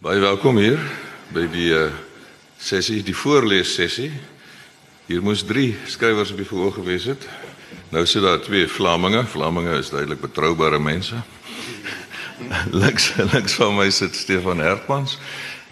Baie 0.00 0.16
welkom 0.16 0.56
hier 0.56 0.78
by 1.28 1.42
die 1.52 1.66
uh, 1.76 1.90
sessie, 2.56 3.02
die 3.04 3.12
voorleessessie. 3.12 4.06
Hier 5.10 5.20
moes 5.20 5.42
3 5.44 5.74
skrywers 5.92 6.32
op 6.32 6.40
die 6.40 6.46
verhoog 6.48 6.78
gewees 6.78 7.04
het. 7.10 7.26
Nou 7.92 8.06
sit 8.08 8.24
daar 8.24 8.40
twee 8.40 8.64
Vlaminge. 8.64 9.26
Vlaminge 9.28 9.76
is 9.76 9.92
duidelik 9.92 10.22
betroubare 10.24 10.80
mense. 10.80 11.20
links 12.82 13.10
links 13.34 13.58
van 13.60 13.76
my 13.76 13.90
sit 13.92 14.16
Stefan 14.16 14.64
Hertmans 14.64 15.18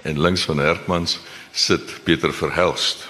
en 0.05 0.21
links 0.21 0.45
van 0.45 0.61
Hertmans 0.61 1.17
sit 1.57 1.97
Pieter 2.05 2.37
Verhelst. 2.37 3.09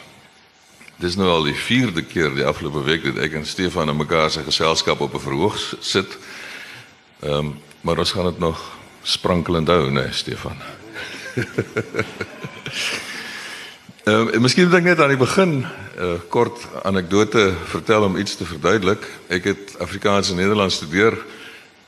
Dis 1.03 1.19
nou 1.19 1.35
al 1.35 1.51
die 1.51 1.59
vierde 1.67 2.07
keer 2.07 2.31
die 2.39 2.47
afgelope 2.47 2.87
week 2.87 3.11
dat 3.11 3.25
ek 3.27 3.41
en 3.43 3.55
Stefan 3.59 3.91
in 3.91 3.99
mekaar 3.99 4.31
se 4.31 4.47
geselskap 4.47 5.03
op 5.03 5.19
'n 5.19 5.27
verhoog 5.27 5.59
sit. 5.81 6.19
Ehm, 7.27 7.35
um, 7.35 7.57
maar 7.83 7.99
ons 7.99 8.15
gaan 8.15 8.31
dit 8.31 8.39
nog 8.39 8.69
sprankelend 9.03 9.67
hou, 9.67 9.89
né, 9.91 10.05
nee, 10.07 10.13
Stefan? 10.15 10.78
Ehm 14.09 14.29
uh, 14.33 14.41
miskien 14.41 14.65
moet 14.65 14.79
ek 14.79 14.87
net 14.87 15.01
aan 15.05 15.13
die 15.13 15.21
begin 15.21 15.51
'n 15.61 15.67
uh, 16.01 16.17
kort 16.33 16.65
anekdote 16.83 17.53
vertel 17.69 18.03
om 18.03 18.17
iets 18.17 18.37
te 18.37 18.45
verduidelik. 18.45 19.05
Ek 19.29 19.45
het 19.45 19.77
Afrikaans 19.79 20.31
en 20.31 20.37
Nederlands 20.37 20.75
studeer 20.75 21.19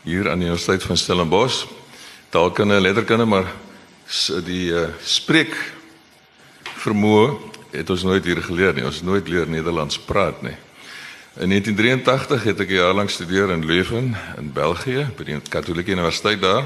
hier 0.02 0.30
aan 0.30 0.38
die 0.38 0.46
Universiteit 0.46 0.82
van 0.82 0.96
Stellenbosch. 0.96 1.64
Taalkunde, 2.28 2.80
letterkunde, 2.80 3.24
maar 3.24 3.48
die 4.44 4.72
uh, 4.72 4.88
spreek 5.02 5.56
vermoë 6.84 7.38
het 7.70 7.90
ons 7.90 8.02
nooit 8.02 8.24
hier 8.24 8.42
geleer 8.42 8.74
nie. 8.74 8.84
Ons 8.84 9.00
het 9.00 9.08
nooit 9.08 9.28
leer 9.28 9.48
Nederlands 9.48 9.98
praat 9.98 10.42
nie. 10.42 10.56
In 11.40 11.48
1983 11.48 12.42
het 12.44 12.60
ek 12.60 12.68
'n 12.68 12.74
jaar 12.74 12.94
lank 12.94 13.10
studeer 13.10 13.50
in 13.50 13.64
Leuven 13.64 14.16
in 14.36 14.52
België 14.52 15.08
by 15.16 15.24
die 15.24 15.40
Katolieke 15.48 15.90
Universiteit 15.90 16.40
daar. 16.40 16.64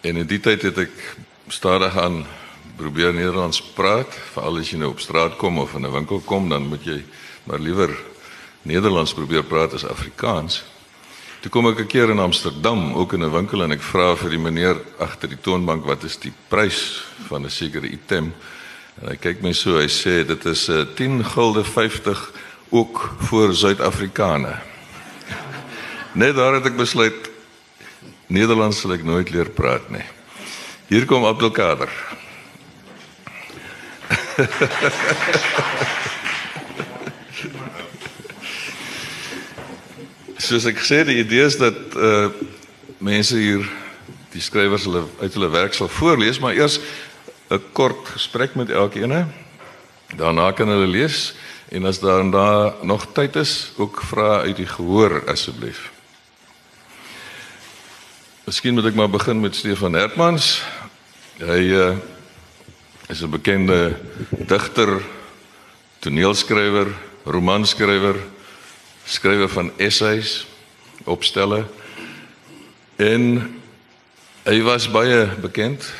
En 0.00 0.16
in 0.16 0.26
die 0.26 0.40
tyd 0.40 0.62
het 0.62 0.78
ek 0.78 1.16
stadig 1.52 1.96
aan 1.98 2.24
probeer 2.76 3.12
Nederlands 3.14 3.60
praat, 3.74 4.14
veral 4.32 4.60
as 4.62 4.70
jy 4.70 4.78
nou 4.80 4.92
op 4.94 5.00
straat 5.02 5.36
kom 5.36 5.58
of 5.58 5.74
in 5.74 5.86
'n 5.86 5.92
winkel 5.92 6.20
kom, 6.20 6.48
dan 6.48 6.68
moet 6.68 6.84
jy 6.84 7.04
maar 7.44 7.58
liewer 7.58 7.90
Nederlands 8.62 9.14
probeer 9.14 9.42
praat 9.42 9.74
as 9.74 9.84
Afrikaans. 9.84 10.62
Toe 11.40 11.50
kom 11.50 11.66
ek 11.66 11.80
'n 11.80 11.86
keer 11.86 12.10
in 12.10 12.18
Amsterdam, 12.18 12.94
ook 12.94 13.12
in 13.12 13.24
'n 13.24 13.32
winkel 13.32 13.62
en 13.62 13.72
ek 13.72 13.82
vra 13.82 14.16
vir 14.16 14.30
die 14.30 14.38
meneer 14.38 14.76
agter 14.98 15.28
die 15.28 15.40
toonbank 15.40 15.84
wat 15.84 16.04
is 16.04 16.16
die 16.16 16.32
prys 16.48 17.04
van 17.28 17.44
'n 17.44 17.50
sekere 17.50 17.88
item. 17.88 18.34
En 19.02 19.08
hy 19.08 19.16
kyk 19.16 19.42
my 19.42 19.52
so, 19.52 19.76
hy 19.76 19.88
sê 19.88 20.26
dit 20.26 20.44
is 20.44 20.68
'n 20.68 20.72
uh, 20.72 20.86
10 20.94 21.24
gulde 21.24 21.64
50 21.64 22.32
ook 22.70 23.10
vir 23.18 23.54
Suid-Afrikane. 23.54 24.60
Net 26.14 26.36
daar 26.36 26.54
het 26.54 26.66
ek 26.66 26.76
besluit 26.76 27.30
Nederlands 28.26 28.80
sal 28.80 28.92
ek 28.92 29.04
nooit 29.04 29.30
leer 29.30 29.50
praat 29.50 29.90
nie. 29.90 30.19
Hier 30.90 31.04
kom 31.06 31.22
Abdelkader. 31.22 31.86
Soos 40.34 40.66
ek 40.66 40.80
gesê 40.80 41.04
die 41.06 41.20
idee 41.22 41.44
is 41.46 41.54
dat 41.60 41.94
uh 41.94 42.34
mense 42.98 43.38
hier 43.38 43.62
die 44.34 44.42
skrywers 44.42 44.88
hulle 44.88 45.04
uit 45.20 45.30
hulle 45.38 45.52
werk 45.54 45.78
sal 45.78 45.86
voorlees, 45.94 46.42
maar 46.42 46.58
eers 46.58 46.82
'n 47.54 47.62
kort 47.70 48.10
gesprek 48.16 48.58
met 48.58 48.74
elkeen. 48.74 49.30
Daarna 50.18 50.50
kan 50.50 50.68
hulle 50.74 50.90
lees 50.90 51.38
en 51.70 51.86
as 51.86 52.02
daar 52.02 52.20
en 52.20 52.34
daar 52.34 52.74
nog 52.82 53.06
tyd 53.14 53.36
is, 53.36 53.72
ook 53.78 54.02
vra 54.02 54.42
uit 54.42 54.56
die 54.56 54.66
gehoor 54.66 55.22
asseblief. 55.30 55.94
Miskien 58.44 58.74
moet 58.74 58.90
ek 58.90 58.94
maar 58.98 59.10
begin 59.10 59.40
met 59.40 59.54
Stefan 59.54 59.94
Hertmans. 59.94 60.66
Hy 61.40 61.72
uh, 61.72 61.96
is 63.08 63.22
'n 63.24 63.30
bekende 63.30 63.96
digter, 64.44 65.00
toneelskrywer, 65.98 66.92
romanskrywer, 67.24 68.16
skrywer 69.04 69.48
van 69.48 69.72
essays, 69.76 70.46
opstelle. 71.04 71.64
En 72.96 73.56
hy 74.44 74.62
was 74.62 74.90
baie 74.90 75.26
bekend, 75.40 75.92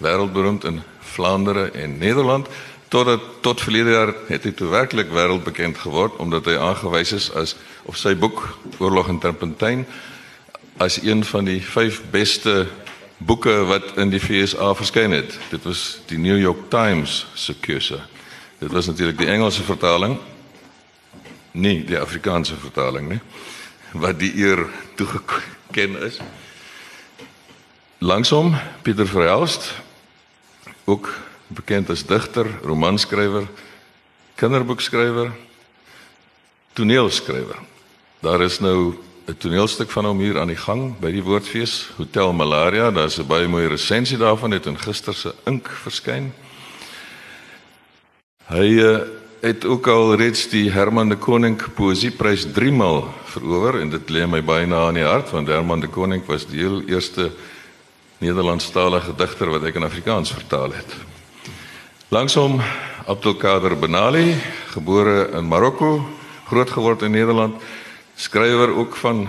wêreldberoemd 0.00 0.64
in 0.64 0.82
Vlaandere 1.00 1.70
en 1.70 1.98
Nederland 1.98 2.48
totdat 2.88 3.20
tot 3.40 3.60
verlede 3.60 3.90
jaar 3.90 4.14
het 4.28 4.44
hy 4.44 4.52
toe 4.52 4.68
werklik 4.72 5.12
wêreldbekend 5.12 5.76
geword 5.78 6.16
omdat 6.16 6.48
hy 6.48 6.56
aangewys 6.56 7.12
is 7.12 7.28
as 7.36 7.56
of 7.84 7.96
sy 8.00 8.14
boek 8.16 8.58
Oorlog 8.78 9.08
in 9.08 9.20
Terpentyn 9.20 9.84
as 10.80 11.02
een 11.02 11.24
van 11.24 11.44
die 11.44 11.60
5 11.60 12.00
beste 12.10 12.66
boeke 13.16 13.64
wat 13.64 13.96
in 13.96 14.10
die 14.10 14.20
FSA 14.20 14.74
verskyn 14.74 15.10
het. 15.10 15.38
Dit 15.50 15.62
was 15.62 16.00
die 16.06 16.18
New 16.18 16.38
York 16.38 16.70
Times 16.70 17.26
se 17.34 17.54
keuse. 17.54 18.00
Dit 18.58 18.72
was 18.72 18.86
natuurlik 18.86 19.18
die 19.18 19.26
Engelse 19.26 19.62
vertaling. 19.62 20.18
Nee, 21.50 21.84
die 21.84 21.98
Afrikaanse 21.98 22.56
vertaling, 22.56 23.08
nee. 23.08 23.20
Wat 23.92 24.18
die 24.18 24.32
eer 24.36 24.66
toegeken 24.94 26.00
is. 26.02 26.18
Langsom 27.98 28.56
Pieter 28.82 29.06
Verhelst 29.06 29.74
ook 30.84 31.08
bekend 31.46 31.90
as 31.90 32.04
digter, 32.06 32.46
romanskrywer, 32.62 33.46
kinderboekskrywer, 34.34 35.30
toneelskrywer. 36.72 37.58
Daar 38.20 38.42
is 38.42 38.58
nou 38.58 38.94
'n 39.24 39.36
toneelstuk 39.38 39.90
van 39.90 40.04
hom 40.04 40.18
hier 40.20 40.36
aan 40.38 40.52
die 40.52 40.60
gang 40.60 40.98
by 41.00 41.08
die 41.08 41.22
Woordfees 41.24 41.88
Hotel 41.96 42.32
Malaria. 42.32 42.90
Daar's 42.90 43.18
'n 43.18 43.26
baie 43.26 43.48
mooi 43.48 43.66
resensie 43.66 44.18
daarvan 44.18 44.50
het 44.50 44.66
in 44.66 44.78
gister 44.78 45.14
se 45.14 45.34
ink 45.44 45.68
verskyn. 45.68 46.32
Hy 48.46 48.68
uh, 48.84 48.98
het 49.40 49.64
ook 49.64 49.86
al 49.86 50.14
reeds 50.14 50.48
die 50.48 50.70
Herman 50.70 51.08
de 51.08 51.16
Koning 51.16 51.56
Poesieprys 51.74 52.52
3 52.52 52.72
maal 52.72 53.08
verower 53.24 53.80
en 53.80 53.90
dit 53.90 54.10
lê 54.10 54.26
my 54.26 54.42
baie 54.44 54.66
na 54.66 54.88
in 54.88 54.94
die 54.94 55.04
hart 55.08 55.30
want 55.30 55.48
Herman 55.48 55.80
de 55.80 55.88
Koning 55.88 56.26
was 56.26 56.46
die 56.46 56.58
heel 56.60 56.82
eerste 56.84 57.32
Nederlandstalige 58.18 59.14
digter 59.16 59.50
wat 59.50 59.64
ek 59.64 59.74
in 59.74 59.84
Afrikaans 59.84 60.32
vertaal 60.32 60.72
het. 60.72 60.96
Langsom 62.08 62.60
Abdelkader 63.06 63.78
Benali, 63.78 64.36
gebore 64.72 65.30
in 65.32 65.48
Marokko, 65.48 66.04
grootgeword 66.48 67.02
in 67.02 67.10
Nederland 67.10 67.54
skrywer 68.14 68.74
ook 68.74 68.96
van 68.96 69.28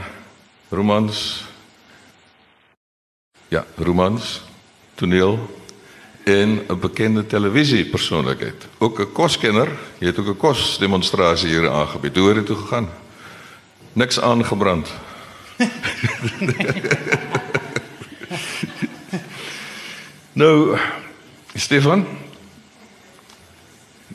romans. 0.70 1.46
Ja, 3.48 3.66
romans, 3.76 4.42
toneel 4.96 5.64
en 6.24 6.66
'n 6.68 6.80
bekende 6.80 7.26
televisiepersoonlikheid. 7.26 8.68
Ook 8.78 9.00
'n 9.00 9.12
koskenner, 9.12 9.70
jy 9.98 10.08
het 10.08 10.20
ook 10.20 10.28
'n 10.28 10.38
kosdemonstrasie 10.38 11.50
hier 11.50 11.70
aangebied. 11.70 12.16
Hoe 12.16 12.28
het 12.28 12.36
dit 12.36 12.46
toe 12.46 12.56
gegaan? 12.56 12.90
Niks 13.94 14.20
aangebrand. 14.20 14.90
nou, 20.42 20.78
Stefan, 21.54 22.08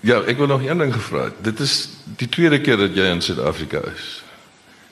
Ja, 0.00 0.22
ek 0.24 0.38
wil 0.40 0.46
nog 0.46 0.62
een 0.64 0.78
ding 0.78 0.92
gevra. 0.94 1.28
Dit 1.44 1.60
is 1.60 1.88
die 2.16 2.28
tweede 2.28 2.60
keer 2.60 2.76
dat 2.76 2.94
jy 2.96 3.04
in 3.12 3.20
Suid-Afrika 3.20 3.82
is. 3.92 4.22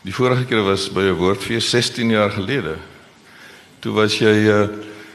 Die 0.08 0.16
vorige 0.16 0.46
keer 0.48 0.62
was 0.64 0.86
by 0.88 1.02
'n 1.04 1.18
woordfees 1.20 1.70
16 1.70 2.10
jaar 2.10 2.30
gelede. 2.30 2.76
Toe 3.78 3.92
was 3.92 4.18
jy 4.18 4.48
uh, 4.48 4.68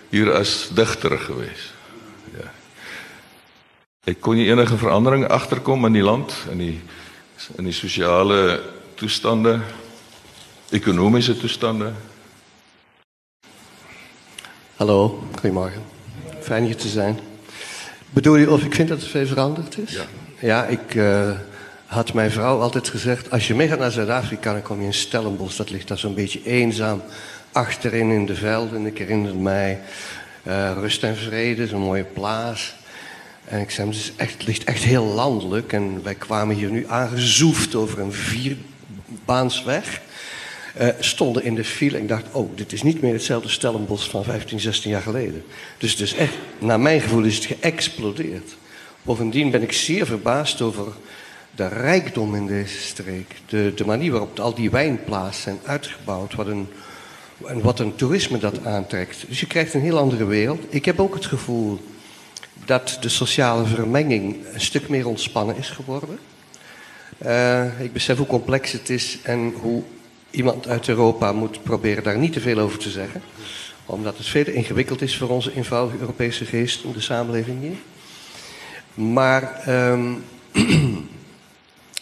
hier 0.10 0.34
as 0.34 0.70
digter 0.70 1.18
gewees. 1.18 1.74
Ja. 2.38 2.52
Ek 4.06 4.22
kon 4.22 4.38
jy 4.38 4.52
enige 4.52 4.78
verandering 4.78 5.26
agterkom 5.26 5.86
in 5.86 5.98
die 5.98 6.04
land 6.04 6.36
in 6.52 6.58
die 6.58 6.82
in 7.58 7.66
die 7.66 7.74
sosiale 7.74 8.62
toestande, 8.96 9.60
ekonomiese 10.70 11.38
toestande. 11.38 11.94
Hallo, 14.78 15.24
goeiemôre. 15.42 15.82
Fijn 16.42 16.64
hier 16.64 16.78
te 16.78 16.88
zijn. 16.88 17.20
Bedoel 18.10 18.36
je 18.36 18.52
of 18.52 18.64
ik 18.64 18.76
vind 18.76 18.90
dat 18.90 19.02
er 19.02 19.10
veel 19.10 19.26
veranderd 19.26 19.78
is? 19.78 19.94
Ja. 19.94 20.06
Ja, 20.40 20.66
ik 20.66 20.96
uh, 20.96 21.32
had 21.94 22.14
mijn 22.14 22.32
vrouw 22.32 22.60
altijd 22.60 22.90
gezegd... 22.90 23.32
als 23.32 23.48
je 23.48 23.56
meegaat 23.56 23.80
naar 23.80 23.92
Zuid-Afrika, 23.92 24.54
dan 24.54 24.62
kom 24.62 24.80
je 24.80 24.86
in 24.86 24.94
Stellenbosch. 24.94 25.58
Dat 25.58 25.70
ligt 25.70 25.88
daar 25.88 25.98
zo'n 25.98 26.14
beetje 26.14 26.44
eenzaam 26.44 27.02
achterin 27.52 28.10
in 28.10 28.26
de 28.26 28.36
velden. 28.36 28.86
Ik 28.86 28.98
herinner 28.98 29.36
mij 29.36 29.80
uh, 30.44 30.72
rust 30.76 31.04
en 31.04 31.16
vrede, 31.16 31.68
zo'n 31.68 31.82
mooie 31.82 32.04
plaats. 32.04 32.76
En 33.46 33.60
ik 33.60 33.72
zei, 33.72 33.88
het, 33.90 34.14
echt, 34.16 34.34
het 34.34 34.46
ligt 34.46 34.64
echt 34.64 34.84
heel 34.84 35.06
landelijk. 35.06 35.74
En 35.74 36.04
wij 36.04 36.16
kwamen 36.16 36.56
hier 36.56 36.70
nu 36.70 36.86
aangezoefd 36.88 37.76
over 37.76 38.00
een 38.00 38.14
vierbaansweg... 38.14 40.02
Uh, 40.82 40.88
stonden 41.00 41.44
in 41.44 41.56
de 41.56 41.64
file 41.64 41.96
en 41.98 42.02
ik 42.02 42.10
dacht, 42.10 42.26
oh, 42.32 42.58
dit 42.58 42.74
is 42.74 42.84
niet 42.84 43.02
meer 43.02 43.14
hetzelfde 43.14 43.50
Stellenbosch 43.50 44.10
van 44.10 44.24
15, 44.24 44.60
16 44.60 44.92
jaar 44.92 45.02
geleden. 45.02 45.46
Dus, 45.78 45.96
dus 45.96 46.14
echt, 46.14 46.34
naar 46.60 46.80
mijn 46.80 47.02
gevoel 47.02 47.24
is 47.24 47.36
het 47.36 47.46
geëxplodeerd. 47.46 48.56
Bovendien 49.02 49.52
ben 49.52 49.62
ik 49.62 49.72
zeer 49.72 50.06
verbaasd 50.06 50.62
over 50.62 50.94
de 51.56 51.68
rijkdom 51.68 52.36
in 52.36 52.48
deze 52.48 52.78
streek. 52.82 53.36
De, 53.46 53.74
de 53.76 53.86
manier 53.86 54.12
waarop 54.12 54.40
al 54.40 54.54
die 54.54 54.70
wijnplaatsen 54.70 55.42
zijn 55.42 55.60
uitgebouwd. 55.64 56.36
Wat 56.36 56.48
een 56.48 56.68
en 57.46 57.62
wat 57.62 57.80
een 57.80 57.96
toerisme 57.96 58.38
dat 58.38 58.66
aantrekt. 58.66 59.26
Dus 59.28 59.40
je 59.40 59.48
krijgt 59.48 59.74
een 59.74 59.82
heel 59.82 59.98
andere 59.98 60.26
wereld. 60.26 60.66
Ik 60.70 60.86
heb 60.86 61.00
ook 61.00 61.14
het 61.14 61.26
gevoel 61.26 61.80
dat 62.66 62.98
de 63.02 63.10
sociale 63.10 63.66
vermenging 63.66 64.38
een 64.54 64.62
stuk 64.62 64.90
meer 64.90 65.08
ontspannen 65.08 65.58
is 65.58 65.70
geworden. 65.70 66.20
Uh, 67.26 67.80
ik 67.80 67.94
besef 67.94 68.18
hoe 68.18 68.28
complex 68.28 68.72
het 68.72 68.90
is 68.90 69.18
en 69.24 69.54
hoe 69.62 69.84
iemand 70.30 70.68
uit 70.68 70.88
Europa 70.88 71.32
moet 71.32 71.64
proberen 71.64 72.04
daar 72.04 72.18
niet 72.18 72.34
te 72.34 72.40
veel 72.40 72.60
over 72.60 72.80
te 72.80 72.90
zeggen. 72.90 73.22
Omdat 73.86 74.18
het 74.18 74.28
veel 74.28 74.46
ingewikkeld 74.46 75.02
is 75.02 75.18
voor 75.18 75.30
onze 75.30 75.56
eenvoudige 75.56 76.00
Europese 76.00 76.46
geest 76.46 76.84
in 76.84 76.92
de 76.92 77.02
samenleving 77.02 77.62
hier. 77.62 77.78
Maar 78.94 79.70
um, 79.70 80.24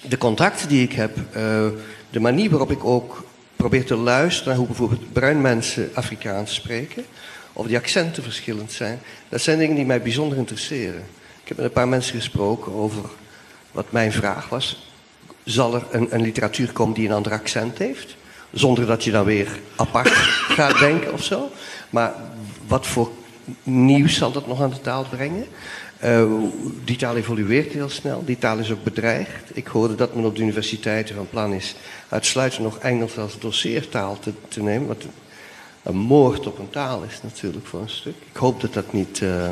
de 0.01 0.17
contacten 0.17 0.67
die 0.67 0.83
ik 0.83 0.93
heb, 0.93 1.17
uh, 1.17 1.67
de 2.09 2.19
manier 2.19 2.49
waarop 2.49 2.71
ik 2.71 2.85
ook 2.85 3.23
probeer 3.55 3.85
te 3.85 3.95
luisteren 3.95 4.47
naar 4.47 4.57
hoe 4.57 4.67
bijvoorbeeld 4.67 5.13
bruin 5.13 5.41
mensen 5.41 5.89
Afrikaans 5.93 6.53
spreken, 6.53 7.05
of 7.53 7.67
die 7.67 7.77
accenten 7.77 8.23
verschillend 8.23 8.71
zijn, 8.71 8.99
dat 9.29 9.41
zijn 9.41 9.57
dingen 9.57 9.75
die 9.75 9.85
mij 9.85 10.01
bijzonder 10.01 10.37
interesseren. 10.37 11.03
Ik 11.41 11.47
heb 11.47 11.57
met 11.57 11.65
een 11.65 11.71
paar 11.71 11.87
mensen 11.87 12.15
gesproken 12.15 12.73
over 12.73 13.03
wat 13.71 13.91
mijn 13.91 14.11
vraag 14.11 14.49
was. 14.49 14.89
Zal 15.43 15.75
er 15.75 15.83
een, 15.91 16.07
een 16.09 16.21
literatuur 16.21 16.71
komen 16.71 16.93
die 16.93 17.07
een 17.07 17.13
ander 17.13 17.31
accent 17.31 17.77
heeft? 17.77 18.15
Zonder 18.51 18.85
dat 18.85 19.03
je 19.03 19.11
dan 19.11 19.25
weer 19.25 19.59
apart 19.75 20.09
gaat 20.57 20.79
denken 20.79 21.13
of 21.13 21.23
zo. 21.23 21.51
Maar 21.89 22.13
wat 22.67 22.87
voor 22.87 23.11
nieuws 23.63 24.15
zal 24.15 24.31
dat 24.31 24.47
nog 24.47 24.61
aan 24.61 24.69
de 24.69 24.81
taal 24.81 25.05
brengen? 25.09 25.45
Uh, 26.03 26.31
die 26.83 26.97
taal 26.97 27.15
evolueert 27.15 27.71
heel 27.71 27.89
snel. 27.89 28.25
Die 28.25 28.37
taal 28.37 28.57
is 28.57 28.71
ook 28.71 28.83
bedreigd. 28.83 29.49
Ik 29.53 29.67
hoorde 29.67 29.95
dat 29.95 30.15
men 30.15 30.25
op 30.25 30.35
de 30.35 30.41
universiteiten 30.41 31.15
van 31.15 31.29
plan 31.29 31.53
is 31.53 31.75
uitsluitend 32.09 32.63
nog 32.63 32.77
Engels 32.77 33.17
als 33.17 33.39
doseertaal 33.39 34.19
te, 34.19 34.31
te 34.47 34.61
nemen. 34.61 34.87
Wat 34.87 35.03
een 35.83 35.97
moord 35.97 36.47
op 36.47 36.59
een 36.59 36.69
taal 36.69 37.03
is 37.03 37.21
natuurlijk 37.23 37.65
voor 37.65 37.81
een 37.81 37.89
stuk. 37.89 38.15
Ik 38.31 38.37
hoop 38.37 38.61
dat 38.61 38.73
dat 38.73 38.93
niet, 38.93 39.19
uh, 39.19 39.49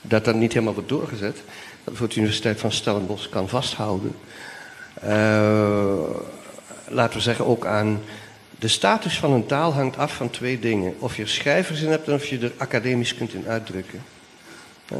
dat, 0.00 0.24
dat 0.24 0.34
niet 0.34 0.52
helemaal 0.52 0.74
wordt 0.74 0.88
doorgezet. 0.88 1.42
Dat 1.84 1.96
voor 1.96 2.08
de 2.08 2.16
Universiteit 2.16 2.60
van 2.60 2.72
Stellenbosch 2.72 3.28
kan 3.28 3.48
vasthouden. 3.48 4.14
Uh, 5.04 5.94
laten 6.88 7.16
we 7.16 7.22
zeggen 7.22 7.46
ook 7.46 7.66
aan 7.66 8.00
de 8.58 8.68
status 8.68 9.18
van 9.18 9.32
een 9.32 9.46
taal 9.46 9.72
hangt 9.72 9.96
af 9.96 10.14
van 10.14 10.30
twee 10.30 10.58
dingen. 10.58 10.94
Of 10.98 11.16
je 11.16 11.22
er 11.22 11.28
schrijvers 11.28 11.80
in 11.80 11.90
hebt 11.90 12.08
en 12.08 12.14
of 12.14 12.26
je 12.26 12.38
er 12.38 12.52
academisch 12.56 13.14
kunt 13.14 13.34
in 13.34 13.46
uitdrukken. 13.46 14.02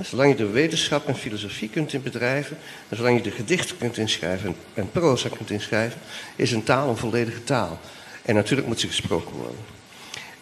Zolang 0.02 0.30
je 0.30 0.36
de 0.36 0.50
wetenschap 0.50 1.06
en 1.06 1.16
filosofie 1.16 1.68
kunt 1.68 1.92
in 1.92 2.02
bedrijven, 2.02 2.56
en 2.88 2.96
zolang 2.96 3.16
je 3.16 3.22
de 3.22 3.30
gedichten 3.30 3.78
kunt 3.78 3.98
inschrijven 3.98 4.56
en, 4.74 4.90
proza 4.90 5.28
kunt 5.28 5.50
inschrijven, 5.50 6.00
is 6.36 6.52
een 6.52 6.62
taal 6.62 6.88
een 6.88 6.96
volledige 6.96 7.44
taal. 7.44 7.78
En 8.22 8.34
natuurlijk 8.34 8.68
moet 8.68 8.80
ze 8.80 8.86
gesproken 8.86 9.36
worden. 9.36 9.58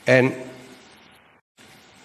En 0.05 0.32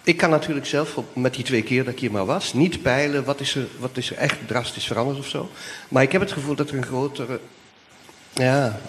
ik 0.02 0.16
kan 0.16 0.30
natuurlijk 0.30 0.66
zelf 0.66 0.98
met 1.12 1.34
die 1.34 1.44
twee 1.44 1.62
keer 1.62 1.84
dat 1.84 1.92
ik 1.92 2.00
hier 2.00 2.10
maar 2.10 2.26
was, 2.26 2.52
niet 2.52 2.82
peilen 2.82 3.24
wat 3.24 3.40
is 3.40 3.54
er, 3.54 3.66
wat 3.78 3.96
is 3.96 4.10
er 4.10 4.16
echt 4.16 4.36
drastisch 4.46 4.86
veranderd 4.86 5.18
of 5.18 5.26
zo. 5.26 5.50
Maar 5.88 6.02
ik 6.02 6.12
heb 6.12 6.20
het 6.20 6.32
gevoel 6.32 6.54
dat 6.54 6.70
er 6.70 6.76
een 6.76 6.86
grotere. 6.86 7.40
Ja, 8.32 8.80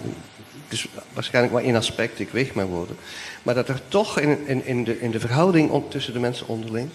het 0.63 0.79
is 0.79 0.87
waarschijnlijk 1.13 1.53
maar 1.53 1.63
één 1.63 1.75
aspect, 1.75 2.19
ik 2.19 2.29
weeg 2.29 2.53
mijn 2.53 2.67
woorden. 2.67 2.95
Maar 3.43 3.55
dat 3.55 3.69
er 3.69 3.81
toch 3.87 4.19
in, 4.19 4.47
in, 4.47 4.65
in, 4.65 4.83
de, 4.83 4.99
in 4.99 5.11
de 5.11 5.19
verhouding 5.19 5.83
tussen 5.89 6.13
de 6.13 6.19
mensen 6.19 6.47
onderling. 6.47 6.89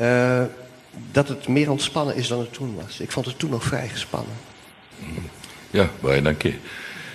Uh, 0.00 0.42
dat 1.12 1.28
het 1.28 1.48
meer 1.48 1.70
ontspannen 1.70 2.16
is 2.16 2.28
dan 2.28 2.38
het 2.38 2.52
toen 2.52 2.74
was. 2.74 3.00
Ik 3.00 3.12
vond 3.12 3.26
het 3.26 3.38
toen 3.38 3.50
nog 3.50 3.64
vrij 3.64 3.88
gespannen. 3.88 4.34
Ja, 5.70 5.90
baie 6.00 6.22
dankie. 6.22 6.54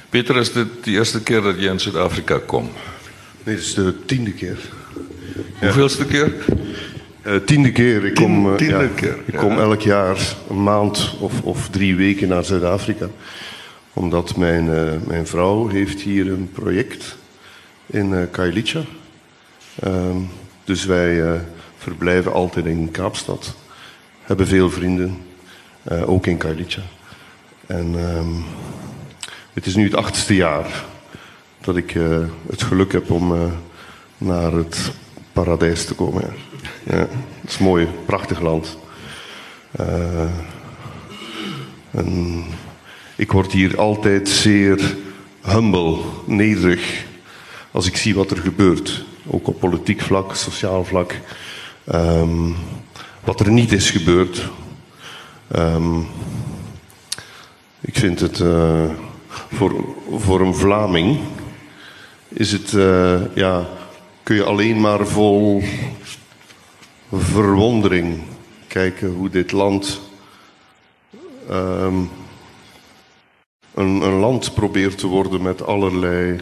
Peter, 0.10 0.38
is 0.38 0.52
dit 0.52 0.68
de 0.84 0.92
eerste 0.92 1.24
keer 1.24 1.42
dat 1.42 1.60
je 1.60 1.68
in 1.68 1.80
Zuid-Afrika 1.80 2.40
komt? 2.46 2.72
Nee, 3.44 3.56
dit 3.56 3.64
is 3.64 3.74
de 3.74 4.06
tiende 4.06 4.32
keer. 4.32 4.58
Ja. 5.36 5.66
Hoeveelste 5.66 6.06
keer? 6.06 6.34
Uh, 7.24 7.36
tiende 7.36 7.72
keer. 7.72 8.06
Ik 8.06 8.16
kom, 8.16 8.48
uh, 8.48 8.56
tiende 8.56 8.84
ja, 8.84 8.90
keer. 8.96 9.18
Ik 9.26 9.36
kom 9.36 9.60
elk 9.60 9.82
jaar 9.82 10.36
een 10.50 10.64
maand 10.64 11.16
of, 11.20 11.42
of 11.42 11.70
drie 11.70 11.96
weken 11.96 12.28
naar 12.28 12.44
Zuid-Afrika. 12.44 13.10
Omdat 13.94 14.36
mijn, 14.36 14.66
uh, 14.66 14.92
mijn 15.08 15.28
vrouw 15.28 15.68
heeft 15.68 16.02
hier 16.02 16.32
een 16.32 16.50
project 16.54 17.18
in 17.86 18.12
uh, 18.12 18.24
Kailicha. 18.32 18.82
Ehm, 19.80 20.18
dus 20.64 20.86
wij 20.86 21.42
verblijven 21.78 22.34
altijd 22.34 22.66
in 22.66 22.92
Kaapstad 22.92 23.56
hebben 24.30 24.48
veel 24.48 24.70
vrienden, 24.70 25.18
uh, 25.92 26.10
ook 26.10 26.28
in 26.28 26.38
Kailicha. 26.38 26.82
En 27.66 27.94
um, 27.94 28.44
het 29.54 29.66
is 29.66 29.76
nu 29.76 29.84
het 29.84 29.96
achtste 29.96 30.36
jaar 30.36 30.86
dat 31.62 31.78
ik 31.78 31.96
uh, 31.96 32.18
het 32.50 32.64
geluk 32.64 32.92
heb 32.92 33.12
om 33.12 33.34
uh, 33.34 33.42
naar 34.18 34.52
het 34.52 34.92
paradijs 35.32 35.86
te 35.86 35.94
komen. 35.94 36.34
Ja. 36.84 37.08
het 37.42 37.50
is 37.50 37.58
mooi, 37.58 37.88
prachtig 38.06 38.40
land. 38.40 38.78
en 41.92 42.44
ik 43.16 43.32
word 43.32 43.52
hier 43.52 43.78
altijd 43.78 44.30
zeer 44.30 44.96
humble, 45.42 45.98
nederig, 46.26 47.06
als 47.72 47.88
ik 47.88 47.98
zie 47.98 48.16
wat 48.16 48.32
er 48.32 48.38
gebeurt. 48.38 49.04
Ook 49.28 49.48
op 49.48 49.60
politiek 49.60 50.02
vlak, 50.02 50.36
sociaal 50.36 50.86
vlak. 50.86 51.16
Um, 51.94 52.56
wat 53.24 53.40
er 53.40 53.52
niet 53.52 53.72
is 53.72 53.90
gebeurd. 53.90 54.50
Um, 55.56 56.08
ik 57.82 57.96
vind 57.96 58.20
het 58.20 58.40
uh, 58.40 58.90
voor, 59.28 59.86
voor 60.12 60.42
een 60.42 60.56
Vlaming 60.56 61.20
is 62.28 62.52
het, 62.52 62.72
uh, 62.72 63.36
ja, 63.36 63.68
kun 64.24 64.36
je 64.36 64.44
alleen 64.44 64.82
maar 64.82 65.08
vol 65.08 65.64
verwondering 67.12 68.22
kijken 68.68 69.10
hoe 69.10 69.30
dit 69.30 69.52
land 69.52 70.02
um, 71.50 72.10
een, 73.74 74.02
een, 74.02 74.20
land 74.20 74.54
probeert 74.54 74.98
te 74.98 75.08
worden 75.08 75.42
met 75.42 75.66
allerlei. 75.66 76.40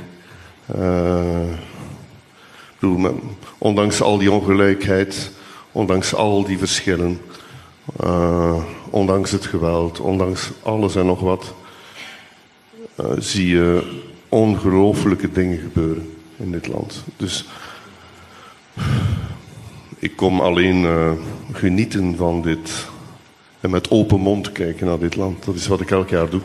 Met, 2.79 3.13
ondanks 3.57 4.01
al 4.01 4.17
die 4.17 4.31
ongelijkheid 4.31 5.31
ondanks 5.77 6.13
al 6.13 6.43
die 6.43 6.57
verschillen, 6.57 7.21
uh, 8.03 8.63
ondanks 8.89 9.31
het 9.31 9.45
geweld, 9.45 9.99
ondanks 9.99 10.51
alles 10.63 10.95
en 10.95 11.05
nog 11.05 11.19
wat, 11.19 11.53
uh, 12.99 13.05
zie 13.17 13.47
je 13.47 13.97
ongelooflijke 14.29 15.31
dingen 15.31 15.57
gebeuren 15.57 16.15
in 16.37 16.51
dit 16.51 16.67
land. 16.67 17.03
Dus 17.17 17.45
ik 19.99 20.15
kom 20.15 20.39
alleen 20.39 20.81
uh, 20.81 21.11
genieten 21.51 22.15
van 22.15 22.41
dit 22.41 22.87
en 23.59 23.69
met 23.69 23.91
open 23.91 24.19
mond 24.19 24.51
kijken 24.51 24.85
naar 24.85 24.99
dit 24.99 25.15
land. 25.15 25.45
Dat 25.45 25.55
is 25.55 25.67
wat 25.67 25.81
ik 25.81 25.91
elk 25.91 26.09
jaar 26.09 26.29
doe. 26.29 26.41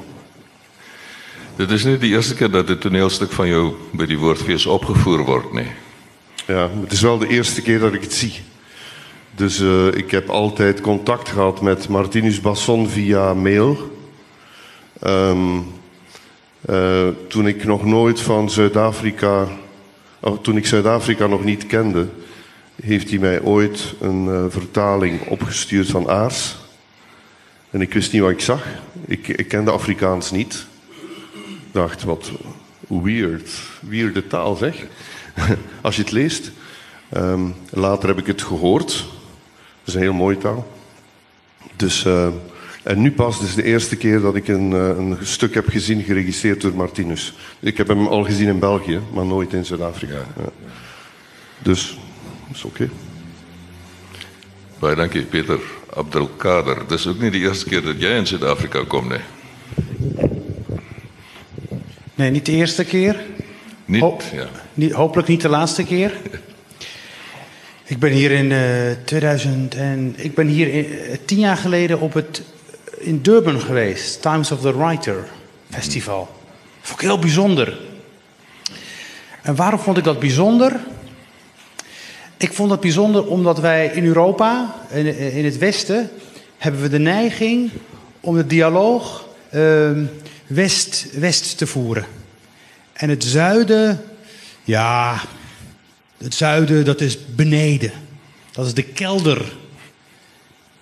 Dit 1.56 1.70
is 1.70 1.84
niet 1.84 2.00
de 2.00 2.06
eerste 2.06 2.34
keer 2.34 2.50
dat 2.50 2.68
het 2.68 2.80
toneelstuk 2.80 3.32
van 3.32 3.48
jou 3.48 3.72
bij 3.92 4.06
die 4.06 4.18
woordfeest 4.18 4.66
opgevoerd 4.66 5.26
wordt, 5.26 5.52
nee? 5.52 5.70
Ja, 6.46 6.70
het 6.80 6.92
is 6.92 7.00
wel 7.00 7.18
de 7.18 7.28
eerste 7.28 7.62
keer 7.62 7.78
dat 7.78 7.92
ik 7.92 8.02
het 8.02 8.14
zie. 8.14 8.32
Dus 9.42 9.60
uh, 9.60 9.86
ik 9.86 10.10
heb 10.10 10.28
altijd 10.28 10.80
contact 10.80 11.28
gehad 11.28 11.60
met 11.60 11.88
Martinus 11.88 12.40
Basson 12.40 12.88
via 12.88 13.34
mail. 13.34 13.96
Um, 15.06 15.66
uh, 16.70 17.08
toen 17.28 17.46
ik 17.46 17.64
nog 17.64 17.84
nooit 17.84 18.20
van 18.20 18.50
Zuid-Afrika, 18.50 19.48
toen 20.42 20.56
ik 20.56 20.66
Zuid-Afrika 20.66 21.26
nog 21.26 21.44
niet 21.44 21.66
kende, 21.66 22.08
heeft 22.82 23.10
hij 23.10 23.18
mij 23.18 23.40
ooit 23.40 23.94
een 24.00 24.26
uh, 24.26 24.44
vertaling 24.48 25.26
opgestuurd 25.28 25.88
van 25.88 26.08
Aars. 26.08 26.56
En 27.70 27.80
ik 27.80 27.92
wist 27.92 28.12
niet 28.12 28.22
wat 28.22 28.30
ik 28.30 28.40
zag. 28.40 28.66
Ik, 29.06 29.28
ik 29.28 29.48
kende 29.48 29.70
Afrikaans 29.70 30.30
niet. 30.30 30.66
Ik 31.34 31.72
dacht, 31.72 32.02
wat 32.04 32.30
weird. 32.88 33.50
Weirde 33.80 34.26
taal 34.26 34.54
zeg. 34.54 34.86
Als 35.80 35.96
je 35.96 36.02
het 36.02 36.12
leest. 36.12 36.50
Um, 37.16 37.54
later 37.70 38.08
heb 38.08 38.18
ik 38.18 38.26
het 38.26 38.42
gehoord. 38.42 39.20
Dat 39.84 39.88
is 39.88 39.94
een 39.94 40.00
heel 40.00 40.12
mooie 40.12 40.38
taal. 40.38 40.66
Dus, 41.76 42.04
uh, 42.04 42.26
en 42.82 43.00
nu 43.00 43.12
pas, 43.12 43.40
is 43.40 43.54
de 43.54 43.62
eerste 43.62 43.96
keer 43.96 44.20
dat 44.20 44.34
ik 44.34 44.48
een, 44.48 44.70
uh, 44.70 44.88
een 44.88 45.16
stuk 45.22 45.54
heb 45.54 45.68
gezien 45.68 46.02
geregistreerd 46.02 46.60
door 46.60 46.74
Martinus. 46.74 47.34
Ik 47.60 47.76
heb 47.76 47.88
hem 47.88 48.06
al 48.06 48.24
gezien 48.24 48.48
in 48.48 48.58
België, 48.58 49.00
maar 49.12 49.26
nooit 49.26 49.52
in 49.52 49.64
Zuid-Afrika. 49.64 50.14
Ja. 50.14 50.50
Dus, 51.62 51.98
dat 52.46 52.56
is 52.56 52.64
oké. 52.64 52.82
Okay. 52.82 52.96
Baie 54.78 54.96
dankie, 54.96 55.22
Peter 55.22 55.60
Abdelkader. 55.94 56.78
Het 56.78 56.90
is 56.90 57.06
ook 57.06 57.20
niet 57.20 57.32
de 57.32 57.38
eerste 57.38 57.64
keer 57.64 57.82
dat 57.82 58.00
jij 58.00 58.16
in 58.16 58.26
Zuid-Afrika 58.26 58.84
komt, 58.84 59.08
nee? 59.08 59.20
Nee, 62.14 62.30
niet 62.30 62.46
de 62.46 62.52
eerste 62.52 62.84
keer. 62.84 63.20
Niet, 63.84 64.00
Ho 64.00 64.18
ja. 64.32 64.48
Niet, 64.74 64.92
hopelijk 64.92 65.28
niet 65.28 65.40
de 65.40 65.48
laatste 65.48 65.84
keer. 65.84 66.12
Ik 67.84 67.98
ben 67.98 68.10
hier 68.10 68.30
in 68.30 68.50
uh, 68.50 68.60
2000 69.04 69.74
en 69.74 70.14
ik 70.16 70.34
ben 70.34 70.46
hier 70.46 70.68
in, 70.68 70.86
uh, 70.86 71.16
tien 71.24 71.38
jaar 71.38 71.56
geleden 71.56 72.00
op 72.00 72.12
het 72.12 72.42
in 72.98 73.22
Durban 73.22 73.60
geweest, 73.60 74.22
Times 74.22 74.50
of 74.50 74.60
the 74.60 74.78
Writer 74.78 75.24
Festival. 75.70 76.18
Dat 76.18 76.88
vond 76.88 77.00
ik 77.00 77.06
heel 77.06 77.18
bijzonder. 77.18 77.78
En 79.42 79.54
waarom 79.54 79.80
vond 79.80 79.98
ik 79.98 80.04
dat 80.04 80.20
bijzonder? 80.20 80.80
Ik 82.36 82.52
vond 82.52 82.70
het 82.70 82.80
bijzonder 82.80 83.26
omdat 83.26 83.60
wij 83.60 83.86
in 83.86 84.04
Europa, 84.04 84.74
in, 84.90 85.44
het 85.44 85.58
Westen, 85.58 86.10
hebben 86.58 86.82
we 86.82 86.88
de 86.88 86.98
neiging 86.98 87.70
om 88.20 88.36
de 88.36 88.46
dialoog 88.46 89.28
ehm, 89.50 90.04
west, 90.46 91.06
west 91.12 91.58
te 91.58 91.66
voeren. 91.66 92.06
En 92.92 93.08
het 93.08 93.24
zuiden, 93.24 94.00
ja, 94.64 95.20
het 96.22 96.34
zuiden 96.34 96.84
dat 96.84 97.00
is 97.00 97.18
beneden. 97.34 97.92
Dat 98.52 98.66
is 98.66 98.74
de 98.74 98.82
kelder. 98.82 99.52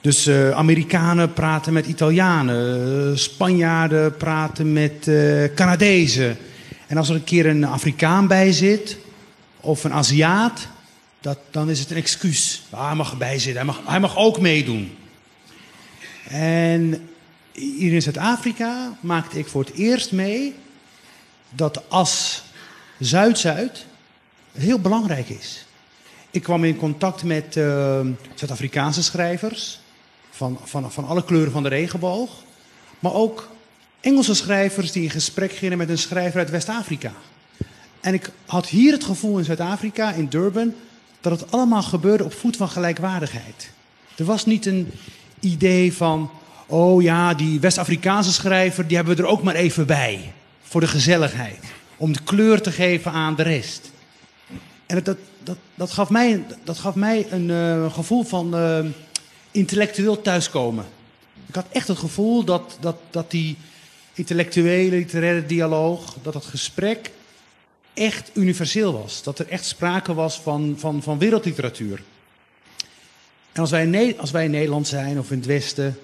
Dus 0.01 0.27
uh, 0.27 0.51
Amerikanen 0.51 1.33
praten 1.33 1.73
met 1.73 1.87
Italianen, 1.87 3.19
Spanjaarden 3.19 4.17
praten 4.17 4.73
met 4.73 5.07
uh, 5.07 5.45
Canadezen. 5.55 6.37
En 6.87 6.97
als 6.97 7.09
er 7.09 7.15
een 7.15 7.25
keer 7.25 7.47
een 7.47 7.65
Afrikaan 7.65 8.27
bij 8.27 8.53
zit, 8.53 8.97
of 9.61 9.85
een 9.85 9.93
Aziat, 9.93 10.69
dat, 11.21 11.39
dan 11.51 11.71
is 11.71 11.81
het 11.81 11.91
een 11.91 11.97
excuus. 11.97 12.63
Ah, 12.71 12.87
hij 12.87 12.95
mag 12.95 13.11
erbij 13.11 13.39
zitten, 13.39 13.55
hij 13.55 13.65
mag, 13.65 13.81
hij 13.85 14.01
mag 14.01 14.17
ook 14.17 14.41
meedoen. 14.41 14.97
En 16.29 17.09
hier 17.53 17.93
in 17.93 18.03
Zuid-Afrika 18.03 18.97
maakte 19.01 19.39
ik 19.39 19.47
voor 19.47 19.65
het 19.65 19.75
eerst 19.75 20.13
mee 20.13 20.55
dat 21.51 21.83
as 21.89 22.43
Zuid-Zuid 22.99 23.87
heel 24.61 24.81
belangrijk 24.81 25.29
is. 25.29 25.65
Ik 26.31 26.43
kwam 26.43 26.65
in 26.65 26.77
contact 26.77 27.23
met 27.25 27.57
uh, 27.57 28.01
Zuid-Afrikaanse 28.35 29.03
schrijvers 29.03 29.81
van, 30.31 30.59
van, 30.65 30.93
van 30.93 31.07
alle 31.07 31.25
kleuren 31.25 31.53
van 31.53 31.63
de 31.63 31.69
regenboog, 31.69 32.31
maar 32.99 33.15
ook 33.15 33.49
Engelse 34.01 34.35
schrijvers 34.35 34.93
die 34.93 35.03
in 35.03 35.11
gesprek 35.11 35.53
gingen 35.53 35.79
met 35.79 35.89
een 35.89 35.99
schrijver 35.99 36.39
uit 36.39 36.51
West-Afrika. 36.51 37.13
En 38.01 38.15
ik 38.15 38.31
had 38.47 38.67
hier 38.67 38.93
het 38.93 39.05
gevoel 39.05 39.39
in 39.39 39.45
Zuid-Afrika, 39.45 40.13
in 40.13 40.29
Durban, 40.29 40.75
dat 41.21 41.41
het 41.41 41.53
allemaal 41.53 41.83
gebeurde 41.83 42.25
op 42.25 42.33
voet 42.33 42.57
van 42.57 42.69
gelijkwaardigheid. 42.69 43.71
Er 44.17 44.25
was 44.25 44.47
niet 44.47 44.67
een 44.67 44.91
idee 45.41 45.93
van, 45.93 46.31
oh 46.67 47.03
ja, 47.03 47.35
die 47.35 47.61
West-Afrikaanse 47.61 48.33
schrijver, 48.33 48.87
die 48.87 48.97
hebben 48.97 49.17
we 49.17 49.23
er 49.23 49.29
ook 49.29 49.43
maar 49.43 49.55
even 49.55 49.87
bij. 49.87 50.33
Voor 50.63 50.81
de 50.81 50.87
gezelligheid. 50.87 51.65
Om 51.97 52.13
de 52.13 52.23
kleur 52.25 52.61
te 52.61 52.73
geven 52.73 53.13
aan 53.13 53.35
de 53.35 53.43
rest. 53.43 53.91
En 54.91 55.05
dat, 55.05 55.19
dat, 55.43 55.57
dat, 55.75 55.91
gaf, 55.91 56.11
mij, 56.11 56.45
dat 56.65 56.79
gaf 56.79 56.95
mij 56.95 57.27
een 57.31 57.49
uh, 57.49 57.93
gevoel 57.93 58.23
van 58.23 58.55
uh, 58.55 58.85
intellectueel 59.51 60.23
thuiskomen. 60.23 60.85
Ik 61.47 61.55
had 61.55 61.67
echt 61.73 61.89
het 61.89 61.99
gevoel 61.99 62.45
dat, 62.45 62.77
dat, 62.81 62.97
dat 63.11 63.31
die 63.31 63.57
intellectuele, 64.15 64.97
literaire 64.97 65.47
dialoog, 65.47 66.17
dat 66.23 66.33
dat 66.33 66.45
gesprek 66.45 67.11
echt 67.95 68.31
universeel 68.35 68.93
was. 68.93 69.23
Dat 69.23 69.39
er 69.39 69.49
echt 69.49 69.65
sprake 69.65 70.15
was 70.15 70.41
van, 70.41 70.75
van, 70.79 71.03
van 71.03 71.19
wereldliteratuur. 71.19 72.03
En 73.53 73.61
als 73.61 73.71
wij, 73.71 73.87
in, 73.87 74.19
als 74.19 74.31
wij 74.31 74.45
in 74.45 74.51
Nederland 74.51 74.89
zijn 74.89 75.19
of 75.19 75.31
in 75.31 75.37
het 75.37 75.47
Westen, 75.47 75.99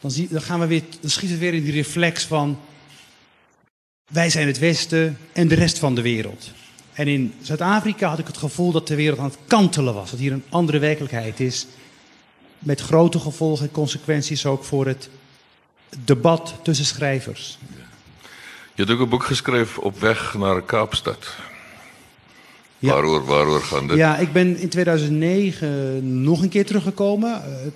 dan, 0.00 0.10
zie, 0.10 0.28
dan, 0.30 0.42
gaan 0.42 0.60
we 0.60 0.66
weer, 0.66 0.82
dan 1.00 1.10
schiet 1.10 1.30
het 1.30 1.38
weer 1.38 1.54
in 1.54 1.64
die 1.64 1.72
reflex 1.72 2.24
van 2.24 2.58
wij 4.12 4.30
zijn 4.30 4.46
het 4.46 4.58
Westen 4.58 5.18
en 5.32 5.48
de 5.48 5.54
rest 5.54 5.78
van 5.78 5.94
de 5.94 6.02
wereld. 6.02 6.50
En 6.98 7.08
in 7.08 7.34
Zuid-Afrika 7.42 8.08
had 8.08 8.18
ik 8.18 8.26
het 8.26 8.36
gevoel 8.36 8.72
dat 8.72 8.86
de 8.86 8.94
wereld 8.94 9.18
aan 9.18 9.24
het 9.24 9.38
kantelen 9.46 9.94
was. 9.94 10.10
Dat 10.10 10.18
hier 10.18 10.32
een 10.32 10.44
andere 10.48 10.78
werkelijkheid 10.78 11.40
is. 11.40 11.66
Met 12.58 12.80
grote 12.80 13.18
gevolgen 13.18 13.66
en 13.66 13.72
consequenties 13.72 14.46
ook 14.46 14.64
voor 14.64 14.86
het 14.86 15.08
debat 16.04 16.54
tussen 16.62 16.86
schrijvers. 16.86 17.58
Je 18.74 18.82
hebt 18.82 18.90
ook 18.90 19.00
een 19.00 19.08
boek 19.08 19.24
geschreven 19.24 19.82
op 19.82 20.00
weg 20.00 20.34
naar 20.38 20.62
Kaapstad. 20.62 21.36
Ja. 22.78 22.92
Waarover, 22.92 23.24
waarover 23.24 23.62
gaan 23.62 23.88
dit? 23.88 23.96
Ja, 23.96 24.16
ik 24.16 24.32
ben 24.32 24.56
in 24.56 24.68
2009 24.68 26.22
nog 26.22 26.42
een 26.42 26.48
keer 26.48 26.66
teruggekomen. 26.66 27.30
Uh, 27.30 27.72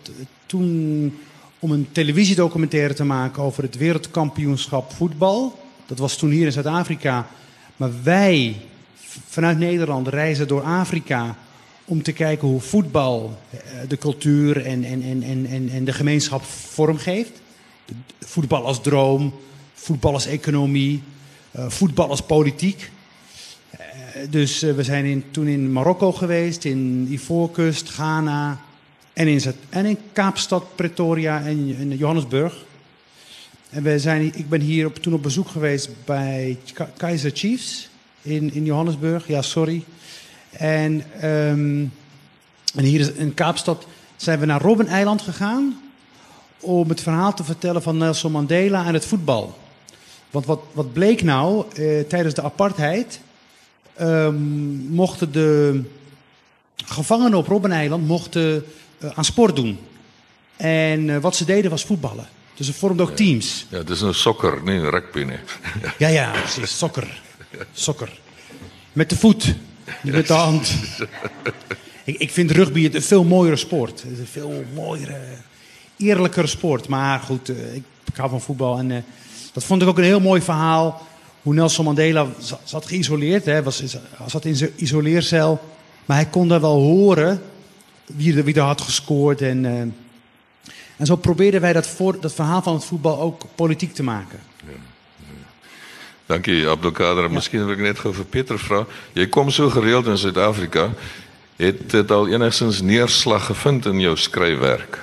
toen 0.47 1.19
om 1.59 1.71
een 1.71 1.89
televisiedocumentaire 1.93 2.95
te 2.95 3.05
maken 3.05 3.43
over 3.43 3.63
het 3.63 3.77
wereldkampioenschap 3.77 4.93
voetbal. 4.93 5.59
Dat 5.87 5.99
was 5.99 6.17
toen 6.17 6.31
hier 6.31 6.47
in 6.47 6.53
Zuid-Afrika. 6.53 7.29
Maar 7.77 7.91
wij 8.03 8.57
vanuit 9.29 9.59
Nederland 9.59 10.09
reizen 10.09 10.49
door 10.49 10.63
Afrika 10.63 11.37
om 11.85 12.03
te 12.03 12.13
kijken 12.13 12.49
hoe 12.49 12.61
voetbal 12.61 13.39
eh, 13.51 13.59
de 13.89 13.99
cultuur 13.99 14.65
en, 14.65 14.85
en, 14.85 15.03
en, 15.03 15.23
en, 15.47 15.69
en 15.69 15.85
de 15.85 15.93
gemeenschap 15.93 16.43
vormgeeft. 16.45 17.41
Voetbal 18.21 18.67
als 18.67 18.83
droom, 18.83 19.35
voetbal 19.75 20.13
als 20.13 20.27
economie, 20.27 21.03
uh, 21.57 21.69
voetbal 21.69 22.09
als 22.09 22.23
politiek. 22.23 22.91
Uh, 23.75 23.81
dus 24.31 24.61
we 24.61 24.83
zijn 24.83 25.05
in, 25.05 25.25
toen 25.31 25.47
in 25.47 25.73
Marokko 25.73 26.13
geweest, 26.13 26.65
in 26.65 27.07
Ivoorkust, 27.11 27.89
Ghana 27.89 28.61
en 29.13 29.29
in, 29.29 29.41
en 29.69 29.85
in 29.85 29.99
Kaapstad, 30.13 30.65
Pretoria 30.75 31.43
en, 31.43 31.77
en 31.79 31.97
Johannesburg. 31.97 32.65
En 33.71 33.83
we 33.83 33.99
zijn, 33.99 34.33
ik 34.35 34.49
ben 34.49 34.61
hier 34.61 34.87
op, 34.87 34.97
toen 34.97 35.15
op 35.15 35.23
bezoek 35.23 35.49
geweest 35.49 35.89
bij 36.05 36.59
Kaiser 36.97 37.31
Chiefs 37.35 37.91
in, 38.23 38.53
in 38.53 38.65
Johannesburg. 38.65 39.27
Ja, 39.27 39.43
sorry. 39.43 39.85
En, 40.51 41.05
um, 41.25 41.93
en 42.75 42.85
hier 42.85 43.17
in 43.17 43.35
Kaapstad 43.35 43.87
zijn 44.17 44.39
we 44.39 44.47
naar 44.47 44.61
Robben-eiland 44.61 45.23
gegaan 45.23 45.81
om 46.61 46.89
het 46.89 47.01
verhaal 47.01 47.35
te 47.35 47.45
vertellen 47.45 47.83
van 47.83 47.97
Nelson 47.97 48.33
Mandela 48.33 48.87
en 48.87 48.95
het 48.95 49.07
voetbal. 49.07 49.59
Want 50.31 50.47
wat, 50.47 50.61
wat 50.73 50.93
bleek 50.93 51.23
nou, 51.23 51.65
eh, 51.75 52.01
tijdens 52.01 52.35
de 52.35 52.43
apartheid 52.43 53.21
um, 54.01 54.35
mochten 54.89 55.33
de 55.33 55.83
gevangenen 56.85 57.39
op 57.39 57.47
Robben-eiland 57.47 58.07
mochten, 58.07 58.65
uh, 58.99 59.11
aan 59.15 59.25
sport 59.25 59.57
doen. 59.57 59.79
En 60.57 61.09
uh, 61.09 61.19
wat 61.19 61.37
ze 61.37 61.45
deden 61.45 61.71
was 61.71 61.85
voetballen. 61.85 62.29
Dus 62.55 62.67
ze 62.67 62.73
vormden 62.73 63.07
ook 63.07 63.17
teams. 63.17 63.67
Ja, 63.69 63.79
het 63.79 63.91
is 63.91 64.01
een 64.01 64.15
sokker, 64.15 64.63
nee, 64.65 64.79
een 64.79 64.91
rugby. 64.91 65.23
Nee. 65.23 65.39
ja, 65.99 66.09
ja, 66.09 66.31
precies, 66.31 66.79
sokker. 66.79 67.21
Sokker. 67.73 68.21
Met 68.93 69.11
de 69.11 69.17
voet, 69.17 69.55
niet 70.03 70.13
met 70.13 70.27
de 70.27 70.33
hand. 70.33 70.75
ik, 72.05 72.19
ik 72.19 72.31
vind 72.31 72.51
rugby 72.51 72.91
een 72.93 73.03
veel 73.03 73.25
mooiere 73.25 73.57
sport. 73.57 74.03
Een 74.03 74.27
veel 74.31 74.65
mooiere, 74.75 75.21
eerlijkere 75.97 76.47
sport. 76.47 76.89
Maar 76.89 77.21
goed, 77.21 77.51
uh, 77.51 77.75
ik, 77.75 77.83
ik 78.05 78.17
hou 78.17 78.31
van 78.31 78.41
voetbal 78.41 78.79
en... 78.79 79.05
Dat 79.53 79.65
vond 79.65 79.83
ik 79.83 79.89
ook 79.89 79.99
een 79.99 80.05
heel 80.05 80.21
mooi 80.21 80.43
verhaal. 80.43 81.07
Hoe 81.43 81.55
Nelson 81.55 81.85
Mandela 81.85 82.27
zat 82.65 82.87
geïsoleerd, 82.87 83.45
hè, 83.45 83.63
was, 83.63 83.83
zat 84.27 84.45
in 84.45 84.57
zijn 84.57 84.71
isoleercel. 84.77 85.61
Maar 86.05 86.17
hij 86.17 86.27
kon 86.27 86.49
daar 86.49 86.61
wel 86.61 86.81
horen 86.81 87.43
wie 88.07 88.37
er, 88.37 88.45
wie 88.45 88.55
er 88.55 88.61
had 88.61 88.81
gescoord. 88.81 89.41
En, 89.41 89.65
uh, 89.65 89.81
en 90.97 91.07
zo 91.07 91.17
probeerden 91.17 91.61
wij 91.61 91.73
dat, 91.73 91.87
voor, 91.87 92.21
dat 92.21 92.33
verhaal 92.33 92.63
van 92.63 92.75
het 92.75 92.85
voetbal 92.85 93.21
ook 93.21 93.45
politiek 93.55 93.95
te 93.95 94.03
maken. 94.03 94.39
Ja. 94.67 94.73
Dank 96.27 96.47
je, 96.47 96.69
Abdelkader. 96.69 97.31
Misschien 97.31 97.65
wil 97.65 97.75
ik 97.75 97.81
net 97.81 98.05
over 98.05 98.25
Peter 98.25 98.59
vragen. 98.59 98.87
Jij 99.13 99.27
komt 99.27 99.53
zo 99.53 99.71
gereeld 99.71 100.07
in 100.07 100.17
Zuid-Afrika. 100.17 100.91
Het 101.57 101.91
dit 101.91 102.11
al 102.11 102.29
enigszins 102.29 102.81
neerslag 102.81 103.47
gevind 103.47 103.87
in 103.87 104.01
jouw 104.01 104.15
schrijfwerk? 104.15 104.99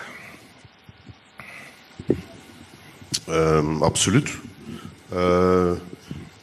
Um, 3.30 3.84
absoluut. 3.84 4.38
Uh, 5.14 5.72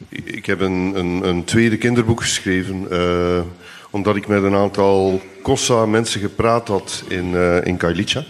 ik 0.09 0.45
heb 0.45 0.59
een, 0.59 0.91
een, 0.95 1.27
een, 1.27 1.43
tweede 1.43 1.77
kinderboek 1.77 2.21
geschreven. 2.21 2.87
Uh, 2.91 3.41
omdat 3.89 4.15
ik 4.15 4.27
met 4.27 4.43
een 4.43 4.55
aantal 4.55 5.21
Kossa-mensen 5.41 6.21
gepraat 6.21 6.67
had 6.67 7.03
in, 7.07 7.31
uh, 7.31 7.65
in 7.65 7.77
Kailicha. 7.77 8.23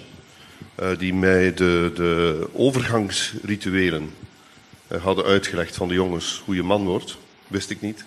die 0.97 1.13
mij 1.13 1.53
de, 1.53 1.91
de 1.95 2.47
overgangsrituelen 2.53 4.09
hadden 5.01 5.25
uitgelegd 5.25 5.75
van 5.75 5.87
de 5.87 5.93
jongens 5.93 6.41
hoe 6.45 6.55
je 6.55 6.63
man 6.63 6.85
wordt. 6.85 7.17
Wist 7.47 7.69
ik 7.69 7.81
niet. 7.81 8.05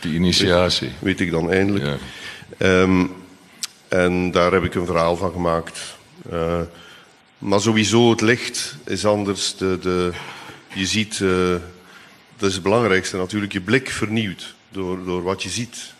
De 0.00 0.08
initiatie. 0.08 0.88
Weet, 0.88 1.00
weet 1.00 1.20
ik 1.20 1.30
dan 1.30 1.50
eindelijk. 1.50 1.84
Ja. 2.58 2.80
Um, 2.80 3.12
en 3.88 4.30
daar 4.30 4.52
heb 4.52 4.64
ik 4.64 4.74
een 4.74 4.86
verhaal 4.86 5.16
van 5.16 5.32
gemaakt. 5.32 5.96
Maar 7.38 7.60
sowieso, 7.60 8.10
het 8.10 8.20
licht 8.20 8.76
is 8.84 9.06
anders. 9.06 9.56
De, 9.56 9.78
de, 9.80 10.12
je 10.74 10.86
ziet, 10.86 11.18
uh, 11.18 11.54
dat 12.36 12.48
is 12.48 12.54
het 12.54 12.62
belangrijkste 12.62 13.16
natuurlijk, 13.16 13.52
je 13.52 13.60
blik 13.60 13.90
vernieuwt 13.90 14.54
door, 14.68 15.04
door 15.04 15.22
wat 15.22 15.42
je 15.42 15.48
ziet. 15.48 15.94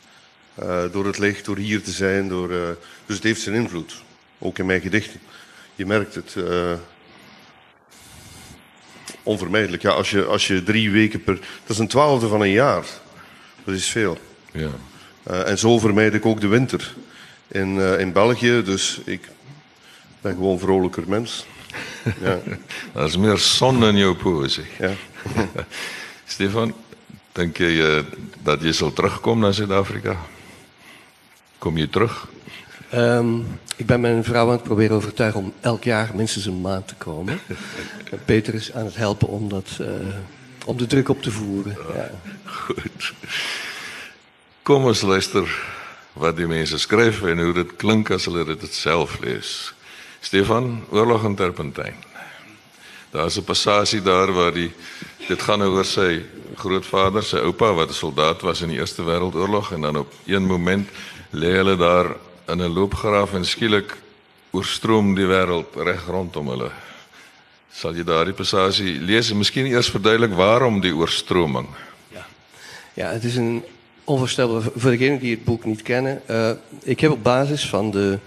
Uh, 0.63 0.83
door 0.93 1.07
het 1.07 1.19
licht, 1.19 1.45
door 1.45 1.57
hier 1.57 1.83
te 1.83 1.91
zijn. 1.91 2.29
Door, 2.29 2.49
dus 3.07 3.15
het 3.15 3.25
heeft 3.25 3.41
zijn 3.41 3.55
invloed. 3.55 4.03
Ook 4.39 4.59
in 4.59 4.67
mijn 4.67 4.81
gedichten. 4.81 5.21
Je 5.75 5.87
merkt 5.87 6.15
het. 6.15 6.37
Onvermijdelijk. 9.27 9.83
Ja, 9.83 9.91
als, 9.91 10.11
je, 10.11 10.25
als 10.25 10.47
je 10.47 10.63
drie 10.63 10.91
weken 10.91 11.23
per... 11.23 11.35
Dat 11.35 11.71
is 11.77 11.79
een 11.79 11.89
twaalfde 11.89 12.29
van 12.29 12.41
een 12.41 12.51
jaar. 12.51 12.85
Dat 13.65 13.75
is 13.75 13.89
veel. 13.89 14.19
Ja. 14.53 14.71
en 15.45 15.59
zo 15.59 15.79
vermijd 15.79 16.15
ik 16.15 16.27
ook 16.27 16.41
de 16.41 16.47
winter. 16.47 16.95
In, 17.49 17.79
in 17.99 18.13
België, 18.13 18.63
dus 18.65 19.01
ik 19.05 19.29
ben 20.21 20.35
gewoon 20.35 20.53
een 20.53 20.59
vrolijker 20.59 21.05
mens. 21.07 21.47
Ja. 22.21 22.39
Dat 22.93 23.09
is 23.09 23.17
meer 23.17 23.39
zon 23.39 23.85
in 23.85 23.97
jouw 23.97 24.15
poëzie. 24.15 24.65
Ja. 24.79 24.93
Stefan, 26.27 26.75
denk 27.33 27.57
je 27.57 28.05
dat 28.43 28.63
je 28.63 28.73
zal 28.73 28.93
terugkomen 28.93 29.43
naar 29.43 29.55
Zuid-Afrika? 29.55 30.17
Kom 31.59 31.77
je 31.77 31.89
terug? 31.89 32.29
Ehm, 32.91 33.39
ik 33.77 33.87
ben 33.87 34.01
mijn 34.01 34.25
vrouw 34.25 34.47
aan 34.47 34.53
het 34.53 34.63
proberen 34.63 34.97
overtuigen 34.97 35.41
om 35.41 35.53
elk 35.61 35.85
jaar 35.85 36.11
minstens 36.15 36.47
een 36.47 36.61
maand 36.61 36.89
te 36.89 36.95
komen. 36.95 37.41
Peter 38.25 38.55
is 38.55 38.73
aan 38.73 38.85
het 38.85 38.97
helpen 38.97 39.29
om, 39.29 39.49
dat, 39.49 39.79
uh, 39.81 39.89
om 40.65 40.77
de 40.77 40.87
druk 40.87 41.09
op 41.09 41.23
te 41.23 41.31
voeren. 41.31 41.77
Ja. 41.95 42.11
Goed. 42.45 43.13
Kom 44.63 44.85
ons 44.85 45.01
luister 45.01 45.75
wat 46.13 46.37
die 46.37 46.47
mense 46.47 46.79
skryf 46.79 47.23
en 47.23 47.39
hoe 47.39 47.53
dit 47.53 47.77
klink 47.77 48.11
as 48.11 48.25
hulle 48.25 48.45
dit 48.45 48.75
self 48.75 49.19
lees. 49.21 49.75
Stefan, 50.21 50.85
Oorlog 50.91 51.25
in 51.25 51.35
Terpentyn. 51.35 51.95
Daar's 53.11 53.37
'n 53.37 53.45
passasie 53.45 54.03
daar 54.03 54.33
waar 54.33 54.53
die 54.53 54.73
dit 55.29 55.43
gaan 55.43 55.63
oor 55.63 55.85
sy 55.85 56.23
grootvader, 56.57 57.23
sy 57.23 57.37
oupa 57.37 57.73
wat 57.75 57.89
'n 57.89 57.93
soldaat 57.93 58.41
was 58.41 58.61
in 58.61 58.69
die 58.69 58.79
Eerste 58.79 59.03
Wêreldoorlog 59.03 59.73
en 59.73 59.81
dan 59.81 59.97
op 59.97 60.13
een 60.27 60.47
moment 60.47 60.89
lê 61.31 61.53
hulle 61.53 61.77
daar 61.77 62.17
in 62.47 62.63
'n 62.63 62.73
loopgraaf 62.73 63.33
en 63.33 63.45
skielik 63.45 63.97
oorstroom 64.51 65.15
die 65.15 65.27
wêreld 65.27 65.75
reg 65.75 66.07
rondom 66.07 66.49
hulle. 66.49 66.71
Sal 67.73 67.95
jy 67.95 68.05
daardie 68.05 68.35
passasie 68.35 69.01
lees 69.01 69.31
en 69.31 69.37
miskien 69.37 69.67
eers 69.67 69.91
verduidelik 69.91 70.33
waarom 70.33 70.81
die 70.81 70.95
oorstroming? 70.95 71.69
Ja. 72.09 72.27
Ja, 72.95 73.11
het 73.11 73.25
is 73.25 73.37
een 73.37 73.65
onvoorstelbaar 74.05 74.71
voor 74.77 74.91
degenen 74.91 75.19
die 75.19 75.35
het 75.35 75.45
boek 75.45 75.65
niet 75.65 75.83
kennen. 75.83 76.23
Uh, 76.31 76.51
ik 76.83 77.01
heb 77.01 77.11
op 77.11 77.23
basis 77.23 77.69
van 77.69 77.91
de 77.91 78.19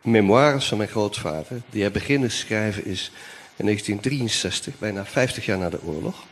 memoires 0.00 0.68
van 0.68 0.78
mijn 0.78 0.88
grootvader, 0.88 1.60
die 1.70 1.82
hij 1.82 1.90
beginnen 1.90 2.30
schrijven 2.30 2.84
is 2.84 3.10
in 3.56 3.64
1963, 3.64 4.78
bijna 4.78 5.04
50 5.04 5.44
jaar 5.44 5.58
na 5.58 5.70
de 5.70 5.82
oorlog. 5.82 6.24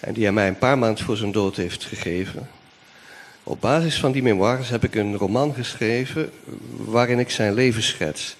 En 0.00 0.12
die 0.12 0.22
hij 0.22 0.32
mij 0.32 0.48
een 0.48 0.58
paar 0.58 0.78
maanden 0.78 1.04
voor 1.04 1.16
zijn 1.16 1.32
dood 1.32 1.56
heeft 1.56 1.84
gegeven. 1.84 2.48
Op 3.48 3.60
basis 3.60 4.00
van 4.00 4.12
die 4.12 4.22
memoires 4.22 4.68
heb 4.68 4.84
ik 4.84 4.94
een 4.94 5.16
roman 5.16 5.54
geschreven 5.54 6.30
waarin 6.76 7.18
ik 7.18 7.30
zijn 7.30 7.54
leven 7.54 7.82
schets. 7.82 8.36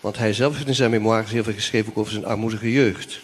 Want 0.00 0.18
hij 0.18 0.32
zelf 0.32 0.54
heeft 0.54 0.68
in 0.68 0.74
zijn 0.74 0.90
memoires 0.90 1.30
heel 1.30 1.44
veel 1.44 1.52
geschreven 1.52 1.92
over 1.96 2.12
zijn 2.12 2.24
armoedige 2.24 2.72
jeugd. 2.72 3.20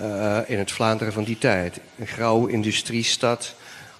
Uh, 0.00 0.38
in 0.46 0.58
het 0.58 0.72
Vlaanderen 0.72 1.12
van 1.12 1.24
die 1.24 1.38
tijd. 1.38 1.78
Een 1.98 2.06
grauwe 2.06 2.52
industriestad. 2.52 3.54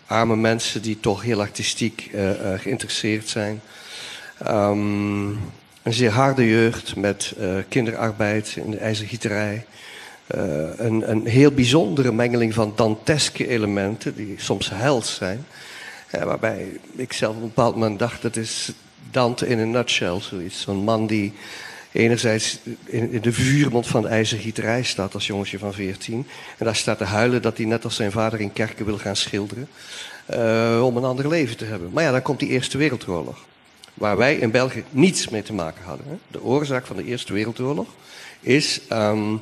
Arme 0.06 0.36
mensen 0.36 0.82
die 0.82 1.00
toch 1.00 1.22
heel 1.22 1.40
artistiek 1.40 2.10
uh, 2.14 2.30
uh, 2.30 2.58
geïnteresseerd 2.58 3.28
zijn. 3.28 3.60
Um, 4.48 5.28
een 5.82 5.92
zeer 5.92 6.10
harde 6.10 6.48
jeugd 6.48 6.96
met 6.96 7.34
kinderarbeid 7.68 8.56
in 8.56 8.70
de 8.70 8.78
ijzergieterij. 8.78 9.66
een, 10.26 11.10
een 11.10 11.26
heel 11.26 11.50
bijzondere 11.50 12.12
mengeling 12.12 12.54
van 12.54 12.72
danteske 12.76 13.48
elementen 13.48 14.14
die 14.14 14.34
soms 14.38 14.70
hels 14.70 15.14
zijn. 15.14 15.46
Waarbij 16.22 16.80
ik 16.96 17.12
zelf 17.12 17.36
op 17.36 17.42
een 17.42 17.48
bepaald 17.48 17.74
moment 17.74 17.98
dacht, 17.98 18.22
dat 18.22 18.36
is 18.36 18.72
Dante 19.10 19.46
in 19.46 19.58
een 19.58 19.70
nutshell, 19.70 20.20
zoiets. 20.20 20.60
Zo'n 20.60 20.84
man 20.84 21.06
die 21.06 21.32
enerzijds 21.92 22.58
in, 22.84 23.20
de 23.20 23.32
vuurmond 23.32 23.86
van 23.86 24.02
de 24.02 24.08
ijzergieterij 24.08 24.82
staat 24.82 25.14
als 25.14 25.26
jongetje 25.26 25.58
van 25.58 25.72
14. 25.72 26.26
En 26.58 26.64
daar 26.64 26.76
staat 26.76 26.98
te 26.98 27.04
huilen 27.04 27.42
dat 27.42 27.56
hij 27.56 27.66
net 27.66 27.84
als 27.84 27.96
zijn 27.96 28.12
vader 28.12 28.40
in 28.40 28.52
kerken 28.52 28.84
wil 28.84 28.98
gaan 28.98 29.16
schilderen. 29.16 29.68
Uh, 30.34 30.80
om 30.84 30.96
een 30.96 31.04
ander 31.04 31.28
leven 31.28 31.56
te 31.56 31.64
hebben. 31.64 31.90
Maar 31.92 32.04
ja, 32.04 32.10
dan 32.10 32.22
komt 32.22 32.38
die 32.38 32.48
Eerste 32.48 32.78
Wereldoorlog. 32.78 33.44
Waar 33.94 34.16
wij 34.16 34.36
in 34.36 34.50
België 34.50 34.84
niets 34.90 35.28
mee 35.28 35.42
te 35.42 35.52
maken 35.52 35.84
hadden. 35.84 36.20
De 36.30 36.42
oorzaak 36.42 36.86
van 36.86 36.96
de 36.96 37.04
Eerste 37.04 37.32
Wereldoorlog 37.32 37.88
is 38.40 38.80
um, 38.92 39.40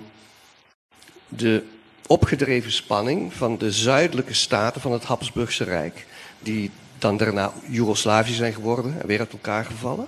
de 1.29 1.62
opgedreven 2.07 2.73
spanning 2.73 3.35
van 3.35 3.59
de 3.59 3.73
zuidelijke 3.73 4.35
staten 4.35 4.81
van 4.81 4.93
het 4.93 5.05
Habsburgse 5.05 5.64
Rijk 5.64 6.07
die 6.43 6.71
dan 6.99 7.17
daarna 7.17 7.53
Joegoslavië 7.69 8.33
zijn 8.33 8.55
geworden 8.55 9.01
en 9.01 9.07
weer 9.07 9.19
uit 9.19 9.33
elkaar 9.33 9.65
gevallen. 9.65 10.07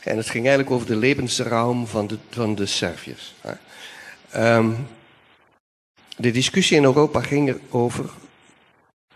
En 0.00 0.16
het 0.16 0.30
ging 0.30 0.46
eigenlijk 0.46 0.74
over 0.74 0.86
de 0.86 0.96
levensraam 0.96 1.86
van 1.86 2.06
de, 2.06 2.18
van 2.30 2.54
de 2.54 2.66
Serviërs. 2.66 3.34
Um, 4.36 4.86
de 6.16 6.30
discussie 6.30 6.76
in 6.76 6.84
Europa 6.84 7.20
ging 7.20 7.48
erover 7.70 8.10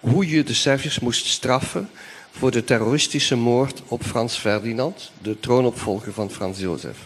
hoe 0.00 0.28
je 0.28 0.42
de 0.42 0.54
Serviërs 0.54 1.00
moest 1.00 1.26
straffen 1.26 1.90
voor 2.30 2.50
de 2.50 2.64
terroristische 2.64 3.36
moord 3.36 3.82
op 3.86 4.02
Frans 4.02 4.36
Ferdinand, 4.36 5.12
de 5.22 5.40
troonopvolger 5.40 6.12
van 6.12 6.30
Frans 6.30 6.58
Jozef. 6.58 6.98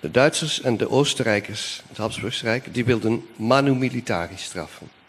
De 0.00 0.10
Duitsers 0.10 0.60
en 0.60 0.76
de 0.76 0.90
Oostenrijkers, 0.90 1.82
het 1.88 1.96
Habsburgse 1.96 2.44
Rijk, 2.44 2.74
die 2.74 2.84
wilden 2.84 3.26
manu 3.36 3.74
militari 3.74 4.36
straffen. 4.36 4.99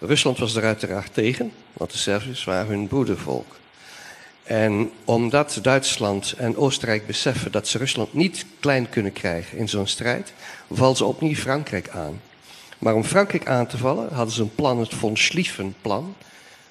Rusland 0.00 0.38
was 0.38 0.54
er 0.54 0.64
uiteraard 0.64 1.14
tegen, 1.14 1.52
want 1.72 1.90
de 1.90 1.98
Serviërs 1.98 2.44
waren 2.44 2.70
hun 2.70 2.86
broedervolk. 2.86 3.58
En 4.42 4.90
omdat 5.04 5.58
Duitsland 5.62 6.34
en 6.36 6.56
Oostenrijk 6.56 7.06
beseffen 7.06 7.52
dat 7.52 7.68
ze 7.68 7.78
Rusland 7.78 8.12
niet 8.12 8.46
klein 8.60 8.88
kunnen 8.88 9.12
krijgen 9.12 9.58
in 9.58 9.68
zo'n 9.68 9.86
strijd, 9.86 10.32
vallen 10.70 10.96
ze 10.96 11.04
opnieuw 11.04 11.34
Frankrijk 11.34 11.88
aan. 11.88 12.20
Maar 12.78 12.94
om 12.94 13.04
Frankrijk 13.04 13.46
aan 13.46 13.66
te 13.66 13.78
vallen 13.78 14.12
hadden 14.12 14.34
ze 14.34 14.42
een 14.42 14.54
plan, 14.54 14.78
het 14.78 14.94
von 14.94 15.16
Schlieffen-plan, 15.16 16.14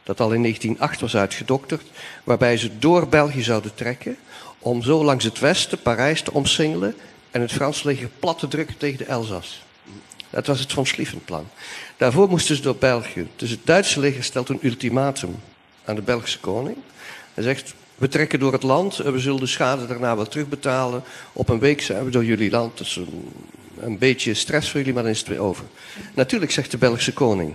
dat 0.03 0.19
al 0.19 0.31
in 0.31 0.41
1908 0.41 1.01
was 1.01 1.15
uitgedokterd, 1.15 1.83
waarbij 2.23 2.57
ze 2.57 2.79
door 2.79 3.07
België 3.07 3.41
zouden 3.41 3.75
trekken 3.75 4.17
om 4.59 4.81
zo 4.81 5.03
langs 5.03 5.23
het 5.23 5.39
westen 5.39 5.81
Parijs 5.81 6.21
te 6.21 6.33
omsingelen 6.33 6.95
en 7.31 7.41
het 7.41 7.51
Franse 7.51 7.87
leger 7.87 8.09
plat 8.19 8.39
te 8.39 8.47
drukken 8.47 8.77
tegen 8.77 8.97
de 8.97 9.05
Elzas. 9.05 9.63
Dat 10.29 10.47
was 10.47 10.59
het 10.59 10.73
von 10.73 10.85
Schlieffen-plan. 10.85 11.47
Daarvoor 11.97 12.29
moesten 12.29 12.55
ze 12.55 12.61
door 12.61 12.75
België. 12.75 13.27
Dus 13.35 13.49
het 13.49 13.59
Duitse 13.63 13.99
leger 13.99 14.23
stelt 14.23 14.49
een 14.49 14.59
ultimatum 14.61 15.35
aan 15.85 15.95
de 15.95 16.01
Belgische 16.01 16.39
koning. 16.39 16.77
Hij 17.33 17.43
zegt, 17.43 17.73
we 17.95 18.07
trekken 18.07 18.39
door 18.39 18.53
het 18.53 18.63
land, 18.63 18.97
we 18.97 19.19
zullen 19.19 19.39
de 19.39 19.45
schade 19.45 19.87
daarna 19.87 20.15
wel 20.15 20.27
terugbetalen. 20.27 21.03
Op 21.33 21.49
een 21.49 21.59
week 21.59 21.81
zijn 21.81 22.05
we 22.05 22.11
door 22.11 22.25
jullie 22.25 22.51
land. 22.51 22.77
Dat 22.77 22.95
een, 22.95 23.33
een 23.79 23.97
beetje 23.97 24.33
stress 24.33 24.69
voor 24.69 24.79
jullie, 24.79 24.93
maar 24.93 25.03
dan 25.03 25.11
is 25.11 25.19
het 25.19 25.27
weer 25.27 25.39
over. 25.39 25.65
Natuurlijk 26.13 26.51
zegt 26.51 26.71
de 26.71 26.77
Belgische 26.77 27.13
koning, 27.13 27.53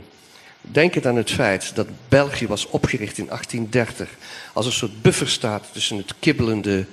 Denk 0.70 0.94
het 0.94 1.06
aan 1.06 1.16
het 1.16 1.30
feit 1.30 1.74
dat 1.74 1.87
België 2.08 2.46
was 2.46 2.66
opgericht 2.66 3.18
in 3.18 3.26
1830 3.26 4.08
als 4.52 4.66
een 4.66 4.72
soort 4.72 5.02
bufferstaat 5.02 5.64
tussen 5.72 5.96
het 5.96 6.14
kibbelende 6.18 6.87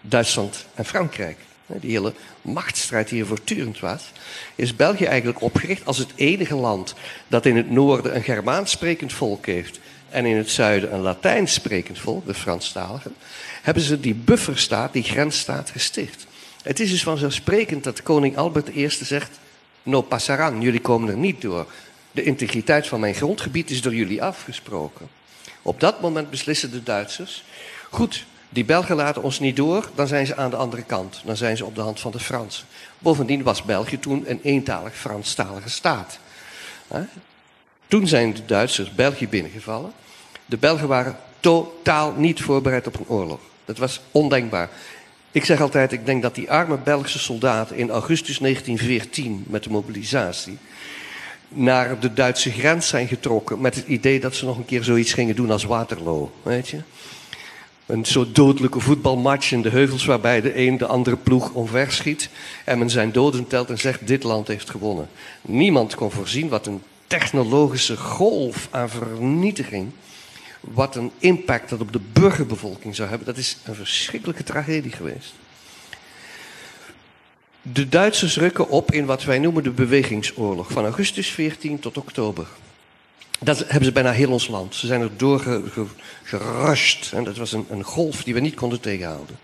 Duitsland 0.00 0.66
en 0.74 0.84
Frankrijk 0.84 1.38
die 1.66 1.90
hele 1.90 2.12
machtsstrijd 2.42 3.08
die 3.08 3.18
hier 3.18 3.26
voortdurend 3.26 3.80
was, 3.80 4.12
is 4.54 4.76
België 4.76 5.04
eigenlijk 5.04 5.42
opgericht 5.42 5.86
als 5.86 5.98
het 5.98 6.12
enige 6.14 6.54
land 6.54 6.94
dat 7.28 7.46
in 7.46 7.56
het 7.56 7.70
noorden 7.70 8.14
een 8.14 8.22
Germaans 8.22 8.70
sprekend 8.70 9.12
volk 9.12 9.46
heeft 9.46 9.78
en 10.08 10.26
in 10.26 10.36
het 10.36 10.50
zuiden 10.50 10.94
een 10.94 11.00
Latijns 11.00 11.52
sprekend 11.52 11.98
volk, 11.98 12.26
de 12.26 12.34
Franstaligen, 12.34 13.14
hebben 13.62 13.82
ze 13.82 14.00
die 14.00 14.14
bufferstaat, 14.14 14.92
die 14.92 15.02
grensstaat 15.02 15.70
gesticht. 15.70 16.26
Het 16.62 16.80
is 16.80 16.90
dus 16.90 17.02
vanzelfsprekend 17.02 17.84
dat 17.84 18.02
koning 18.02 18.36
Albert 18.36 18.76
I 18.76 18.88
zegt, 18.88 19.38
no 19.82 20.02
passaran, 20.02 20.60
jullie 20.60 20.80
komen 20.80 21.08
er 21.08 21.16
niet 21.16 21.40
door. 21.40 21.66
De 22.10 22.22
integriteit 22.22 22.86
van 22.86 23.00
mijn 23.00 23.14
grondgebied 23.14 23.70
is 23.70 23.82
door 23.82 23.94
jullie 23.94 24.22
afgesproken. 24.22 25.08
Op 25.62 25.80
dat 25.80 26.00
moment 26.00 26.30
beslissen 26.30 26.70
de 26.70 26.82
Duitsers, 26.82 27.44
goed, 27.90 28.24
die 28.54 28.64
Belgen 28.64 28.96
laten 28.96 29.22
ons 29.22 29.40
niet 29.40 29.56
door, 29.56 29.90
dan 29.94 30.06
zijn 30.06 30.26
ze 30.26 30.36
aan 30.36 30.50
de 30.50 30.56
andere 30.56 30.82
kant. 30.82 31.22
Dan 31.24 31.36
zijn 31.36 31.56
ze 31.56 31.64
op 31.64 31.74
de 31.74 31.80
hand 31.80 32.00
van 32.00 32.12
de 32.12 32.20
Fransen. 32.20 32.66
Bovendien 32.98 33.42
was 33.42 33.62
België 33.62 33.98
toen 33.98 34.24
een 34.26 34.40
eentalig 34.42 34.96
Franstalige 34.96 35.70
staat. 35.70 36.18
Toen 37.86 38.06
zijn 38.06 38.34
de 38.34 38.44
Duitsers 38.44 38.94
België 38.94 39.28
binnengevallen. 39.28 39.92
De 40.46 40.56
Belgen 40.56 40.88
waren 40.88 41.16
totaal 41.40 42.12
niet 42.16 42.40
voorbereid 42.40 42.86
op 42.86 42.98
een 42.98 43.08
oorlog. 43.08 43.40
Dat 43.64 43.78
was 43.78 44.00
ondenkbaar. 44.10 44.70
Ik 45.30 45.44
zeg 45.44 45.60
altijd, 45.60 45.92
ik 45.92 46.06
denk 46.06 46.22
dat 46.22 46.34
die 46.34 46.50
arme 46.50 46.76
Belgische 46.76 47.18
soldaten 47.18 47.76
in 47.76 47.90
augustus 47.90 48.38
1914 48.38 49.44
met 49.46 49.62
de 49.62 49.70
mobilisatie 49.70 50.58
naar 51.48 52.00
de 52.00 52.12
Duitse 52.12 52.50
grens 52.50 52.88
zijn 52.88 53.08
getrokken 53.08 53.60
met 53.60 53.74
het 53.74 53.86
idee 53.86 54.20
dat 54.20 54.34
ze 54.34 54.44
nog 54.44 54.56
een 54.56 54.64
keer 54.64 54.84
zoiets 54.84 55.12
gingen 55.12 55.36
doen 55.36 55.50
als 55.50 55.64
Waterloo, 55.64 56.32
weet 56.42 56.68
je? 56.68 56.78
Een 57.86 58.04
soort 58.04 58.34
dodelijke 58.34 58.80
voetbalmatch 58.80 59.52
in 59.52 59.62
de 59.62 59.68
heuvels 59.68 60.04
waarbij 60.04 60.40
de 60.40 60.58
een 60.58 60.78
de 60.78 60.86
andere 60.86 61.16
ploeg 61.16 61.52
omverschiet 61.52 62.28
en 62.64 62.78
men 62.78 62.90
zijn 62.90 63.12
doden 63.12 63.46
telt 63.46 63.70
en 63.70 63.78
zegt 63.78 64.06
dit 64.06 64.22
land 64.22 64.48
heeft 64.48 64.70
gewonnen. 64.70 65.08
Niemand 65.42 65.94
kon 65.94 66.10
voorzien 66.10 66.48
wat 66.48 66.66
een 66.66 66.82
technologische 67.06 67.96
golf 67.96 68.68
aan 68.70 68.88
vernietiging, 68.88 69.90
wat 70.60 70.96
een 70.96 71.10
impact 71.18 71.70
dat 71.70 71.80
op 71.80 71.92
de 71.92 72.00
burgerbevolking 72.12 72.94
zou 72.94 73.08
hebben. 73.08 73.26
Dat 73.26 73.36
is 73.36 73.56
een 73.64 73.74
verschrikkelijke 73.74 74.42
tragedie 74.42 74.92
geweest. 74.92 75.34
De 77.62 77.88
Duitsers 77.88 78.36
rukken 78.36 78.68
op 78.68 78.92
in 78.92 79.04
wat 79.04 79.24
wij 79.24 79.38
noemen 79.38 79.62
de 79.62 79.70
bewegingsoorlog 79.70 80.70
van 80.72 80.84
augustus 80.84 81.28
14 81.28 81.78
tot 81.78 81.98
oktober 81.98 82.46
dat 83.44 83.58
hebben 83.58 83.84
ze 83.84 83.92
bijna 83.92 84.12
heel 84.12 84.30
ons 84.30 84.48
land. 84.48 84.74
Ze 84.74 84.86
zijn 84.86 85.00
er 85.00 85.16
doorgerust. 85.16 87.12
En 87.12 87.24
dat 87.24 87.36
was 87.36 87.52
een, 87.52 87.66
een, 87.70 87.82
golf 87.82 88.24
die 88.24 88.34
we 88.34 88.40
niet 88.40 88.54
konden 88.54 88.80
tegenhouden. 88.80 89.38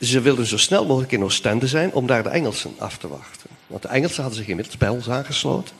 Ze 0.00 0.20
wilden 0.20 0.46
zo 0.46 0.56
snel 0.56 0.86
mogelijk 0.86 1.12
in 1.12 1.24
Oostende 1.24 1.66
zijn 1.66 1.92
om 1.92 2.06
daar 2.06 2.22
de 2.22 2.28
Engelsen 2.28 2.74
af 2.78 2.98
te 2.98 3.08
wachten. 3.08 3.50
Want 3.66 3.82
de 3.82 3.88
Engelsen 3.88 4.22
hadden 4.22 4.38
zich 4.38 4.48
inmiddels 4.48 4.76
bij 4.76 4.88
ons 4.88 5.10
aangesloten. 5.10 5.74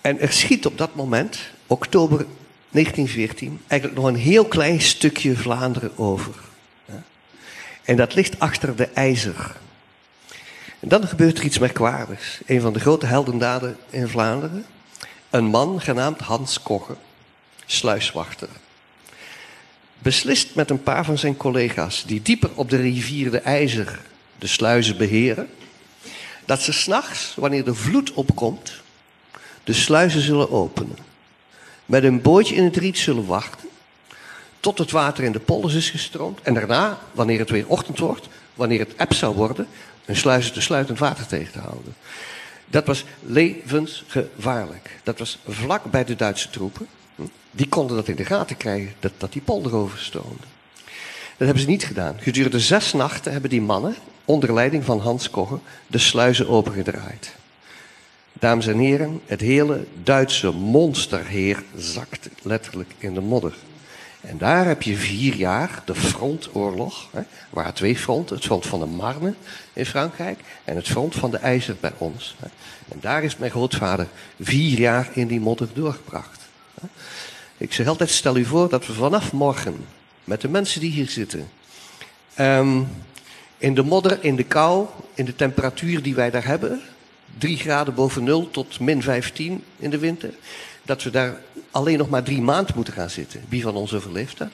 En 0.00 0.20
er 0.20 0.32
schiet 0.32 0.66
op 0.66 0.78
dat 0.78 0.94
moment, 0.94 1.38
oktober 1.66 2.26
1914, 2.70 3.60
eigenlijk 3.66 4.00
nog 4.00 4.10
een 4.10 4.20
heel 4.20 4.44
klein 4.44 4.80
stukje 4.80 5.36
Vlaanderen 5.36 5.98
over. 5.98 6.34
En 7.84 7.96
dat 7.96 8.14
ligt 8.14 8.38
achter 8.38 8.76
de 8.76 8.84
IJzer. 8.86 9.56
En 10.80 10.88
dan 10.88 11.08
gebeurt 11.08 11.38
er 11.38 11.44
iets 11.44 11.58
merkwaardigs. 11.58 12.40
Een 12.46 12.60
van 12.60 12.72
de 12.72 12.80
grote 12.80 13.06
heldendaden 13.06 13.76
in 13.90 14.08
Vlaanderen. 14.08 14.64
Een 15.30 15.44
man 15.44 15.80
genaamd 15.80 16.20
Hans 16.20 16.62
Kogge, 16.62 16.96
sluiswachter. 17.66 18.48
Beslist 19.98 20.54
met 20.54 20.70
een 20.70 20.82
paar 20.82 21.04
van 21.04 21.18
zijn 21.18 21.36
collega's, 21.36 22.04
die 22.06 22.22
dieper 22.22 22.50
op 22.54 22.70
de 22.70 22.76
rivier 22.76 23.30
de 23.30 23.38
IJzer 23.38 24.00
de 24.38 24.46
sluizen 24.46 24.96
beheren, 24.96 25.48
dat 26.44 26.60
ze 26.60 26.72
s'nachts, 26.72 27.34
wanneer 27.36 27.64
de 27.64 27.74
vloed 27.74 28.12
opkomt, 28.12 28.72
de 29.64 29.72
sluizen 29.72 30.20
zullen 30.20 30.50
openen. 30.50 30.98
Met 31.86 32.04
een 32.04 32.22
bootje 32.22 32.54
in 32.54 32.64
het 32.64 32.76
riet 32.76 32.98
zullen 32.98 33.26
wachten. 33.26 33.68
Tot 34.60 34.78
het 34.78 34.90
water 34.90 35.24
in 35.24 35.32
de 35.32 35.40
polders 35.40 35.74
is 35.74 35.90
gestroomd. 35.90 36.40
En 36.42 36.54
daarna, 36.54 36.98
wanneer 37.12 37.38
het 37.38 37.50
weer 37.50 37.68
ochtend 37.68 37.98
wordt, 37.98 38.28
wanneer 38.54 38.78
het 38.78 38.94
eb 38.96 39.12
zou 39.12 39.34
worden, 39.34 39.66
een 40.04 40.16
sluizen 40.16 40.52
te 40.52 40.60
sluitend 40.60 40.98
water 40.98 41.26
tegen 41.26 41.52
te 41.52 41.58
houden. 41.58 41.94
Dat 42.70 42.86
was 42.86 43.04
levensgevaarlijk. 43.20 45.00
Dat 45.02 45.18
was 45.18 45.38
vlak 45.48 45.84
bij 45.90 46.04
de 46.04 46.16
Duitse 46.16 46.50
troepen. 46.50 46.86
Die 47.50 47.68
konden 47.68 47.96
dat 47.96 48.08
in 48.08 48.16
de 48.16 48.24
gaten 48.24 48.56
krijgen, 48.56 48.92
dat, 49.00 49.12
dat 49.16 49.32
die 49.32 49.42
polder 49.42 49.74
overstroomde. 49.74 50.46
Dat 51.36 51.46
hebben 51.46 51.62
ze 51.62 51.68
niet 51.68 51.84
gedaan. 51.84 52.16
Gedurende 52.20 52.60
zes 52.60 52.92
nachten 52.92 53.32
hebben 53.32 53.50
die 53.50 53.60
mannen, 53.60 53.94
onder 54.24 54.54
leiding 54.54 54.84
van 54.84 55.00
Hans 55.00 55.30
Kogge, 55.30 55.58
de 55.86 55.98
sluizen 55.98 56.48
opengedraaid. 56.48 57.34
Dames 58.32 58.66
en 58.66 58.78
heren, 58.78 59.20
het 59.26 59.40
hele 59.40 59.84
Duitse 60.02 60.50
monsterheer 60.50 61.62
zakt 61.76 62.28
letterlijk 62.42 62.90
in 62.98 63.14
de 63.14 63.20
modder. 63.20 63.54
En 64.28 64.38
daar 64.38 64.66
heb 64.66 64.82
je 64.82 64.96
vier 64.96 65.34
jaar 65.34 65.82
de 65.84 65.94
frontoorlog. 65.94 67.08
Hè, 67.12 67.20
waar 67.50 67.72
twee 67.74 67.96
fronten, 67.96 68.36
het 68.36 68.44
front 68.44 68.66
van 68.66 68.80
de 68.80 68.86
Marne 68.86 69.34
in 69.72 69.86
Frankrijk 69.86 70.40
en 70.64 70.76
het 70.76 70.88
front 70.88 71.14
van 71.14 71.30
de 71.30 71.36
IJzer 71.36 71.76
bij 71.80 71.92
ons. 71.98 72.36
Hè. 72.38 72.46
En 72.88 72.98
daar 73.00 73.22
is 73.22 73.36
mijn 73.36 73.50
grootvader 73.50 74.06
vier 74.40 74.78
jaar 74.78 75.08
in 75.12 75.26
die 75.26 75.40
modder 75.40 75.68
doorgebracht. 75.72 76.40
Hè. 76.80 76.86
Ik 77.56 77.72
zeg 77.72 77.86
altijd, 77.86 78.10
stel 78.10 78.36
u 78.36 78.44
voor 78.44 78.68
dat 78.68 78.86
we 78.86 78.92
vanaf 78.92 79.32
morgen 79.32 79.86
met 80.24 80.40
de 80.40 80.48
mensen 80.48 80.80
die 80.80 80.90
hier 80.90 81.08
zitten... 81.08 81.48
Um, 82.40 82.88
in 83.58 83.74
de 83.74 83.82
modder, 83.82 84.24
in 84.24 84.36
de 84.36 84.44
kou, 84.44 84.86
in 85.14 85.24
de 85.24 85.36
temperatuur 85.36 86.02
die 86.02 86.14
wij 86.14 86.30
daar 86.30 86.46
hebben... 86.46 86.80
drie 87.38 87.56
graden 87.56 87.94
boven 87.94 88.24
nul 88.24 88.50
tot 88.50 88.80
min 88.80 89.02
15 89.02 89.64
in 89.76 89.90
de 89.90 89.98
winter... 89.98 90.34
dat 90.82 91.02
we 91.02 91.10
daar 91.10 91.40
alleen 91.70 91.98
nog 91.98 92.08
maar 92.08 92.22
drie 92.22 92.40
maanden 92.40 92.74
moeten 92.74 92.94
gaan 92.94 93.10
zitten. 93.10 93.44
Wie 93.48 93.62
van 93.62 93.74
ons 93.74 93.94
overleeft 93.94 94.38
dat? 94.38 94.50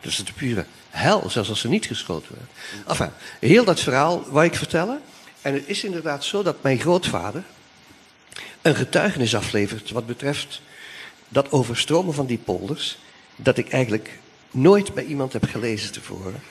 Is 0.00 0.16
het 0.16 0.34
pure 0.34 0.66
hel, 0.90 1.30
zelfs 1.30 1.48
als 1.48 1.60
ze 1.60 1.68
niet 1.68 1.86
geschoten 1.86 2.34
werden. 2.34 2.86
Enfin, 2.88 3.10
heel 3.40 3.64
dat 3.64 3.80
verhaal 3.80 4.24
wou 4.30 4.44
ik 4.44 4.54
vertellen. 4.54 5.00
En 5.42 5.54
het 5.54 5.62
is 5.66 5.84
inderdaad 5.84 6.24
zo 6.24 6.42
dat 6.42 6.62
mijn 6.62 6.78
grootvader 6.78 7.42
een 8.62 8.74
getuigenis 8.74 9.34
aflevert 9.34 9.90
wat 9.90 10.06
betreft 10.06 10.60
dat 11.28 11.52
overstromen 11.52 12.14
van 12.14 12.26
die 12.26 12.38
polders, 12.38 12.98
dat 13.36 13.58
ik 13.58 13.70
eigenlijk 13.70 14.18
nooit 14.50 14.94
bij 14.94 15.04
iemand 15.04 15.32
heb 15.32 15.44
gelezen 15.44 15.92
tevoren. 15.92 16.42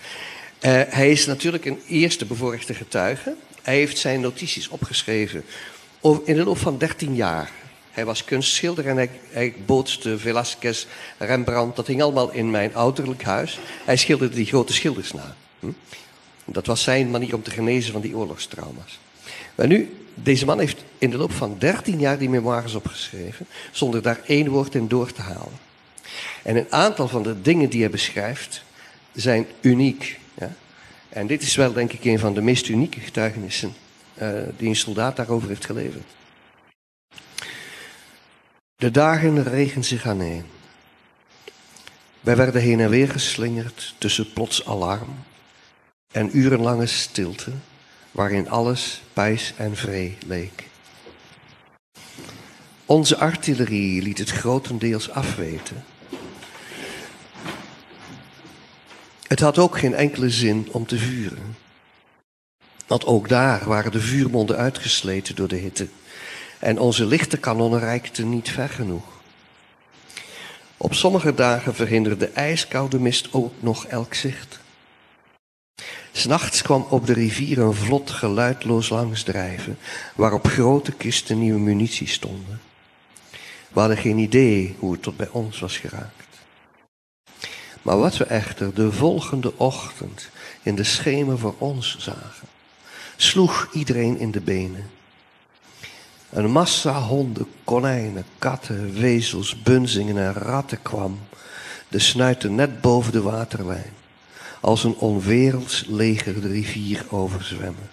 Uh, 0.61 0.81
hij 0.87 1.11
is 1.11 1.25
natuurlijk 1.25 1.65
een 1.65 1.81
eerste 1.87 2.25
bevoorrechte 2.25 2.73
getuige. 2.73 3.35
Hij 3.61 3.75
heeft 3.75 3.97
zijn 3.97 4.21
notities 4.21 4.67
opgeschreven 4.67 5.43
in 6.01 6.35
de 6.35 6.43
loop 6.43 6.57
van 6.57 6.77
13 6.77 7.15
jaar. 7.15 7.51
Hij 7.93 8.05
was 8.05 8.23
kunstschilder 8.23 8.87
en 8.87 8.95
hij, 8.95 9.09
hij 9.29 9.53
bootste 9.65 10.17
Velasquez, 10.17 10.85
Rembrandt. 11.17 11.75
Dat 11.75 11.87
hing 11.87 12.01
allemaal 12.01 12.31
in 12.31 12.51
mijn 12.51 12.75
ouderlijk 12.75 13.23
huis. 13.23 13.59
Hij 13.85 13.97
schilderde 13.97 14.35
die 14.35 14.45
grote 14.45 14.73
schilders 14.73 15.11
na. 15.13 15.35
Hm? 15.59 15.71
Dat 16.45 16.65
was 16.65 16.83
zijn 16.83 17.11
manier 17.11 17.35
om 17.35 17.43
te 17.43 17.51
genezen 17.51 17.91
van 17.91 18.01
die 18.01 18.15
oorlogstrauma's. 18.15 18.99
Maar 19.55 19.67
nu, 19.67 20.05
deze 20.13 20.45
man 20.45 20.59
heeft 20.59 20.83
in 20.97 21.09
de 21.09 21.17
loop 21.17 21.31
van 21.31 21.55
13 21.59 21.99
jaar 21.99 22.17
die 22.17 22.29
memoires 22.29 22.75
opgeschreven, 22.75 23.45
zonder 23.71 24.01
daar 24.01 24.19
één 24.25 24.49
woord 24.49 24.75
in 24.75 24.87
door 24.87 25.11
te 25.11 25.21
halen. 25.21 25.59
En 26.43 26.55
een 26.55 26.71
aantal 26.71 27.07
van 27.07 27.23
de 27.23 27.41
dingen 27.41 27.69
die 27.69 27.81
hij 27.81 27.89
beschrijft 27.89 28.63
zijn 29.11 29.47
uniek. 29.61 30.19
Ja? 30.37 30.53
En 31.09 31.27
dit 31.27 31.41
is 31.41 31.55
wel, 31.55 31.73
denk 31.73 31.93
ik, 31.93 32.03
een 32.03 32.19
van 32.19 32.33
de 32.33 32.41
meest 32.41 32.67
unieke 32.67 32.99
getuigenissen 32.99 33.73
uh, 34.21 34.29
die 34.57 34.69
een 34.69 34.75
soldaat 34.75 35.15
daarover 35.15 35.47
heeft 35.47 35.65
geleverd. 35.65 36.05
De 38.75 38.91
dagen 38.91 39.43
regen 39.43 39.83
zich 39.83 40.05
aaneen. 40.05 40.45
Wij 42.19 42.35
werden 42.35 42.61
heen 42.61 42.79
en 42.79 42.89
weer 42.89 43.09
geslingerd 43.09 43.95
tussen 43.97 44.33
plots 44.33 44.65
alarm 44.65 45.23
en 46.11 46.37
urenlange 46.37 46.85
stilte, 46.85 47.51
waarin 48.11 48.49
alles 48.49 49.01
pijs 49.13 49.53
en 49.57 49.75
vree 49.75 50.17
leek. 50.25 50.69
Onze 52.85 53.17
artillerie 53.17 54.01
liet 54.01 54.17
het 54.17 54.29
grotendeels 54.29 55.09
afweten. 55.09 55.83
Het 59.27 59.39
had 59.39 59.57
ook 59.57 59.77
geen 59.77 59.93
enkele 59.93 60.29
zin 60.29 60.67
om 60.71 60.85
te 60.85 60.97
vuren. 60.97 61.55
Want 62.87 63.05
ook 63.05 63.29
daar 63.29 63.65
waren 63.65 63.91
de 63.91 64.01
vuurmonden 64.01 64.57
uitgesleten 64.57 65.35
door 65.35 65.47
de 65.47 65.55
hitte. 65.55 65.87
En 66.63 66.79
onze 66.79 67.05
lichte 67.05 67.37
kanonnen 67.37 67.79
reikten 67.79 68.29
niet 68.29 68.49
ver 68.49 68.69
genoeg. 68.69 69.03
Op 70.77 70.93
sommige 70.93 71.33
dagen 71.33 71.75
verhinderde 71.75 72.27
ijskoude 72.27 72.99
mist 72.99 73.27
ook 73.31 73.53
nog 73.59 73.85
elk 73.85 74.13
zicht. 74.13 74.59
S'nachts 76.11 76.61
kwam 76.61 76.85
op 76.89 77.05
de 77.05 77.13
rivier 77.13 77.59
een 77.59 77.73
vlot 77.73 78.11
geluidloos 78.11 78.89
langsdrijven, 78.89 79.77
waarop 80.15 80.47
grote 80.47 80.91
kisten 80.91 81.39
nieuwe 81.39 81.59
munitie 81.59 82.07
stonden. 82.07 82.61
We 83.69 83.79
hadden 83.79 83.97
geen 83.97 84.17
idee 84.17 84.75
hoe 84.79 84.91
het 84.91 85.01
tot 85.01 85.17
bij 85.17 85.29
ons 85.31 85.59
was 85.59 85.77
geraakt. 85.77 86.27
Maar 87.81 87.97
wat 87.97 88.17
we 88.17 88.25
echter 88.25 88.73
de 88.73 88.91
volgende 88.91 89.57
ochtend 89.57 90.29
in 90.61 90.75
de 90.75 90.83
schemer 90.83 91.39
voor 91.39 91.55
ons 91.57 91.97
zagen, 91.99 92.47
sloeg 93.15 93.69
iedereen 93.73 94.17
in 94.17 94.31
de 94.31 94.41
benen. 94.41 94.89
Een 96.33 96.51
massa 96.51 97.01
honden, 97.01 97.47
konijnen, 97.63 98.25
katten, 98.37 98.93
wezels, 98.93 99.61
bunzingen 99.61 100.17
en 100.17 100.33
ratten 100.33 100.81
kwam, 100.81 101.19
de 101.87 101.99
snuiten 101.99 102.55
net 102.55 102.81
boven 102.81 103.11
de 103.11 103.21
waterlijn, 103.21 103.93
als 104.61 104.83
een 104.83 104.95
onwerelds 104.95 105.85
leger 105.87 106.41
de 106.41 106.47
rivier 106.47 107.05
overzwemmen, 107.09 107.89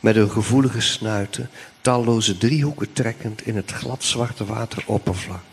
met 0.00 0.14
hun 0.14 0.30
gevoelige 0.30 0.80
snuiten 0.80 1.50
talloze 1.80 2.38
driehoeken 2.38 2.92
trekkend 2.92 3.46
in 3.46 3.56
het 3.56 3.70
gladzwarte 3.70 4.44
wateroppervlak. 4.44 5.44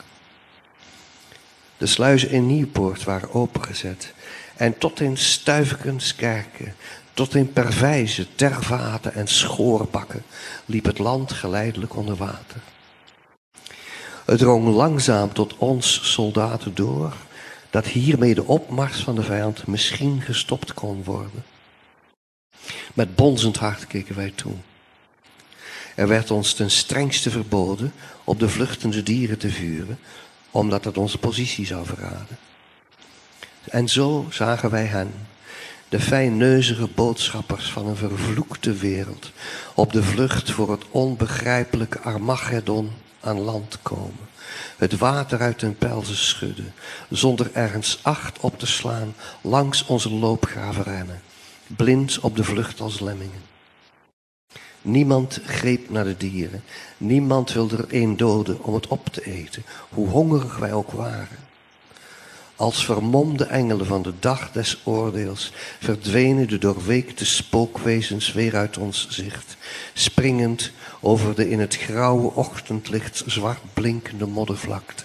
De 1.78 1.86
sluizen 1.86 2.30
in 2.30 2.46
Nieuwpoort 2.46 3.04
waren 3.04 3.34
opengezet. 3.34 4.14
En 4.56 4.78
tot 4.78 5.00
in 5.00 5.18
Stuivekenskerken 5.18 6.76
tot 7.18 7.36
in 7.36 7.54
Pervijzen, 7.54 8.28
Tervaten 8.36 9.14
en 9.14 9.28
Schoorbakken 9.28 10.24
liep 10.66 10.86
het 10.86 11.00
land 11.00 11.32
geleidelijk 11.32 11.96
onder 11.96 12.16
water. 12.16 12.62
Het 14.26 14.38
drong 14.38 14.68
langzaam 14.68 15.34
tot 15.34 15.58
ons 15.58 16.12
soldaten 16.12 16.76
door 16.76 17.14
dat 17.70 17.86
hiermee 17.86 18.36
de 18.36 18.46
opmars 18.46 19.04
van 19.04 19.16
de 19.16 19.24
vijand 19.24 19.68
misschien 19.68 20.22
gestopt 20.22 20.74
kon 20.74 21.04
worden. 21.04 21.44
Met 22.94 23.16
bonzend 23.16 23.58
hart 23.58 23.88
keken 23.88 24.16
wij 24.16 24.34
toe. 24.36 24.54
Er 25.96 26.08
werd 26.08 26.32
ons 26.32 26.54
ten 26.54 26.72
strengste 26.72 27.30
verboden 27.30 27.94
op 28.24 28.40
de 28.40 28.50
vluchtende 28.50 29.04
dieren 29.04 29.38
te 29.38 29.50
vuren, 29.50 30.00
omdat 30.52 30.84
het 30.84 30.98
onze 30.98 31.18
positie 31.18 31.66
zou 31.66 31.86
verraden. 31.86 32.38
En 33.64 33.88
zo 33.88 34.28
zagen 34.30 34.70
wij 34.70 34.86
hen 34.86 35.14
de 35.90 36.00
fijnneuzige 36.00 36.88
boodschappers 36.96 37.72
van 37.72 37.88
een 37.88 37.96
vervloekte 37.96 38.74
wereld 38.74 39.32
op 39.74 39.92
de 39.94 40.04
vlucht 40.04 40.52
voor 40.52 40.72
het 40.72 40.84
onbegrijpelijke 40.90 42.00
Armageddon 42.00 42.92
aan 43.20 43.40
land 43.40 43.80
komen. 43.82 44.28
Het 44.78 44.98
water 44.98 45.40
uit 45.40 45.62
hun 45.62 45.78
pelzen 45.78 46.16
schudden, 46.16 46.74
zonder 47.10 47.50
ergens 47.54 48.00
acht 48.02 48.40
op 48.40 48.60
te 48.60 48.68
slaan, 48.68 49.16
langs 49.42 49.86
onze 49.86 50.12
loopgraven 50.12 50.84
rennen, 50.84 51.22
blind 51.68 52.20
op 52.20 52.36
de 52.36 52.44
vlucht 52.44 52.80
als 52.80 53.00
lemmingen. 53.00 53.42
Niemand 54.82 55.40
greep 55.46 55.90
naar 55.90 56.04
de 56.04 56.18
dieren, 56.18 56.64
niemand 56.98 57.54
wilde 57.54 57.78
er 57.78 57.86
een 57.90 58.18
doden 58.18 58.64
om 58.64 58.74
het 58.74 58.88
op 58.88 59.08
te 59.08 59.24
eten, 59.24 59.64
hoe 59.90 60.08
hongerig 60.08 60.58
wij 60.58 60.74
ook 60.74 60.92
waren. 60.92 61.47
Als 62.58 62.86
vermomde 62.86 63.46
engelen 63.46 63.86
van 63.86 64.02
de 64.02 64.14
dag 64.20 64.52
des 64.52 64.82
oordeels 64.84 65.52
verdwenen 65.80 66.48
de 66.48 66.58
doorweekte 66.58 67.26
spookwezens 67.26 68.34
weer 68.34 68.56
uit 68.56 68.78
ons 68.78 69.08
zicht, 69.10 69.58
springend 69.94 70.72
over 71.00 71.36
de 71.36 71.50
in 71.50 71.60
het 71.60 71.76
grauwe 71.76 72.34
ochtendlicht 72.34 73.24
zwart 73.26 73.74
blinkende 73.74 74.26
moddervlakte. 74.26 75.04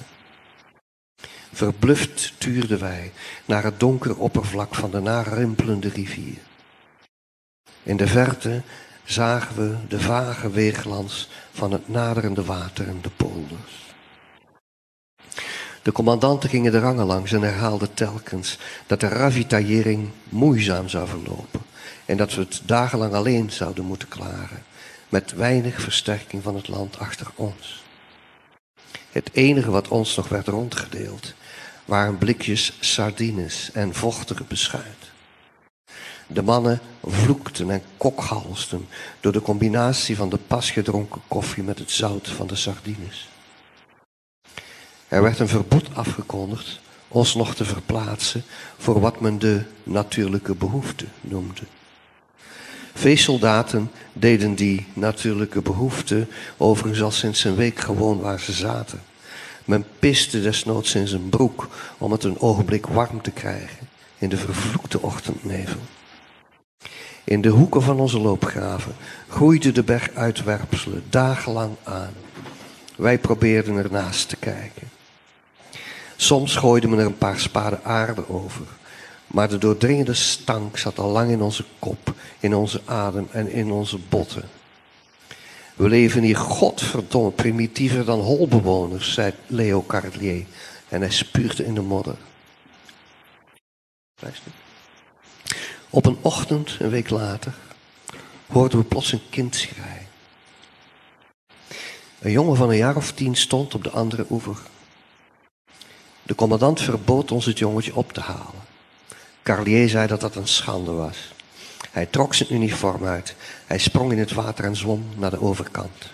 Verbluft 1.53 2.33
tuurden 2.39 2.81
wij 2.81 3.13
naar 3.45 3.65
het 3.65 3.81
donkere 3.81 4.17
oppervlak 4.17 4.75
van 4.75 4.91
de 4.91 5.01
narimpelende 5.01 5.89
rivier. 5.89 6.39
In 7.83 7.97
de 7.97 8.07
verte 8.07 8.63
zagen 9.05 9.57
we 9.57 9.77
de 9.89 10.01
vage 10.01 10.51
weerglans 10.51 11.29
van 11.53 11.73
het 11.73 11.89
naderende 11.89 12.45
water 12.45 12.89
en 12.89 12.99
de 13.03 13.11
polders. 13.11 13.95
De 15.83 15.93
commandanten 15.93 16.49
gingen 16.49 16.73
de 16.73 16.79
rangen 16.79 17.07
langs 17.07 17.33
en 17.33 17.43
herhaalden 17.43 17.95
telkens 17.95 18.59
dat 18.87 19.01
de 19.01 19.09
ravitaillering 19.09 20.09
moeizaam 20.29 20.89
zou 20.89 21.09
verlopen 21.09 21.61
en 22.05 22.17
dat 22.17 22.35
we 22.35 22.41
het 22.41 22.61
dagenlang 22.65 23.13
alleen 23.13 23.51
zouden 23.51 23.85
moeten 23.85 24.09
klaren, 24.09 24.63
met 25.09 25.33
weinig 25.33 25.81
versterking 25.81 26.43
van 26.43 26.55
het 26.55 26.69
land 26.69 26.99
achter 26.99 27.27
ons. 27.35 27.85
Het 29.11 29.31
enige 29.33 29.71
wat 29.71 29.89
ons 29.89 30.17
nog 30.17 30.29
werd 30.29 30.49
rondgedeeld 30.49 31.35
waren 31.85 32.19
blikjes 32.19 32.77
sardines 32.81 33.71
en 33.73 33.95
vochtige 33.95 34.45
beschuit. 34.45 35.11
De 36.27 36.43
mannen 36.43 36.81
vloekten 37.05 37.71
en 37.71 37.83
kokhalsten 37.97 38.89
door 39.21 39.33
de 39.33 39.43
combinatie 39.43 40.17
van 40.17 40.29
de 40.29 40.39
pas 40.47 40.71
gedronken 40.71 41.21
koffie 41.29 41.63
met 41.63 41.79
het 41.79 41.91
zout 41.91 42.29
van 42.29 42.47
de 42.47 42.57
sardines. 42.57 43.32
Er 45.13 45.23
werd 45.23 45.39
een 45.39 45.49
verbod 45.49 45.95
afgekondigd 45.95 46.81
ons 47.09 47.35
nog 47.35 47.55
te 47.55 47.65
verplaatsen 47.65 48.43
voor 48.79 49.01
wat 49.01 49.21
men 49.21 49.39
de 49.39 49.63
natuurlijke 49.83 50.55
behoefte 50.55 51.05
noemde. 51.21 51.63
Veesoldaten 52.95 53.91
deden 54.13 54.55
die 54.55 54.87
natuurlijke 54.93 55.63
behoefte 55.63 56.27
overigens 56.57 57.03
al 57.03 57.11
sinds 57.11 57.45
een 57.45 57.55
week 57.55 57.81
gewoon 57.81 58.21
waar 58.21 58.41
ze 58.41 58.53
zaten. 58.53 59.03
Men 59.65 59.85
piste 59.99 60.43
desnoods 60.43 60.95
in 60.95 61.09
zijn 61.09 61.29
broek 61.29 61.69
om 61.99 62.13
het 62.13 62.25
een 62.25 62.41
ogenblik 62.41 62.87
warm 62.87 63.23
te 63.23 63.31
krijgen 63.31 63.89
in 64.19 64.29
de 64.29 64.37
vervloekte 64.37 65.03
ochtendnevel. 65.03 65.81
In 67.25 67.41
de 67.41 67.49
hoeken 67.49 67.83
van 67.83 68.01
onze 68.01 68.19
loopgraven 68.19 68.95
groeide 69.29 69.73
de 69.73 69.83
berguitwerpselen 69.83 71.03
dagenlang 71.11 71.77
aan. 71.83 72.13
Wij 72.97 73.19
probeerden 73.19 73.77
ernaast 73.77 74.29
te 74.29 74.37
kijken. 74.37 75.01
Soms 76.23 76.57
gooide 76.57 76.89
men 76.89 76.99
er 76.99 77.07
een 77.07 77.19
paar 77.19 77.41
spaden 77.41 77.85
aarde 77.85 78.29
over. 78.29 78.67
Maar 79.27 79.49
de 79.49 79.59
doordringende 79.59 80.15
stank 80.15 80.79
zat 80.79 80.99
al 80.99 81.11
lang 81.11 81.31
in 81.31 81.43
onze 81.43 81.65
kop, 81.79 82.15
in 82.41 82.55
onze 82.55 82.81
adem 82.85 83.29
en 83.31 83.53
in 83.53 83.71
onze 83.71 83.99
botten. 84.09 84.49
We 85.75 85.89
leven 85.89 86.23
hier 86.23 86.37
godverdomme 86.37 87.31
primitiever 87.31 88.05
dan 88.05 88.21
holbewoners, 88.21 89.13
zei 89.13 89.33
Leo 89.47 89.85
Carlier. 89.87 90.45
En 90.89 91.01
hij 91.01 91.11
spuugde 91.11 91.65
in 91.65 91.75
de 91.75 91.81
modder. 91.81 92.17
Op 95.91 96.07
een 96.07 96.19
ochtend, 96.21 96.77
een 96.79 96.91
week 96.91 97.11
later, 97.11 97.55
hoorden 98.47 98.79
we 98.79 98.85
plots 98.85 99.13
een 99.13 99.23
kind 99.31 99.55
schreien. 99.55 100.07
Een 102.19 102.31
jongen 102.31 102.57
van 102.57 102.71
een 102.71 102.77
jaar 102.77 102.97
of 102.97 103.13
tien 103.13 103.37
stond 103.37 103.75
op 103.75 103.85
de 103.85 103.91
andere 103.91 104.27
oever. 104.31 104.57
Commandant 106.43 106.81
verbood 106.81 107.31
ons 107.31 107.47
het 107.47 107.59
jongetje 107.59 107.97
op 107.97 108.13
te 108.13 108.21
halen. 108.21 108.63
Carlier 109.43 109.89
zei 109.89 110.07
dat 110.07 110.21
dat 110.21 110.37
een 110.37 110.49
schande 110.49 110.91
was. 110.91 111.33
Hij 111.91 112.07
trok 112.07 112.35
zijn 112.35 112.55
uniform 112.55 113.05
uit. 113.05 113.35
Hij 113.67 113.79
sprong 113.79 114.13
in 114.13 114.19
het 114.19 114.33
water 114.33 114.65
en 114.65 114.77
zwom 114.77 115.05
naar 115.17 115.31
de 115.31 115.41
overkant. 115.41 116.11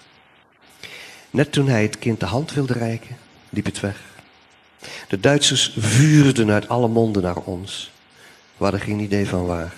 Net 1.30 1.52
toen 1.52 1.68
hij 1.68 1.82
het 1.82 1.98
kind 1.98 2.20
de 2.20 2.26
hand 2.26 2.52
wilde 2.52 2.72
reiken, 2.72 3.16
liep 3.50 3.64
het 3.64 3.80
weg. 3.80 3.96
De 5.08 5.20
Duitsers 5.20 5.74
vuurden 5.76 6.50
uit 6.50 6.68
alle 6.68 6.88
monden 6.88 7.22
naar 7.22 7.36
ons. 7.36 7.90
We 8.56 8.64
hadden 8.64 8.80
geen 8.80 9.00
idee 9.00 9.28
van 9.28 9.46
waar. 9.46 9.74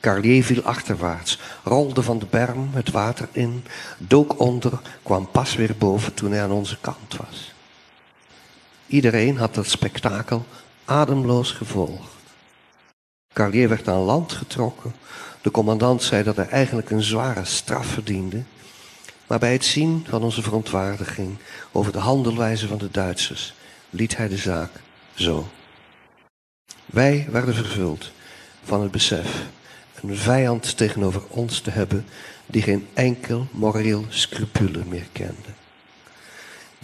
Carlier 0.00 0.44
viel 0.44 0.62
achterwaarts, 0.62 1.38
rolde 1.64 2.02
van 2.02 2.18
de 2.18 2.26
berm 2.30 2.70
het 2.72 2.90
water 2.90 3.28
in, 3.32 3.64
dook 3.98 4.40
onder, 4.40 4.80
kwam 5.02 5.30
pas 5.30 5.54
weer 5.54 5.74
boven 5.78 6.14
toen 6.14 6.32
hij 6.32 6.42
aan 6.42 6.52
onze 6.52 6.78
kant 6.80 7.16
was. 7.16 7.54
Iedereen 8.86 9.36
had 9.36 9.54
dat 9.54 9.66
spektakel 9.66 10.46
ademloos 10.84 11.50
gevolgd. 11.50 12.14
Carlier 13.32 13.68
werd 13.68 13.88
aan 13.88 14.00
land 14.00 14.32
getrokken. 14.32 14.94
De 15.42 15.50
commandant 15.50 16.02
zei 16.02 16.22
dat 16.22 16.36
hij 16.36 16.48
eigenlijk 16.48 16.90
een 16.90 17.02
zware 17.02 17.44
straf 17.44 17.86
verdiende. 17.86 18.42
Maar 19.26 19.38
bij 19.38 19.52
het 19.52 19.64
zien 19.64 20.04
van 20.08 20.22
onze 20.22 20.42
verontwaardiging 20.42 21.36
over 21.72 21.92
de 21.92 21.98
handelwijze 21.98 22.66
van 22.66 22.78
de 22.78 22.90
Duitsers 22.90 23.54
liet 23.90 24.16
hij 24.16 24.28
de 24.28 24.36
zaak 24.36 24.70
zo. 25.14 25.48
Wij 26.86 27.26
werden 27.30 27.54
vervuld 27.54 28.10
van 28.62 28.82
het 28.82 28.90
besef 28.90 29.46
een 30.02 30.16
vijand 30.16 30.76
tegenover 30.76 31.22
ons 31.28 31.60
te 31.60 31.70
hebben 31.70 32.06
die 32.46 32.62
geen 32.62 32.88
enkel 32.94 33.46
moreel 33.50 34.04
scrupule 34.08 34.84
meer 34.84 35.06
kende. 35.12 35.55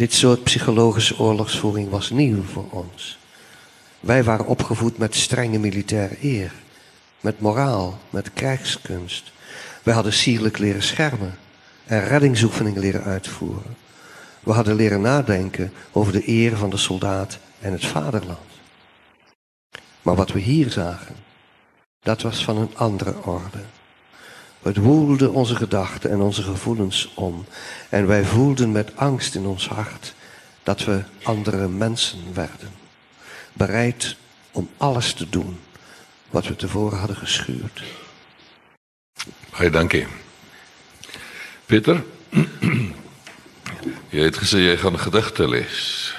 Dit 0.03 0.13
soort 0.13 0.43
psychologische 0.43 1.19
oorlogsvoering 1.19 1.91
was 1.91 2.11
nieuw 2.11 2.43
voor 2.43 2.71
ons. 2.71 3.19
Wij 4.01 4.25
waren 4.25 4.47
opgevoed 4.47 4.99
met 4.99 5.15
strenge 5.15 5.59
militaire 5.59 6.17
eer, 6.23 6.53
met 7.21 7.41
moraal, 7.41 7.99
met 8.11 8.33
krijgskunst. 8.33 9.33
Wij 9.83 9.95
hadden 9.95 10.13
sierlijk 10.13 10.59
leren 10.59 10.83
schermen 10.83 11.39
en 11.85 12.05
reddingsoefeningen 12.05 12.81
leren 12.81 13.03
uitvoeren. 13.03 13.77
We 14.41 14.53
hadden 14.53 14.75
leren 14.75 15.01
nadenken 15.01 15.73
over 15.93 16.13
de 16.13 16.29
eer 16.29 16.57
van 16.57 16.71
de 16.71 16.77
soldaat 16.77 17.39
en 17.61 17.73
het 17.73 17.87
vaderland. 17.87 18.51
Maar 20.03 20.15
wat 20.15 20.33
we 20.33 20.41
hier 20.41 20.71
zagen, 20.71 21.17
dat 22.01 22.23
was 22.23 22.45
van 22.45 22.57
een 22.57 22.77
andere 22.77 23.25
orde. 23.25 23.63
Het 24.63 24.77
woelde 24.77 25.31
onze 25.31 25.57
gedachten 25.57 26.11
en 26.11 26.21
onze 26.21 26.43
gevoelens 26.43 27.11
om. 27.15 27.45
En 27.89 28.07
wij 28.07 28.25
voelden 28.25 28.73
met 28.73 28.97
angst 28.97 29.35
in 29.35 29.47
ons 29.47 29.69
hart 29.69 30.15
dat 30.63 30.85
we 30.85 31.03
andere 31.23 31.69
mensen 31.69 32.19
werden. 32.35 32.71
Bereid 33.53 34.17
om 34.53 34.69
alles 34.77 35.13
te 35.13 35.29
doen 35.29 35.61
wat 36.31 36.47
we 36.47 36.57
tevoren 36.57 36.99
hadden 36.99 37.17
geschuurd. 37.17 37.83
Baie 39.51 39.71
dankie. 39.71 40.07
Peter, 41.67 42.05
jy 44.15 44.21
het 44.21 44.37
gesê 44.37 44.59
jy 44.65 44.77
gaan 44.77 44.99
gedigte 44.99 45.49
lees. 45.49 46.15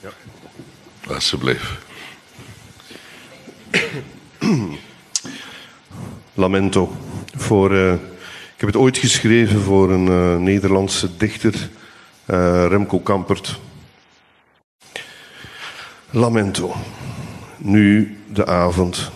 Ja. 0.00 0.12
Asseblief. 1.14 1.78
Lamento. 6.40 6.92
Voor, 7.36 7.72
uh, 7.72 7.92
ik 7.92 8.56
heb 8.56 8.68
het 8.68 8.76
ooit 8.76 8.98
geschreven 8.98 9.60
voor 9.60 9.90
een 9.90 10.06
uh, 10.06 10.36
Nederlandse 10.36 11.16
dichter, 11.16 11.68
uh, 12.26 12.66
Remco 12.68 12.98
Kampert. 12.98 13.60
Lamento. 16.10 16.74
Nu 17.58 18.16
de 18.32 18.46
avond. 18.46 19.10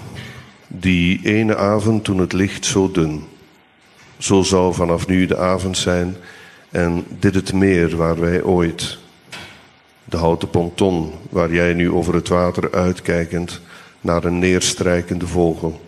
Die 0.66 1.20
ene 1.22 1.56
avond 1.56 2.04
toen 2.04 2.18
het 2.18 2.32
licht 2.32 2.64
zo 2.64 2.90
dun. 2.90 3.24
Zo 4.18 4.42
zou 4.42 4.74
vanaf 4.74 5.06
nu 5.06 5.26
de 5.26 5.36
avond 5.36 5.78
zijn 5.78 6.16
en 6.70 7.04
dit 7.18 7.34
het 7.34 7.52
meer 7.52 7.96
waar 7.96 8.20
wij 8.20 8.42
ooit. 8.42 8.98
De 10.04 10.16
houten 10.16 10.50
ponton 10.50 11.12
waar 11.30 11.52
jij 11.52 11.74
nu 11.74 11.90
over 11.90 12.14
het 12.14 12.28
water 12.28 12.72
uitkijkend 12.72 13.60
naar 14.00 14.24
een 14.24 14.38
neerstrijkende 14.38 15.26
vogel. 15.26 15.83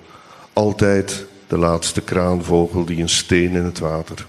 Altijd 0.56 1.26
de 1.46 1.58
laatste 1.58 2.00
kraanvogel 2.00 2.84
die 2.84 3.00
een 3.00 3.08
steen 3.08 3.54
in 3.54 3.64
het 3.64 3.78
water. 3.78 4.26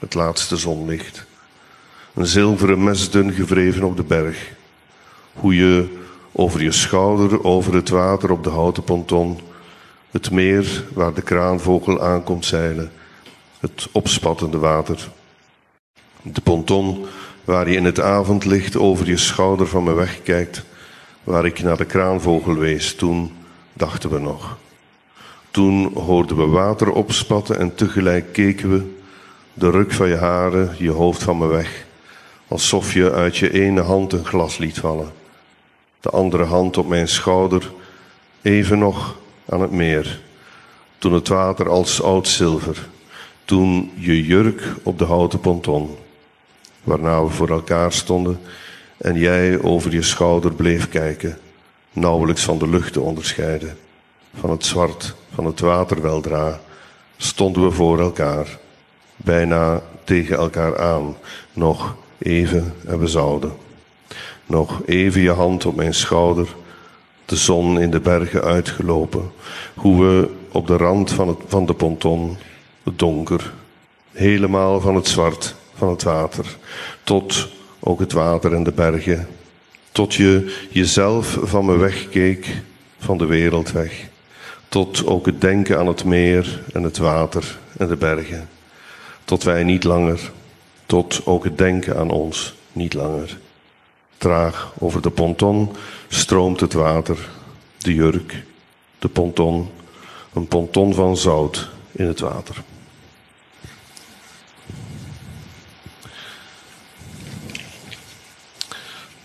Het 0.00 0.14
laatste 0.14 0.56
zonlicht. 0.56 1.24
Een 2.14 2.26
zilveren 2.26 2.84
mesdun 2.84 3.32
gevreven 3.32 3.82
op 3.82 3.96
de 3.96 4.02
berg. 4.02 4.52
Hoe 5.32 5.54
je 5.54 5.98
over 6.32 6.62
je 6.62 6.72
schouder, 6.72 7.44
over 7.44 7.74
het 7.74 7.88
water 7.88 8.30
op 8.30 8.44
de 8.44 8.50
houten 8.50 8.84
ponton, 8.84 9.40
het 10.10 10.30
meer 10.30 10.84
waar 10.92 11.14
de 11.14 11.22
kraanvogel 11.22 12.02
aankomt 12.02 12.44
zeilen, 12.44 12.92
het 13.60 13.88
opspattende 13.92 14.58
water. 14.58 15.08
De 16.22 16.40
ponton 16.40 17.06
waar 17.44 17.68
je 17.70 17.76
in 17.76 17.84
het 17.84 18.00
avondlicht 18.00 18.76
over 18.76 19.06
je 19.06 19.16
schouder 19.16 19.66
van 19.66 19.84
me 19.84 19.92
wegkijkt, 19.92 20.64
waar 21.24 21.46
ik 21.46 21.62
naar 21.62 21.76
de 21.76 21.84
kraanvogel 21.84 22.54
wees, 22.54 22.94
toen 22.94 23.36
dachten 23.72 24.10
we 24.10 24.18
nog. 24.18 24.58
Toen 25.50 25.92
hoorden 25.94 26.36
we 26.36 26.46
water 26.46 26.92
opspatten 26.92 27.58
en 27.58 27.74
tegelijk 27.74 28.32
keken 28.32 28.70
we 28.70 28.94
de 29.54 29.70
ruk 29.70 29.92
van 29.92 30.08
je 30.08 30.16
haren, 30.16 30.74
je 30.78 30.90
hoofd 30.90 31.22
van 31.22 31.38
me 31.38 31.46
weg, 31.46 31.86
alsof 32.48 32.92
je 32.92 33.12
uit 33.12 33.36
je 33.36 33.52
ene 33.52 33.80
hand 33.80 34.12
een 34.12 34.24
glas 34.24 34.58
liet 34.58 34.78
vallen. 34.78 35.12
De 36.00 36.10
andere 36.10 36.44
hand 36.44 36.76
op 36.76 36.88
mijn 36.88 37.08
schouder, 37.08 37.72
even 38.42 38.78
nog 38.78 39.18
aan 39.48 39.60
het 39.60 39.70
meer. 39.70 40.20
Toen 40.98 41.12
het 41.12 41.28
water 41.28 41.68
als 41.68 42.02
oud 42.02 42.28
zilver, 42.28 42.88
toen 43.44 43.90
je 43.94 44.24
jurk 44.24 44.74
op 44.82 44.98
de 44.98 45.04
houten 45.04 45.40
ponton, 45.40 45.96
waarna 46.82 47.24
we 47.24 47.30
voor 47.30 47.50
elkaar 47.50 47.92
stonden 47.92 48.40
En 48.98 49.18
jij 49.18 49.62
over 49.62 49.92
je 49.92 50.02
schouder 50.02 50.52
bleef 50.52 50.88
kijken, 50.88 51.38
nauwelijks 51.92 52.42
van 52.42 52.58
de 52.58 52.68
lucht 52.68 52.92
te 52.92 53.00
onderscheiden. 53.00 53.78
Van 54.34 54.50
het 54.50 54.64
zwart, 54.64 55.14
van 55.34 55.44
het 55.44 55.60
water 55.60 56.02
weldra, 56.02 56.60
stonden 57.16 57.62
we 57.62 57.70
voor 57.70 58.00
elkaar, 58.00 58.58
bijna 59.16 59.82
tegen 60.04 60.36
elkaar 60.36 60.78
aan, 60.78 61.16
nog 61.52 61.94
even 62.18 62.74
en 62.86 62.98
we 62.98 63.06
zouden. 63.06 63.52
Nog 64.46 64.80
even 64.86 65.20
je 65.20 65.30
hand 65.30 65.66
op 65.66 65.76
mijn 65.76 65.94
schouder, 65.94 66.48
de 67.24 67.36
zon 67.36 67.80
in 67.80 67.90
de 67.90 68.00
bergen 68.00 68.42
uitgelopen, 68.42 69.32
hoe 69.74 70.04
we 70.04 70.30
op 70.52 70.66
de 70.66 70.76
rand 70.76 71.12
van, 71.12 71.28
het, 71.28 71.38
van 71.46 71.66
de 71.66 71.74
ponton, 71.74 72.36
het 72.82 72.98
donker, 72.98 73.52
helemaal 74.12 74.80
van 74.80 74.94
het 74.94 75.06
zwart 75.06 75.54
van 75.74 75.88
het 75.88 76.02
water, 76.02 76.56
tot 77.02 77.48
ook 77.80 78.00
het 78.00 78.12
water 78.12 78.54
en 78.54 78.62
de 78.62 78.72
bergen, 78.72 79.28
tot 79.92 80.14
je 80.14 80.56
jezelf 80.70 81.38
van 81.42 81.64
me 81.64 81.76
wegkeek, 81.76 82.62
van 82.98 83.18
de 83.18 83.26
wereld 83.26 83.72
weg, 83.72 84.08
tot 84.68 85.06
ook 85.06 85.26
het 85.26 85.40
denken 85.40 85.78
aan 85.78 85.86
het 85.86 86.04
meer 86.04 86.62
en 86.72 86.82
het 86.82 86.98
water 86.98 87.58
en 87.76 87.88
de 87.88 87.96
bergen, 87.96 88.48
tot 89.24 89.42
wij 89.42 89.64
niet 89.64 89.84
langer, 89.84 90.30
tot 90.86 91.26
ook 91.26 91.44
het 91.44 91.58
denken 91.58 91.96
aan 91.96 92.10
ons 92.10 92.54
niet 92.72 92.94
langer. 92.94 93.38
Traag 94.16 94.72
over 94.78 95.02
de 95.02 95.10
ponton 95.10 95.72
stroomt 96.08 96.60
het 96.60 96.72
water, 96.72 97.28
de 97.78 97.94
jurk, 97.94 98.42
de 98.98 99.08
ponton, 99.08 99.70
een 100.32 100.46
ponton 100.46 100.94
van 100.94 101.16
zout 101.16 101.68
in 101.92 102.06
het 102.06 102.20
water. 102.20 102.62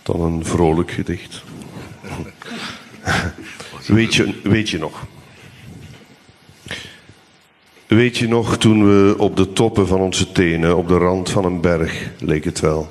Dan 0.02 0.20
een 0.20 0.44
vrolijk 0.44 0.90
gedicht. 0.90 1.42
Weet 3.86 4.14
je, 4.14 4.40
weet 4.42 4.70
je 4.70 4.78
nog? 4.78 5.06
Weet 7.94 8.16
je 8.16 8.28
nog 8.28 8.58
toen 8.58 8.86
we 8.86 9.14
op 9.18 9.36
de 9.36 9.52
toppen 9.52 9.86
van 9.86 10.00
onze 10.00 10.32
tenen, 10.32 10.76
op 10.76 10.88
de 10.88 10.96
rand 10.96 11.30
van 11.30 11.44
een 11.44 11.60
berg, 11.60 12.10
leek 12.18 12.44
het 12.44 12.60
wel. 12.60 12.90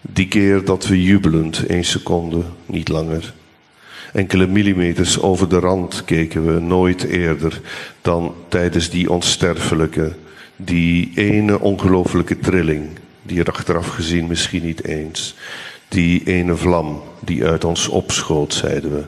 Die 0.00 0.28
keer 0.28 0.64
dat 0.64 0.86
we 0.86 1.02
jubelend, 1.02 1.66
één 1.66 1.84
seconde, 1.84 2.42
niet 2.66 2.88
langer. 2.88 3.34
Enkele 4.12 4.46
millimeters 4.46 5.20
over 5.20 5.48
de 5.48 5.58
rand 5.58 6.04
keken 6.04 6.54
we 6.54 6.60
nooit 6.60 7.02
eerder 7.02 7.60
dan 8.02 8.34
tijdens 8.48 8.90
die 8.90 9.10
onsterfelijke, 9.10 10.12
die 10.56 11.12
ene 11.14 11.60
ongelooflijke 11.60 12.38
trilling, 12.38 12.88
die 13.22 13.40
er 13.40 13.52
achteraf 13.52 13.88
gezien 13.88 14.26
misschien 14.26 14.64
niet 14.64 14.84
eens. 14.84 15.34
Die 15.88 16.22
ene 16.24 16.56
vlam 16.56 17.02
die 17.20 17.44
uit 17.44 17.64
ons 17.64 17.88
opschoot, 17.88 18.54
zeiden 18.54 18.94
we. 18.94 19.04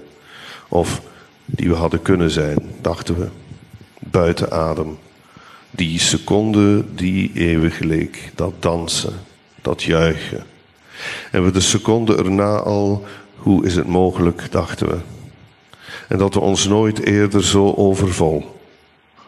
Of 0.69 1.01
die 1.45 1.69
we 1.69 1.75
hadden 1.75 2.03
kunnen 2.03 2.31
zijn, 2.31 2.59
dachten 2.81 3.19
we. 3.19 3.44
Buiten 4.11 4.51
adem. 4.51 4.99
Die 5.71 5.99
seconde 5.99 6.85
die 6.95 7.31
eeuwig 7.35 7.79
leek, 7.79 8.33
dat 8.35 8.53
dansen, 8.59 9.13
dat 9.63 9.83
juichen. 9.83 10.45
En 11.31 11.45
we 11.45 11.51
de 11.51 11.61
seconde 11.61 12.17
erna 12.17 12.57
al, 12.57 13.05
hoe 13.37 13.67
is 13.67 13.77
het 13.77 13.87
mogelijk, 13.87 14.53
dachten 14.53 14.89
we. 14.89 14.97
En 16.09 16.19
dat 16.19 16.35
we 16.35 16.41
ons 16.41 16.67
nooit 16.67 17.07
eerder 17.07 17.45
zo 17.45 17.73
overvol. 17.73 18.61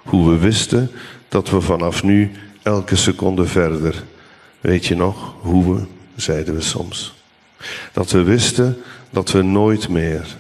Hoe 0.03 0.31
we 0.31 0.39
wisten 0.39 0.91
dat 1.29 1.51
we 1.51 1.61
vanaf 1.61 2.03
nu 2.03 2.31
elke 2.63 2.97
seconde 2.97 3.47
verder. 3.47 4.05
Weet 4.61 4.87
je 4.87 4.97
nog 4.97 5.35
hoe 5.41 5.75
we, 5.75 5.83
zeiden 6.17 6.55
we 6.55 6.61
soms. 6.61 7.15
Dat 7.93 8.11
we 8.11 8.23
wisten 8.23 8.77
dat 9.11 9.31
we 9.31 9.43
nooit 9.43 9.89
meer, 9.89 10.37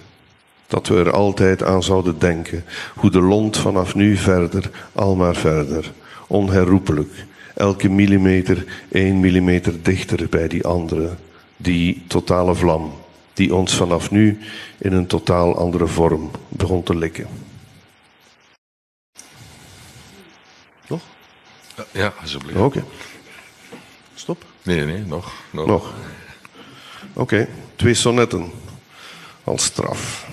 dat 0.66 0.88
we 0.88 0.96
er 0.96 1.12
altijd 1.12 1.62
aan 1.62 1.82
zouden 1.82 2.18
denken, 2.18 2.64
hoe 2.94 3.10
de 3.10 3.20
lont 3.20 3.56
vanaf 3.56 3.94
nu 3.94 4.16
verder, 4.16 4.70
al 4.92 5.16
maar 5.16 5.36
verder, 5.36 5.92
onherroepelijk, 6.26 7.24
elke 7.54 7.88
millimeter 7.88 8.64
één 8.88 9.20
millimeter 9.20 9.82
dichter 9.82 10.28
bij 10.28 10.48
die 10.48 10.66
andere, 10.66 11.16
die 11.56 12.04
totale 12.06 12.54
vlam, 12.54 12.92
die 13.32 13.54
ons 13.54 13.74
vanaf 13.74 14.10
nu 14.10 14.38
in 14.78 14.92
een 14.92 15.06
totaal 15.06 15.56
andere 15.56 15.86
vorm 15.86 16.30
begon 16.48 16.82
te 16.82 16.96
likken. 16.96 17.26
Nog? 20.88 21.02
Ja, 21.90 22.12
alsjeblieft. 22.20 22.58
Oké. 22.58 22.84
Stop. 24.14 24.44
Nee, 24.62 24.84
nee, 24.84 25.04
nog. 25.04 25.32
Nog. 25.50 25.66
Nog. 25.66 25.94
Oké, 27.12 27.48
twee 27.76 27.94
sonnetten. 27.94 28.50
Als 29.44 29.64
straf. 29.64 30.25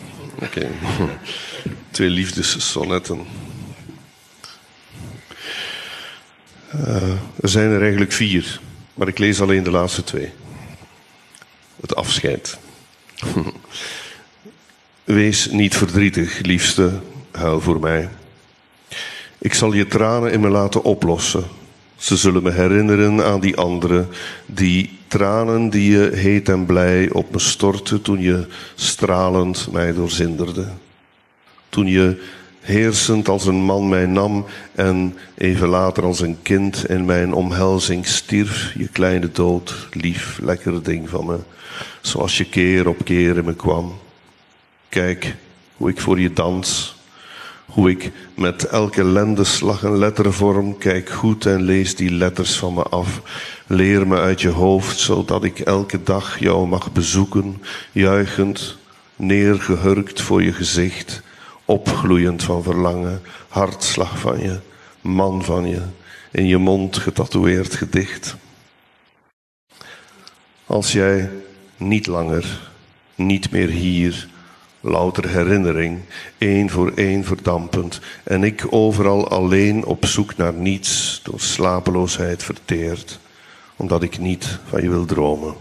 Twee 1.91 2.09
liefdessonnetten. 2.09 3.25
Uh, 6.75 7.11
er 7.41 7.49
zijn 7.49 7.69
er 7.69 7.81
eigenlijk 7.81 8.11
vier, 8.11 8.59
maar 8.93 9.07
ik 9.07 9.17
lees 9.17 9.41
alleen 9.41 9.63
de 9.63 9.71
laatste 9.71 10.03
twee. 10.03 10.31
Het 11.81 11.95
afscheid. 11.95 12.57
Wees 15.03 15.47
niet 15.49 15.75
verdrietig, 15.75 16.39
liefste, 16.39 16.99
huil 17.31 17.61
voor 17.61 17.79
mij. 17.79 18.09
Ik 19.37 19.53
zal 19.53 19.73
je 19.73 19.87
tranen 19.87 20.31
in 20.31 20.39
me 20.39 20.49
laten 20.49 20.83
oplossen. 20.83 21.43
Ze 21.95 22.17
zullen 22.17 22.43
me 22.43 22.51
herinneren 22.51 23.25
aan 23.25 23.39
die 23.39 23.57
andere, 23.57 24.07
die 24.45 24.97
tranen 25.13 25.69
die 25.69 25.91
je 25.91 26.09
heet 26.13 26.49
en 26.49 26.65
blij 26.65 27.11
op 27.11 27.31
me 27.31 27.39
stortte 27.39 28.01
toen 28.01 28.21
je 28.21 28.47
stralend 28.75 29.71
mij 29.71 29.93
doorzinderde. 29.93 30.67
Toen 31.69 31.87
je 31.87 32.21
heersend 32.59 33.29
als 33.29 33.45
een 33.45 33.63
man 33.63 33.89
mij 33.89 34.05
nam 34.05 34.45
en 34.75 35.17
even 35.35 35.67
later 35.67 36.03
als 36.03 36.19
een 36.19 36.37
kind 36.41 36.89
in 36.89 37.05
mijn 37.05 37.33
omhelzing 37.33 38.07
stierf, 38.07 38.73
je 38.77 38.87
kleine 38.87 39.31
dood, 39.31 39.87
lief, 39.91 40.39
lekker 40.41 40.83
ding 40.83 41.09
van 41.09 41.25
me, 41.25 41.39
zoals 42.01 42.37
je 42.37 42.45
keer 42.45 42.87
op 42.87 43.05
keer 43.05 43.37
in 43.37 43.45
me 43.45 43.55
kwam. 43.55 43.99
Kijk 44.89 45.35
hoe 45.77 45.89
ik 45.89 45.99
voor 45.99 46.19
je 46.19 46.33
dans, 46.33 46.95
hoe 47.73 47.89
ik 47.89 48.11
met 48.35 48.63
elke 48.63 49.03
lendeslag 49.03 49.83
een 49.83 49.97
letter 49.97 50.33
vorm, 50.33 50.77
kijk 50.77 51.09
goed 51.09 51.45
en 51.45 51.61
lees 51.61 51.95
die 51.95 52.11
letters 52.11 52.57
van 52.57 52.73
me 52.73 52.83
af. 52.83 53.21
Leer 53.67 54.07
me 54.07 54.17
uit 54.17 54.41
je 54.41 54.49
hoofd, 54.49 54.99
zodat 54.99 55.43
ik 55.43 55.59
elke 55.59 56.03
dag 56.03 56.39
jou 56.39 56.67
mag 56.67 56.91
bezoeken, 56.91 57.61
juichend, 57.91 58.77
neergehurkt 59.15 60.21
voor 60.21 60.43
je 60.43 60.53
gezicht, 60.53 61.21
opgloeiend 61.65 62.43
van 62.43 62.63
verlangen, 62.63 63.21
hartslag 63.47 64.19
van 64.19 64.39
je, 64.41 64.59
man 65.01 65.43
van 65.43 65.69
je, 65.69 65.81
in 66.31 66.47
je 66.47 66.57
mond 66.57 66.97
getatoeëerd 66.97 67.75
gedicht. 67.75 68.35
Als 70.65 70.91
jij 70.91 71.29
niet 71.77 72.07
langer, 72.07 72.59
niet 73.15 73.51
meer 73.51 73.69
hier, 73.69 74.27
louter 74.83 75.29
herinnering, 75.29 75.99
één 76.37 76.69
voor 76.69 76.91
één 76.95 77.23
verdampend, 77.23 77.99
en 78.23 78.43
ik 78.43 78.65
overal 78.69 79.29
alleen 79.29 79.85
op 79.85 80.05
zoek 80.05 80.37
naar 80.37 80.53
niets, 80.53 81.19
door 81.23 81.39
slapeloosheid 81.39 82.43
verteerd, 82.43 83.19
omdat 83.75 84.03
ik 84.03 84.17
niet 84.17 84.59
van 84.67 84.81
je 84.81 84.89
wil 84.89 85.05
dromen. 85.05 85.53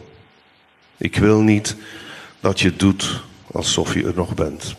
Ik 0.97 1.17
wil 1.17 1.41
niet 1.41 1.77
dat 2.41 2.61
je 2.61 2.77
doet 2.77 3.23
alsof 3.53 3.95
je 3.95 4.05
er 4.05 4.15
nog 4.15 4.35
bent. 4.35 4.75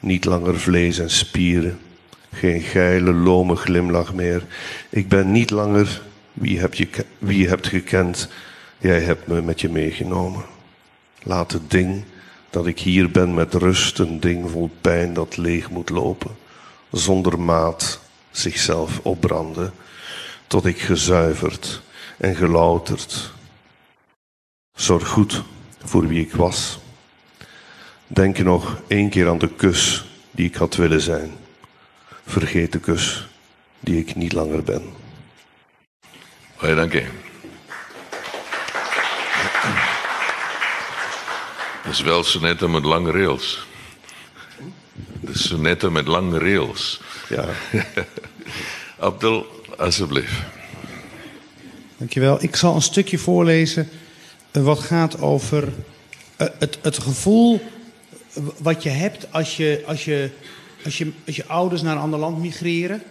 Niet 0.00 0.24
langer 0.24 0.60
vlees 0.60 0.98
en 0.98 1.10
spieren, 1.10 1.78
geen 2.32 2.60
geile, 2.60 3.12
lome 3.12 3.56
glimlach 3.56 4.14
meer. 4.14 4.42
Ik 4.88 5.08
ben 5.08 5.32
niet 5.32 5.50
langer 5.50 6.02
wie, 6.32 6.58
heb 6.58 6.74
je, 6.74 6.88
wie 7.18 7.42
je 7.42 7.48
hebt 7.48 7.66
gekend, 7.66 8.28
jij 8.78 9.00
hebt 9.00 9.26
me 9.26 9.42
met 9.42 9.60
je 9.60 9.68
meegenomen. 9.68 10.44
Laat 11.22 11.52
het 11.52 11.70
ding 11.70 12.04
dat 12.50 12.66
ik 12.66 12.78
hier 12.78 13.10
ben 13.10 13.34
met 13.34 13.54
rust, 13.54 13.98
een 13.98 14.20
ding 14.20 14.50
vol 14.50 14.70
pijn 14.80 15.14
dat 15.14 15.36
leeg 15.36 15.70
moet 15.70 15.88
lopen, 15.88 16.36
zonder 16.90 17.40
maat 17.40 18.00
zichzelf 18.30 19.00
opbranden, 19.02 19.72
tot 20.46 20.66
ik 20.66 20.78
gezuiverd 20.78 21.82
en 22.16 22.34
gelouterd. 22.34 23.32
Zorg 24.74 25.08
goed 25.08 25.42
voor 25.84 26.06
wie 26.06 26.20
ik 26.20 26.32
was. 26.32 26.78
Denk 28.06 28.38
nog 28.38 28.80
één 28.86 29.10
keer 29.10 29.28
aan 29.28 29.38
de 29.38 29.54
kus 29.54 30.04
die 30.30 30.46
ik 30.46 30.54
had 30.54 30.76
willen 30.76 31.00
zijn. 31.00 31.30
Vergeet 32.26 32.72
de 32.72 32.80
kus 32.80 33.28
die 33.80 33.98
ik 33.98 34.14
niet 34.14 34.32
langer 34.32 34.62
ben. 34.62 34.82
Hoi, 36.56 36.74
dank 36.74 36.92
je. 36.92 37.27
Dat 41.88 41.96
is 41.96 42.02
wel 42.02 42.24
sonetten 42.24 42.70
met 42.70 42.84
lange 42.84 43.10
rails. 43.10 43.66
De 45.20 45.38
sonetten 45.38 45.92
met 45.92 46.06
lange 46.06 46.38
rails. 46.38 47.00
Ja. 47.28 47.44
Abdel, 48.98 49.46
alsjeblieft. 49.76 50.42
Dankjewel. 51.96 52.42
Ik 52.42 52.56
zal 52.56 52.74
een 52.74 52.82
stukje 52.82 53.18
voorlezen 53.18 53.88
eh, 54.50 54.62
wat 54.62 54.78
gaat 54.78 55.20
over 55.20 55.68
eh, 56.36 56.46
het, 56.58 56.78
het 56.82 56.98
gevoel 56.98 57.60
wat 58.58 58.82
je 58.82 58.90
hebt 58.90 59.32
als 59.32 59.56
je, 59.56 59.82
als, 59.86 60.04
je, 60.04 60.30
als, 60.84 60.98
je, 60.98 61.12
als 61.26 61.36
je 61.36 61.46
ouders 61.46 61.82
naar 61.82 61.96
een 61.96 62.02
ander 62.02 62.18
land 62.18 62.38
migreren 62.38 63.02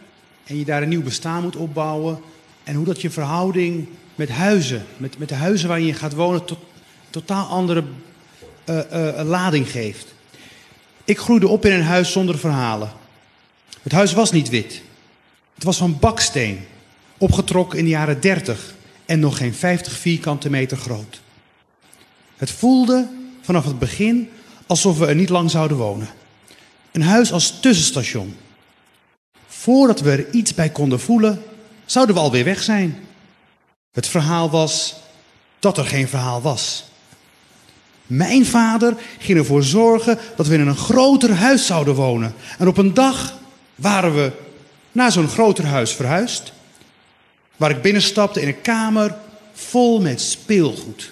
en 0.44 0.58
je 0.58 0.66
daar 0.66 0.82
een 0.82 0.90
nieuw 0.90 1.04
bestaan 1.04 1.44
moet 1.44 1.56
opbouwen. 1.56 2.20
En 2.64 2.76
hoe 2.76 2.86
dat 2.86 3.02
je 3.02 3.10
verhouding 3.10 3.88
met 4.16 4.30
huizen, 4.30 4.86
met, 4.98 5.18
met 5.18 5.30
de 5.30 5.36
huizen 5.36 5.68
waarin 5.68 5.86
je 5.86 5.94
gaat 5.94 6.14
wonen, 6.14 6.46
tot, 6.46 6.60
totaal 7.10 7.48
andere 7.48 7.84
uh, 8.70 9.22
lading 9.24 9.72
geeft. 9.72 10.13
Ik 11.03 11.20
groeide 11.20 11.47
op 11.47 11.65
in 11.65 11.72
een 11.72 11.84
huis 11.84 12.11
zonder 12.11 12.38
verhalen. 12.38 12.91
Het 13.82 13.91
huis 13.91 14.13
was 14.13 14.32
niet 14.32 14.49
wit. 14.49 14.82
Het 15.53 15.63
was 15.63 15.78
van 15.78 15.99
baksteen, 15.99 16.65
opgetrokken 17.18 17.78
in 17.78 17.84
de 17.84 17.89
jaren 17.89 18.22
30 18.22 18.76
en 19.05 19.20
nog 19.20 19.38
geen 19.38 19.53
50 19.53 19.93
vierkante 19.93 20.49
meter 20.49 20.78
groot. 20.78 21.22
Het 22.38 22.51
voelde 22.51 23.07
vanaf 23.41 23.65
het 23.65 23.80
begin 23.80 24.30
alsof 24.65 24.97
we 24.97 25.05
er 25.05 25.15
niet 25.15 25.30
lang 25.30 25.51
zouden 25.51 25.78
wonen. 25.78 26.09
Een 26.91 27.01
huis 27.01 27.32
als 27.32 27.59
tussenstation. 27.59 28.38
Voordat 29.47 29.99
we 29.99 30.11
er 30.11 30.32
iets 30.32 30.53
bij 30.53 30.70
konden 30.70 30.99
voelen, 30.99 31.43
zouden 31.86 32.15
we 32.15 32.22
alweer 32.22 32.43
weg 32.43 32.63
zijn. 32.63 32.99
Het 33.91 34.07
verhaal 34.07 34.49
was 34.49 34.95
dat 35.59 35.78
er 35.78 35.86
geen 35.86 36.07
verhaal 36.07 36.41
was. 36.41 36.86
Mijn 38.08 38.45
vader 38.45 38.95
ging 39.20 39.38
ervoor 39.38 39.64
zorgen 39.64 40.20
dat 40.36 40.47
we 40.47 40.53
in 40.53 40.68
een 40.68 40.76
groter 40.76 41.34
huis 41.34 41.66
zouden 41.66 41.95
wonen. 41.95 42.34
En 42.58 42.68
op 42.68 42.78
een 42.78 42.93
dag 42.93 43.38
waren 43.76 44.16
we 44.16 44.32
naar 44.91 45.12
zo'n 45.12 45.28
groter 45.28 45.66
huis 45.66 45.93
verhuisd. 45.93 46.53
Waar 47.55 47.70
ik 47.70 47.82
binnenstapte 47.82 48.41
in 48.41 48.47
een 48.47 48.62
kamer 48.62 49.16
vol 49.53 50.01
met 50.01 50.22
speelgoed. 50.22 51.12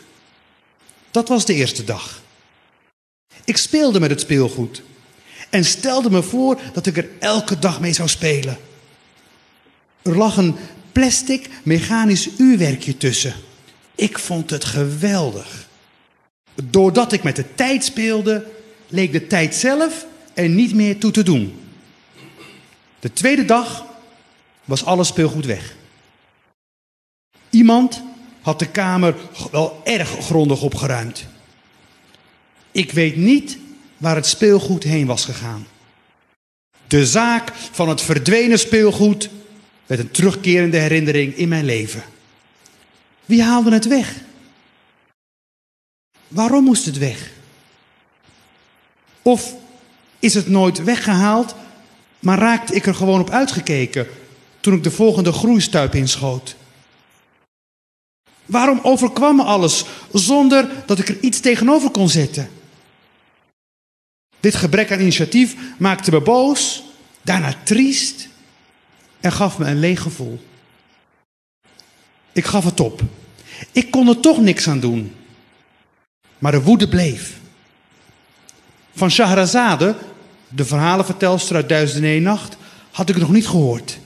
Dat 1.12 1.28
was 1.28 1.46
de 1.46 1.54
eerste 1.54 1.84
dag. 1.84 2.22
Ik 3.44 3.58
speelde 3.58 4.00
met 4.00 4.10
het 4.10 4.22
speelgoed 4.22 4.82
en 5.50 5.66
stelde 5.66 6.10
me 6.10 6.24
voor 6.24 6.60
dat 6.74 6.86
ik 6.86 6.98
er 6.98 7.10
elke 7.20 7.60
dag 7.60 7.80
mee 7.80 7.94
zou 7.94 8.10
spelen. 8.10 8.58
Er 10.02 10.18
lag 10.18 10.38
een 10.38 10.56
plastic 10.92 11.50
mechanisch 11.64 12.30
uurwerkje 12.38 12.98
tussen. 12.98 13.34
Ik 13.96 14.20
vond 14.20 14.50
het 14.50 14.66
geweldig. 14.66 15.65
Doordat 16.64 17.12
ik 17.12 17.24
met 17.24 17.36
de 17.36 17.56
tijd 17.56 17.84
speelde, 17.84 18.46
leek 18.88 19.12
de 19.12 19.28
tijd 19.28 19.56
zelf 19.56 20.06
er 20.34 20.50
niet 20.50 20.74
meer 20.74 20.98
toe 20.98 21.12
te 21.12 21.24
doen. 21.24 21.60
De 23.00 23.14
tweede 23.14 23.46
dag 23.46 23.86
was 24.66 24.86
alles 24.86 25.08
speelgoed 25.08 25.46
weg. 25.46 25.76
Iemand 27.50 28.04
had 28.42 28.60
de 28.60 28.68
kamer 28.68 29.16
wel 29.52 29.82
erg 29.84 30.10
grondig 30.10 30.62
opgeruimd. 30.62 31.26
Ik 32.72 32.92
weet 32.92 33.16
niet 33.16 33.58
waar 33.98 34.16
het 34.16 34.26
speelgoed 34.26 34.84
heen 34.84 35.06
was 35.06 35.26
gegaan. 35.26 35.68
De 36.88 37.06
zaak 37.06 37.52
van 37.72 37.90
het 37.90 38.02
verdwenen 38.02 38.60
speelgoed 38.60 39.30
werd 39.86 40.02
een 40.02 40.12
terugkerende 40.12 40.78
herinnering 40.78 41.36
in 41.36 41.48
mijn 41.48 41.66
leven. 41.66 42.04
Wie 43.26 43.44
haalde 43.44 43.72
het 43.72 43.88
weg? 43.88 44.14
Waarom 46.36 46.64
moest 46.64 46.86
het 46.86 46.98
weg? 46.98 47.32
Of 49.22 49.54
is 50.20 50.34
het 50.34 50.48
nooit 50.48 50.84
weggehaald, 50.84 51.56
maar 52.20 52.40
raakte 52.40 52.74
ik 52.74 52.86
er 52.86 52.96
gewoon 52.96 53.20
op 53.20 53.30
uitgekeken 53.30 54.08
toen 54.60 54.74
ik 54.74 54.84
de 54.84 54.92
volgende 54.92 55.32
groeistuip 55.32 55.96
inschoot? 55.96 56.56
Waarom 58.46 58.80
overkwam 58.84 59.36
me 59.36 59.44
alles 59.44 59.86
zonder 60.12 60.70
dat 60.86 61.00
ik 61.00 61.10
er 61.10 61.20
iets 61.20 61.40
tegenover 61.40 61.90
kon 61.90 62.10
zetten? 62.10 62.50
Dit 64.40 64.56
gebrek 64.56 64.92
aan 64.92 65.00
initiatief 65.00 65.56
maakte 65.78 66.12
me 66.12 66.22
boos, 66.22 66.84
daarna 67.22 67.54
triest 67.64 68.28
en 69.20 69.32
gaf 69.32 69.58
me 69.58 69.66
een 69.66 69.80
leeg 69.80 70.02
gevoel. 70.02 70.40
Ik 72.32 72.46
gaf 72.46 72.64
het 72.64 72.80
op. 72.80 73.02
Ik 73.72 73.92
kon 73.92 74.08
er 74.08 74.20
toch 74.20 74.40
niks 74.40 74.68
aan 74.68 74.80
doen. 74.80 75.16
Maar 76.40 76.52
de 76.52 76.62
woede 76.62 76.88
bleef. 76.88 77.40
Van 78.96 79.12
Shahrazade, 79.12 79.96
de 80.48 80.66
verhalenvertelster 80.66 81.56
uit 81.56 81.70
Duizend 81.70 82.04
en 82.04 82.22
Nacht, 82.22 82.58
had 82.92 83.10
ik 83.10 83.18
nog 83.18 83.32
niet 83.32 83.48
gehoord. 83.48 84.00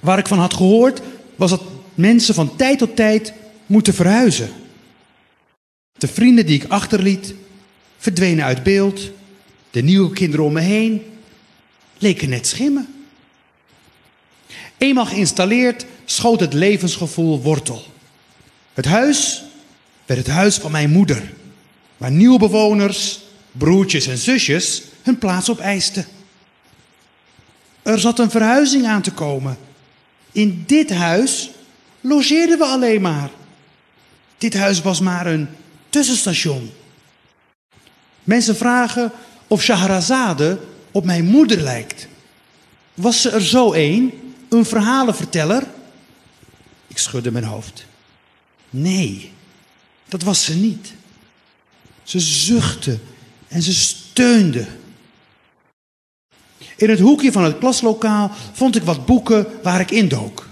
Waar 0.00 0.18
ik 0.18 0.26
van 0.26 0.38
had 0.38 0.54
gehoord, 0.54 1.00
was 1.36 1.50
dat 1.50 1.62
mensen 1.94 2.34
van 2.34 2.56
tijd 2.56 2.78
tot 2.78 2.96
tijd 2.96 3.32
moeten 3.66 3.94
verhuizen. 3.94 4.50
De 5.92 6.08
vrienden 6.08 6.46
die 6.46 6.62
ik 6.62 6.70
achterliet, 6.70 7.34
verdwenen 7.98 8.44
uit 8.44 8.62
beeld. 8.62 9.10
De 9.70 9.82
nieuwe 9.82 10.12
kinderen 10.12 10.44
om 10.44 10.52
me 10.52 10.60
heen 10.60 11.02
leken 11.98 12.28
net 12.28 12.46
schimmen. 12.46 13.04
Eenmaal 14.78 15.06
geïnstalleerd 15.06 15.86
schoot 16.04 16.40
het 16.40 16.52
levensgevoel 16.52 17.40
wortel. 17.42 17.84
Het 18.74 18.84
huis 18.84 19.42
werd 20.10 20.26
het 20.26 20.34
huis 20.36 20.56
van 20.56 20.70
mijn 20.70 20.90
moeder, 20.90 21.32
waar 21.96 22.10
nieuwe 22.10 22.38
bewoners, 22.38 23.20
broertjes 23.52 24.06
en 24.06 24.18
zusjes 24.18 24.82
hun 25.02 25.18
plaats 25.18 25.48
op 25.48 25.58
eisten. 25.58 26.06
Er 27.82 27.98
zat 27.98 28.18
een 28.18 28.30
verhuizing 28.30 28.86
aan 28.86 29.02
te 29.02 29.12
komen. 29.12 29.58
In 30.32 30.62
dit 30.66 30.92
huis 30.92 31.50
logeerden 32.00 32.58
we 32.58 32.64
alleen 32.64 33.00
maar. 33.00 33.30
Dit 34.38 34.54
huis 34.54 34.82
was 34.82 35.00
maar 35.00 35.26
een 35.26 35.48
tussenstation. 35.88 36.70
Mensen 38.24 38.56
vragen 38.56 39.12
of 39.46 39.62
Shahrazade 39.62 40.60
op 40.90 41.04
mijn 41.04 41.24
moeder 41.24 41.60
lijkt. 41.60 42.08
Was 42.94 43.20
ze 43.20 43.30
er 43.30 43.44
zo 43.44 43.72
een, 43.72 44.34
een 44.48 44.64
verhalenverteller? 44.64 45.66
Ik 46.86 46.98
schudde 46.98 47.30
mijn 47.30 47.44
hoofd. 47.44 47.86
Nee, 48.70 49.32
dat 50.10 50.22
was 50.22 50.44
ze 50.44 50.54
niet. 50.54 50.92
Ze 52.02 52.20
zuchtte 52.20 52.98
en 53.48 53.62
ze 53.62 53.74
steunde. 53.74 54.66
In 56.76 56.90
het 56.90 56.98
hoekje 56.98 57.32
van 57.32 57.44
het 57.44 57.58
klaslokaal 57.58 58.30
vond 58.52 58.76
ik 58.76 58.82
wat 58.82 59.06
boeken 59.06 59.46
waar 59.62 59.80
ik 59.80 59.90
indook. 59.90 60.48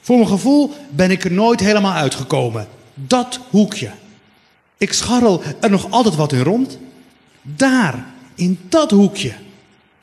Voor 0.00 0.16
mijn 0.16 0.28
gevoel 0.28 0.74
ben 0.90 1.10
ik 1.10 1.24
er 1.24 1.32
nooit 1.32 1.60
helemaal 1.60 1.92
uitgekomen. 1.92 2.68
Dat 2.94 3.40
hoekje. 3.50 3.90
Ik 4.76 4.92
scharrel 4.92 5.42
er 5.60 5.70
nog 5.70 5.90
altijd 5.90 6.14
wat 6.14 6.32
in 6.32 6.42
rond. 6.42 6.78
Daar, 7.42 8.06
in 8.34 8.58
dat 8.68 8.90
hoekje, 8.90 9.34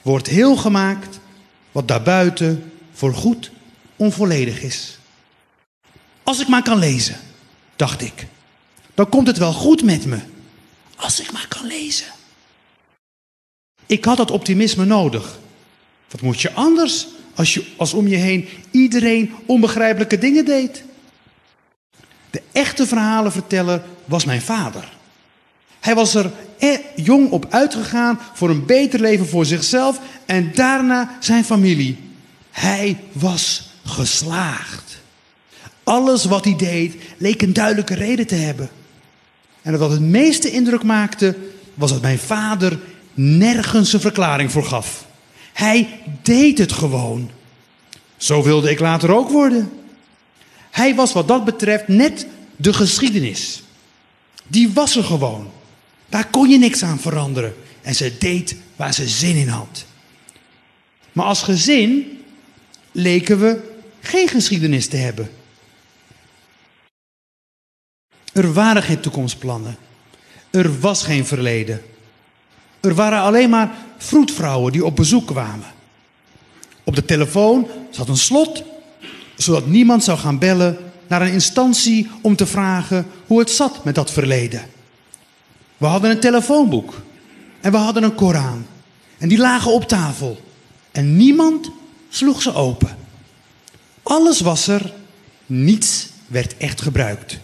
wordt 0.01 0.27
heel 0.27 0.55
gemaakt 0.55 1.19
wat 1.71 1.87
daarbuiten 1.87 2.71
voorgoed 2.93 3.51
onvolledig 3.95 4.61
is. 4.61 4.97
Als 6.23 6.39
ik 6.39 6.47
maar 6.47 6.63
kan 6.63 6.79
lezen, 6.79 7.15
dacht 7.79 8.01
ik, 8.01 8.27
dan 8.93 9.09
komt 9.09 9.27
het 9.27 9.37
wel 9.37 9.53
goed 9.53 9.83
met 9.83 10.05
me. 10.05 10.19
Als 10.95 11.19
ik 11.19 11.31
maar 11.31 11.45
kan 11.47 11.65
lezen. 11.65 12.07
Ik 13.85 14.05
had 14.05 14.17
dat 14.17 14.31
optimisme 14.31 14.85
nodig. 14.85 15.39
Wat 16.11 16.21
moet 16.21 16.41
je 16.41 16.53
anders 16.53 17.07
als, 17.35 17.53
je, 17.53 17.65
als 17.77 17.93
om 17.93 18.07
je 18.07 18.15
heen 18.15 18.47
iedereen 18.71 19.33
onbegrijpelijke 19.45 20.17
dingen 20.17 20.45
deed? 20.45 20.83
De 22.29 22.41
echte 22.51 22.87
verhalenverteller 22.87 23.83
was 24.05 24.25
mijn 24.25 24.41
vader. 24.41 24.91
Hij 25.79 25.95
was 25.95 26.15
er 26.15 26.31
jong 26.95 27.31
op 27.31 27.45
uitgegaan 27.49 28.19
voor 28.33 28.49
een 28.49 28.65
beter 28.65 28.99
leven 28.99 29.27
voor 29.27 29.45
zichzelf 29.45 29.99
en 30.25 30.51
daarna 30.53 31.17
zijn 31.19 31.45
familie. 31.45 31.97
Hij 32.51 33.03
was 33.11 33.69
geslaagd. 33.85 34.88
Alles 35.89 36.25
wat 36.25 36.45
hij 36.45 36.55
deed 36.55 36.95
leek 37.17 37.41
een 37.41 37.53
duidelijke 37.53 37.93
reden 37.93 38.27
te 38.27 38.35
hebben. 38.35 38.69
En 39.61 39.79
wat 39.79 39.91
het 39.91 39.99
meeste 39.99 40.51
indruk 40.51 40.83
maakte, 40.83 41.35
was 41.73 41.91
dat 41.91 42.01
mijn 42.01 42.19
vader 42.19 42.79
nergens 43.13 43.93
een 43.93 43.99
verklaring 43.99 44.51
voor 44.51 44.63
gaf. 44.63 45.05
Hij 45.53 46.01
deed 46.21 46.57
het 46.57 46.71
gewoon. 46.71 47.29
Zo 48.17 48.43
wilde 48.43 48.69
ik 48.69 48.79
later 48.79 49.15
ook 49.15 49.29
worden. 49.29 49.71
Hij 50.71 50.95
was 50.95 51.13
wat 51.13 51.27
dat 51.27 51.45
betreft 51.45 51.87
net 51.87 52.27
de 52.55 52.73
geschiedenis. 52.73 53.63
Die 54.47 54.69
was 54.73 54.95
er 54.95 55.03
gewoon. 55.03 55.51
Daar 56.09 56.27
kon 56.27 56.49
je 56.49 56.57
niks 56.57 56.83
aan 56.83 56.99
veranderen. 56.99 57.53
En 57.81 57.95
ze 57.95 58.17
deed 58.19 58.55
waar 58.75 58.93
ze 58.93 59.07
zin 59.07 59.35
in 59.35 59.47
had. 59.47 59.85
Maar 61.11 61.25
als 61.25 61.43
gezin 61.43 62.19
leken 62.91 63.39
we 63.39 63.59
geen 64.01 64.27
geschiedenis 64.27 64.87
te 64.87 64.97
hebben. 64.97 65.29
Er 68.39 68.53
waren 68.53 68.83
geen 68.83 68.99
toekomstplannen. 68.99 69.77
Er 70.49 70.79
was 70.79 71.03
geen 71.03 71.25
verleden. 71.25 71.81
Er 72.79 72.95
waren 72.95 73.19
alleen 73.19 73.49
maar 73.49 73.71
vroedvrouwen 73.97 74.71
die 74.71 74.85
op 74.85 74.95
bezoek 74.95 75.27
kwamen. 75.27 75.65
Op 76.83 76.95
de 76.95 77.05
telefoon 77.05 77.67
zat 77.89 78.07
een 78.07 78.17
slot, 78.17 78.63
zodat 79.35 79.67
niemand 79.67 80.03
zou 80.03 80.17
gaan 80.17 80.39
bellen 80.39 80.77
naar 81.07 81.21
een 81.21 81.31
instantie 81.31 82.09
om 82.21 82.35
te 82.35 82.45
vragen 82.45 83.05
hoe 83.27 83.39
het 83.39 83.49
zat 83.49 83.83
met 83.83 83.95
dat 83.95 84.11
verleden. 84.11 84.61
We 85.77 85.85
hadden 85.85 86.11
een 86.11 86.19
telefoonboek 86.19 87.01
en 87.61 87.71
we 87.71 87.77
hadden 87.77 88.03
een 88.03 88.15
Koran. 88.15 88.65
En 89.17 89.29
die 89.29 89.37
lagen 89.37 89.73
op 89.73 89.87
tafel. 89.87 90.41
En 90.91 91.17
niemand 91.17 91.71
sloeg 92.09 92.41
ze 92.41 92.53
open. 92.53 92.97
Alles 94.03 94.39
was 94.39 94.67
er, 94.67 94.93
niets 95.45 96.07
werd 96.27 96.57
echt 96.57 96.81
gebruikt. 96.81 97.39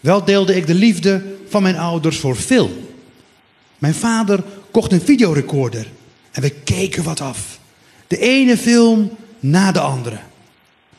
Wel 0.00 0.24
deelde 0.24 0.56
ik 0.56 0.66
de 0.66 0.74
liefde 0.74 1.22
van 1.48 1.62
mijn 1.62 1.76
ouders 1.78 2.18
voor 2.18 2.36
film. 2.36 2.70
Mijn 3.78 3.94
vader 3.94 4.42
kocht 4.70 4.92
een 4.92 5.00
videorecorder 5.00 5.86
en 6.30 6.42
we 6.42 6.50
keken 6.50 7.02
wat 7.02 7.20
af. 7.20 7.58
De 8.06 8.18
ene 8.18 8.56
film 8.56 9.10
na 9.40 9.72
de 9.72 9.80
andere. 9.80 10.18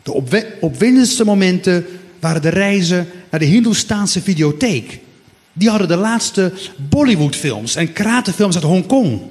De 0.03 0.13
opwe- 0.13 0.57
opwindendste 0.59 1.25
momenten 1.25 1.85
waren 2.19 2.41
de 2.41 2.49
reizen 2.49 3.07
naar 3.29 3.39
de 3.39 3.45
Hindoestaanse 3.45 4.21
videotheek. 4.21 4.99
Die 5.53 5.69
hadden 5.69 5.87
de 5.87 5.95
laatste 5.95 6.53
Bollywoodfilms 6.89 7.75
en 7.75 7.93
karatenfilms 7.93 8.55
uit 8.55 8.63
Hongkong. 8.63 9.21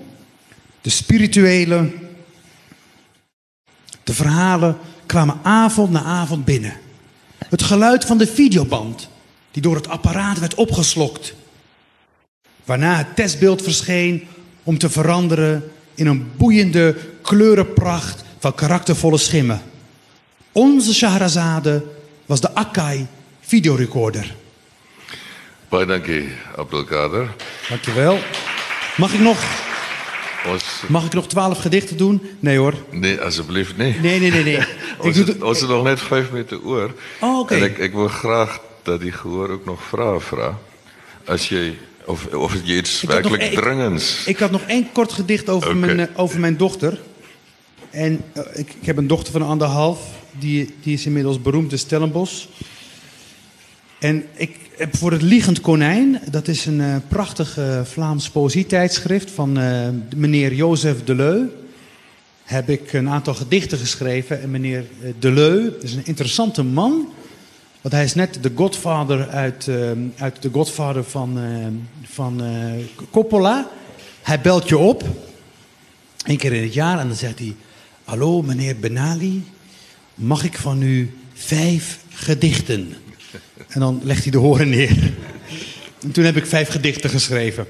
De 0.80 0.90
spirituele, 0.90 1.92
de 4.04 4.14
verhalen 4.14 4.76
kwamen 5.06 5.38
avond 5.42 5.90
na 5.90 6.02
avond 6.02 6.44
binnen. 6.44 6.72
Het 7.48 7.62
geluid 7.62 8.04
van 8.04 8.18
de 8.18 8.26
videoband, 8.26 9.08
die 9.51 9.62
door 9.62 9.74
het 9.74 9.88
apparaat 9.88 10.38
werd 10.38 10.55
opgeslokt. 10.55 11.34
Waarna 12.64 12.96
het 12.96 13.16
testbeeld 13.16 13.62
verscheen 13.62 14.28
om 14.62 14.78
te 14.78 14.90
veranderen 14.90 15.70
in 15.94 16.07
een 16.07 16.30
boeiende 16.36 16.96
kleurenpracht 17.22 18.24
van 18.38 18.55
karaktervolle 18.55 19.18
schimmen. 19.18 19.62
Onze 20.53 20.94
Shahrazade 20.94 21.84
was 22.26 22.40
de 22.40 22.55
Akai 22.55 23.07
videorecorder. 23.40 24.34
Baie 25.68 25.86
dankie 25.86 26.28
Abdelkader. 26.57 27.34
Dankjewel. 27.68 28.18
Mag 28.96 29.12
ik 29.12 29.20
nog, 29.20 29.38
Ons 30.46 30.82
mag 30.88 31.05
ik 31.05 31.12
nog 31.12 31.26
twaalf 31.26 31.59
gedichten 31.59 31.96
doen? 31.96 32.22
Nee 32.38 32.59
hoor. 32.59 32.74
nee 32.90 33.20
asseblief 33.20 33.76
nee. 33.76 33.96
Nee, 34.01 34.20
nee, 34.20 34.30
nee. 34.30 34.42
nee. 34.42 34.57
ik 34.57 34.66
Ons 34.98 35.16
doe 35.16 35.24
het, 35.24 35.42
ons 35.42 35.61
nog 35.61 35.82
net 35.82 36.01
5 36.01 36.30
minute 36.30 36.62
oor. 36.62 36.94
Oh, 37.20 37.38
oké. 37.38 37.55
En 37.55 37.62
ek 37.62 37.78
ek 37.78 37.92
wil 37.92 38.09
graag 38.09 38.61
dat 38.82 39.00
die 39.00 39.12
gehoor 39.12 39.50
ook 39.50 39.64
nog 39.64 39.82
vrae 39.82 40.20
vra. 40.20 40.58
As 41.24 41.48
jy 41.48 41.78
of 42.04 42.26
of 42.26 42.54
jy 42.64 42.76
iets 42.76 43.02
nog 43.02 43.36
één- 43.36 43.54
dringends. 43.54 44.26
ik 44.26 44.38
had 44.38 44.50
nog 44.50 44.62
één 44.66 44.92
kort 44.92 45.12
gedicht 45.12 45.48
over, 45.48 45.76
mijn, 45.76 46.00
eh, 46.00 46.06
over 46.16 46.40
mijn 46.40 46.56
dochter. 46.56 47.00
En 47.90 48.20
eh, 48.32 48.42
ik, 48.54 48.74
ik 48.80 48.86
heb 48.86 48.96
een 48.96 49.06
dochter 49.06 49.32
van 49.32 49.42
anderhalf. 49.42 50.00
Die, 50.38 50.74
die 50.82 50.94
is 50.94 51.06
inmiddels 51.06 51.42
beroemd 51.42 51.72
in 51.72 51.78
Stellenbosch. 51.78 52.46
En 53.98 54.24
ik 54.34 54.56
heb 54.76 54.96
voor 54.96 55.12
het 55.12 55.22
Liegend 55.22 55.60
Konijn, 55.60 56.20
dat 56.30 56.48
is 56.48 56.66
een 56.66 56.80
eh, 56.80 56.96
prachtig 57.08 57.58
Vlaams 57.84 58.30
poëzietijdschrift 58.30 59.30
van 59.30 59.58
meneer 60.16 60.54
Jozef 60.54 61.04
Deleu, 61.04 61.42
heb 62.44 62.68
ik 62.68 62.92
een 62.92 63.08
aantal 63.08 63.34
gedichten 63.34 63.78
geschreven. 63.78 64.42
En 64.42 64.50
meneer 64.50 64.84
Deleu 65.18 65.70
is 65.80 65.94
een 65.94 66.06
interessante 66.06 66.62
man, 66.62 67.08
want 67.80 67.94
hij 67.94 68.04
is 68.04 68.14
net 68.14 68.42
de 68.42 68.52
godfather 68.54 69.28
uit, 69.28 69.68
eh, 69.68 69.90
uit 70.16 70.42
de 70.42 70.50
godfather 70.52 71.04
van, 71.04 71.38
eh, 71.38 71.66
van 72.12 72.42
eh, 72.42 73.06
Coppola. 73.10 73.70
Hij 74.22 74.40
belt 74.40 74.68
je 74.68 74.78
op, 74.78 75.04
één 76.26 76.36
keer 76.36 76.52
in 76.52 76.62
het 76.62 76.74
jaar, 76.74 76.98
en 76.98 77.06
dan 77.06 77.16
zegt 77.16 77.38
hij... 77.38 77.54
Hallo, 78.04 78.42
meneer 78.42 78.76
Benali, 78.76 79.44
mag 80.14 80.44
ik 80.44 80.58
van 80.58 80.82
u 80.82 81.14
vijf 81.32 81.98
gedichten? 82.08 82.94
En 83.68 83.80
dan 83.80 84.00
legt 84.02 84.22
hij 84.22 84.32
de 84.32 84.38
horen 84.38 84.68
neer. 84.68 85.12
En 86.02 86.10
toen 86.12 86.24
heb 86.24 86.36
ik 86.36 86.46
vijf 86.46 86.68
gedichten 86.68 87.10
geschreven. 87.10 87.66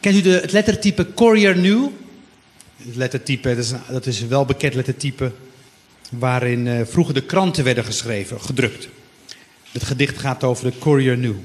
Kent 0.00 0.16
u 0.16 0.20
de, 0.20 0.30
het 0.30 0.52
lettertype 0.52 1.14
Courier 1.14 1.58
New? 1.58 1.88
Het 2.76 2.96
lettertype, 2.96 3.48
dat 3.48 3.64
is, 3.64 3.70
een, 3.70 3.80
dat 3.88 4.06
is 4.06 4.20
een 4.20 4.28
welbekend 4.28 4.74
lettertype... 4.74 5.32
waarin 6.10 6.66
eh, 6.66 6.86
vroeger 6.86 7.14
de 7.14 7.22
kranten 7.22 7.64
werden 7.64 7.84
geschreven, 7.84 8.40
gedrukt. 8.40 8.88
Het 9.72 9.84
gedicht 9.84 10.18
gaat 10.18 10.44
over 10.44 10.70
de 10.70 10.78
Courier 10.78 11.18
New. 11.18 11.36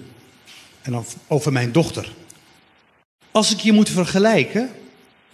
En 0.82 1.06
over 1.28 1.52
mijn 1.52 1.72
dochter. 1.72 2.12
Als 3.32 3.52
ik 3.52 3.60
je 3.60 3.72
moet 3.72 3.90
vergelijken 3.90 4.70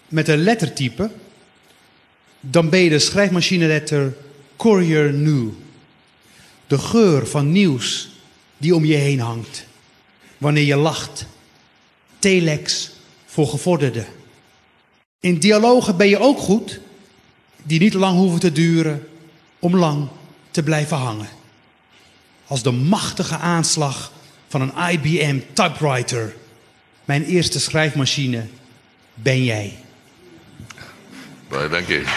met 0.07 0.27
een 0.27 0.43
lettertype... 0.43 1.11
dan 2.39 2.69
ben 2.69 2.79
je 2.79 2.89
de 2.89 2.99
schrijfmachineletter 2.99 4.15
Courier 4.57 5.13
New. 5.13 5.49
De 6.67 6.77
geur 6.77 7.27
van 7.27 7.51
nieuws 7.51 8.09
die 8.57 8.75
om 8.75 8.85
je 8.85 8.95
heen 8.95 9.19
hangt. 9.19 9.65
Wanneer 10.37 10.63
je 10.63 10.75
lacht. 10.75 11.25
Telex 12.19 12.91
voor 13.25 13.47
gevorderden. 13.47 14.05
In 15.19 15.39
dialogen 15.39 15.97
ben 15.97 16.07
je 16.07 16.19
ook 16.19 16.39
goed, 16.39 16.79
die 17.63 17.79
niet 17.79 17.93
lang 17.93 18.17
hoeven 18.17 18.39
te 18.39 18.51
duren 18.51 19.09
om 19.61 19.75
lang 19.77 20.07
te 20.51 20.63
blijven 20.63 20.97
hangen. 20.97 21.29
Als 22.47 22.63
de 22.63 22.71
machtige 22.71 23.37
aanslag 23.37 24.11
van 24.47 24.61
een 24.61 24.73
IBM 24.91 25.39
typewriter. 25.53 26.35
Mijn 27.05 27.23
eerste 27.23 27.59
schrijfmachine 27.59 28.47
ben 29.13 29.43
jij. 29.43 29.77
Dankie. 31.49 32.03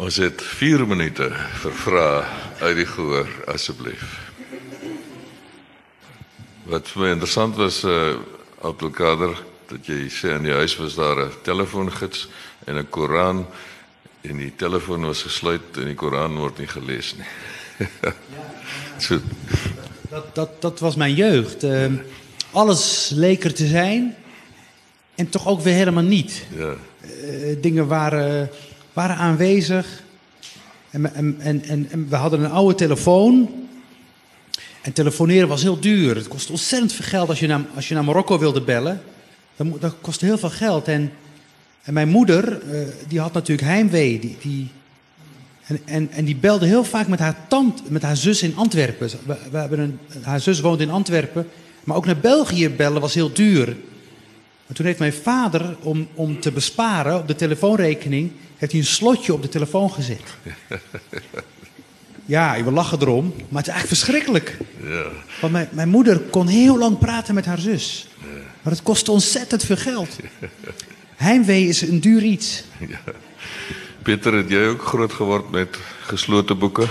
Ons 0.00 0.16
het 0.16 0.42
4 0.42 0.86
minute 0.86 1.26
vir 1.60 1.74
vrae 1.76 2.24
uit 2.60 2.76
die 2.76 2.86
gehoor 2.88 3.28
asseblief. 3.52 4.30
Wat 6.64 6.88
my 6.96 7.10
interessant 7.12 7.56
was 7.60 7.82
uh 7.84 8.16
Abdelkader 8.60 9.36
dat 9.70 9.86
jy 9.86 10.08
sê 10.10 10.34
in 10.36 10.48
die 10.48 10.54
huis 10.54 10.76
was 10.76 10.94
daar 10.94 11.16
'n 11.26 11.32
telefoongids 11.42 12.28
en 12.66 12.76
'n 12.76 12.88
Koran 12.90 13.46
en 14.20 14.36
die 14.36 14.52
telefoon 14.56 15.04
was 15.04 15.22
gesluit 15.22 15.76
en 15.76 15.84
die 15.84 15.94
Koran 15.94 16.36
word 16.36 16.58
nie 16.58 16.68
gelees 16.68 17.14
nie. 17.16 17.28
so, 19.04 19.20
Dat, 20.10 20.34
dat, 20.34 20.62
dat 20.62 20.78
was 20.78 20.96
mijn 20.96 21.14
jeugd. 21.14 21.64
Ehm, 21.64 21.94
alles 22.50 23.10
leek 23.14 23.44
er 23.44 23.54
te 23.54 23.66
zijn 23.66 24.14
en 25.14 25.28
toch 25.28 25.46
ook 25.46 25.60
weer 25.60 25.74
helemaal 25.74 26.02
niet. 26.02 26.46
ja. 26.56 26.74
Eh, 27.00 27.56
dingen 27.60 27.86
waren, 27.86 28.50
waren 28.92 29.16
aanwezig. 29.16 30.02
En, 30.90 31.14
en, 31.14 31.36
en, 31.38 31.62
en, 31.64 31.88
en 31.90 32.08
we 32.08 32.16
hadden 32.16 32.44
een 32.44 32.50
oude 32.50 32.74
telefoon. 32.74 33.50
En 34.82 34.92
telefoneren 34.92 35.48
was 35.48 35.62
heel 35.62 35.80
duur. 35.80 36.16
Het 36.16 36.28
kostte 36.28 36.52
ontzettend 36.52 36.92
veel 36.92 37.04
geld 37.04 37.28
als 37.28 37.40
je 37.40 37.46
naar, 37.46 37.60
als 37.74 37.88
je 37.88 37.94
naar 37.94 38.04
Marokko 38.04 38.38
wilde 38.38 38.62
bellen. 38.62 39.02
Dat, 39.80 39.94
kostte 40.00 40.24
heel 40.24 40.38
veel 40.38 40.50
geld. 40.50 40.88
En, 40.88 41.12
en 41.82 41.92
mijn 41.92 42.08
moeder, 42.08 42.60
eh, 42.60 42.80
die 43.08 43.20
had 43.20 43.32
natuurlijk 43.32 43.68
heimwee. 43.68 44.36
Die, 44.40 44.70
en, 45.66 45.80
en, 45.84 46.10
en 46.10 46.24
die 46.24 46.36
belde 46.36 46.66
heel 46.66 46.84
vaak 46.84 47.08
met 47.08 47.18
haar 47.18 47.36
tante, 47.48 47.82
met 47.88 48.02
haar 48.02 48.16
zus 48.16 48.42
in 48.42 48.56
Antwerpen. 48.56 49.10
We, 49.26 49.36
we 49.50 49.58
hebben 49.58 49.78
een, 49.78 49.98
haar 50.22 50.40
zus 50.40 50.60
woont 50.60 50.80
in 50.80 50.90
Antwerpen. 50.90 51.48
Maar 51.84 51.96
ook 51.96 52.06
naar 52.06 52.18
België 52.18 52.68
bellen 52.68 53.00
was 53.00 53.14
heel 53.14 53.32
duur. 53.32 53.66
Maar 54.66 54.76
toen 54.76 54.86
heeft 54.86 54.98
mijn 54.98 55.12
vader, 55.12 55.76
om, 55.82 56.08
om 56.14 56.40
te 56.40 56.52
besparen 56.52 57.18
op 57.18 57.28
de 57.28 57.34
telefoonrekening, 57.34 58.32
heeft 58.56 58.72
hij 58.72 58.80
een 58.80 58.86
slotje 58.86 59.32
op 59.32 59.42
de 59.42 59.48
telefoon 59.48 59.90
gezet. 59.90 60.22
Ja, 62.30 62.64
we 62.64 62.70
lachen 62.70 63.00
erom, 63.00 63.34
maar 63.48 63.62
het 63.62 63.66
is 63.66 63.72
eigenlijk 63.74 63.86
verschrikkelijk. 63.86 64.56
Ja. 64.82 65.04
Want 65.40 65.52
mijn, 65.52 65.68
mijn 65.70 65.88
moeder 65.88 66.18
kon 66.18 66.46
heel 66.46 66.78
lang 66.78 66.98
praten 66.98 67.34
met 67.34 67.44
haar 67.44 67.58
zus. 67.58 68.08
Maar 68.62 68.72
het 68.72 68.82
kostte 68.82 69.10
ontzettend 69.10 69.64
veel 69.64 69.76
geld. 69.76 70.16
Heimwee 71.26 71.66
is 71.66 71.80
een 71.82 72.00
duur 72.00 72.22
iets. 72.22 72.64
Pieter, 74.02 74.34
het 74.34 74.50
jy 74.50 74.64
ook 74.66 74.82
groot 74.82 75.12
geword 75.12 75.50
met 75.50 75.78
geslote 76.00 76.54
boeke? 76.54 76.86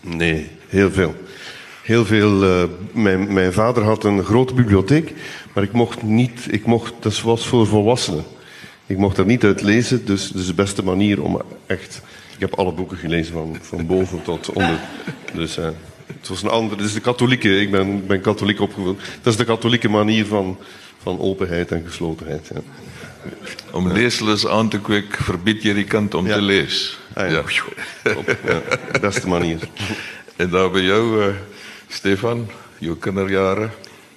Nee, 0.00 0.50
heel 0.68 0.90
veel. 0.90 1.14
Heel 1.82 2.04
veel. 2.04 2.44
eh, 2.44 2.64
mijn, 2.92 3.32
mijn 3.32 3.52
vader 3.52 3.82
had 3.82 4.04
een 4.04 4.24
grote 4.24 4.54
bibliotheek, 4.54 5.12
maar 5.54 5.64
ik 5.64 5.72
mocht 5.72 6.02
niet. 6.02 6.46
Ik 6.48 6.66
mocht, 6.66 6.92
dat 7.00 7.20
was 7.20 7.46
voor 7.46 7.66
volwassenen. 7.66 8.24
Ik 8.86 8.96
mocht 8.98 9.18
er 9.18 9.26
niet 9.26 9.44
uit 9.44 9.62
lezen, 9.62 10.04
dus 10.04 10.28
dat 10.28 10.40
is 10.40 10.46
de 10.46 10.54
beste 10.54 10.84
manier 10.84 11.22
om 11.22 11.42
echt. 11.66 12.00
Ik 12.34 12.40
heb 12.40 12.54
alle 12.54 12.72
boeken 12.72 12.96
gelezen 12.96 13.32
van, 13.32 13.56
van 13.60 13.86
boven 13.86 14.22
tot 14.22 14.52
onder. 14.52 14.78
Dus 15.34 15.56
eh, 15.56 15.68
het 16.06 16.28
was 16.28 16.42
een 16.42 16.48
andere. 16.48 16.76
Het 16.76 16.88
is 16.88 16.94
de 16.94 17.00
katholieke. 17.00 17.60
Ik 17.60 17.70
ben, 17.70 18.06
ben 18.06 18.20
katholiek 18.20 18.60
opgevoed. 18.60 19.00
Dat 19.22 19.32
is 19.32 19.38
de 19.38 19.44
katholieke 19.44 19.88
manier 19.88 20.26
van, 20.26 20.58
van 21.02 21.20
openheid 21.20 21.72
en 21.72 21.82
geslotenheid. 21.86 22.50
Ja. 22.54 22.60
Om 23.72 23.92
leeslus 23.92 24.46
aan 24.46 24.68
te 24.68 24.80
kweek, 24.80 25.16
verbied 25.16 25.62
jy 25.62 25.72
die 25.74 25.84
kind 25.84 26.14
om 26.14 26.26
Ja. 26.26 26.38
te. 26.38 26.68
Ah, 27.14 27.30
ja. 27.30 27.38
Op, 28.16 28.36
ja, 28.46 28.62
de 28.92 29.00
beste 29.00 29.28
manier. 29.28 29.58
En 30.36 30.50
daar 30.50 30.70
by 30.70 30.78
jou 30.80 31.26
uh, 31.26 31.34
Stefan, 31.88 32.48
jou 32.78 32.96
kinderjare. 32.96 33.68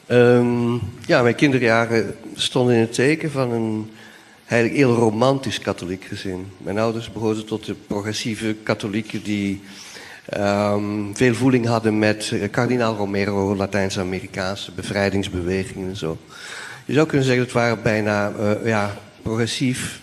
Ehm, 0.06 0.74
ja, 1.06 1.22
mijn 1.22 1.36
kinderjaren 1.36 2.16
stonden 2.36 2.76
in 2.76 2.82
het 2.82 2.94
teken 2.94 3.32
van 3.32 3.52
een 3.52 3.90
eigenlijk 4.48 4.82
heel 4.82 4.96
romantisch 4.96 5.60
katholiek 5.60 6.04
gezin. 6.04 6.48
Mijn 6.58 6.80
ouders 6.80 7.12
behoorden 7.12 7.46
tot 7.46 7.66
de 7.66 7.74
progressieve 7.74 8.56
katholieken 8.64 9.24
die 9.24 9.62
ehm, 10.26 11.14
veel 11.14 11.34
voeling 11.34 11.66
hadden 11.66 12.00
met 12.00 12.32
eh, 12.34 12.52
kardinaal 12.52 12.96
Romero, 12.96 13.56
Latijns-Amerikaanse 13.56 14.72
bevrijdingsbewegingen 14.72 15.90
en 15.90 15.96
zo. 15.96 16.18
Je 16.86 16.94
zou 16.94 17.08
kunnen 17.08 17.26
zeggen, 17.26 17.44
het 17.44 17.54
waren 17.54 17.82
bijna 17.82 18.32
eh, 18.32 18.66
ja, 18.66 18.98
progressief 19.22 20.00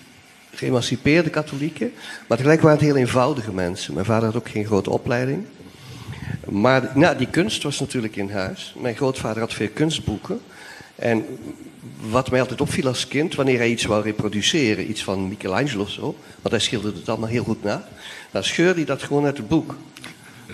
geëmancipeerde 0.54 1.30
katholieken, 1.30 1.92
maar 2.28 2.36
tegelijk 2.36 2.60
waren 2.60 2.76
het 2.76 2.86
heel 2.86 2.96
eenvoudige 2.96 3.52
mensen. 3.52 3.94
Mijn 3.94 4.06
vader 4.06 4.24
had 4.24 4.36
ook 4.36 4.48
geen 4.48 4.66
grote 4.66 4.90
opleiding. 4.90 5.44
Maar 6.48 6.90
nou, 6.94 7.16
die 7.16 7.30
kunst 7.30 7.62
was 7.62 7.80
natuurlijk 7.80 8.16
in 8.16 8.30
huis. 8.30 8.74
Mijn 8.78 8.96
grootvader 8.96 9.40
had 9.40 9.52
veel 9.52 9.68
kunstboeken. 9.68 10.40
En 10.94 11.24
wat 12.10 12.30
mij 12.30 12.40
altijd 12.40 12.60
opviel 12.60 12.86
als 12.86 13.08
kind, 13.08 13.34
wanneer 13.34 13.58
hij 13.58 13.70
iets 13.70 13.84
wou 13.84 14.02
reproduceren, 14.02 14.90
iets 14.90 15.04
van 15.04 15.28
Michelangelo 15.28 15.82
of 15.82 15.90
zo, 15.90 16.16
want 16.42 16.54
hij 16.54 16.58
schilderde 16.58 16.98
het 16.98 17.08
allemaal 17.08 17.28
heel 17.28 17.44
goed 17.44 17.62
na, 17.62 17.88
dan 18.30 18.44
scheurde 18.44 18.74
hij 18.74 18.84
dat 18.84 19.02
gewoon 19.02 19.24
uit 19.24 19.36
het 19.36 19.48
boek. 19.48 19.76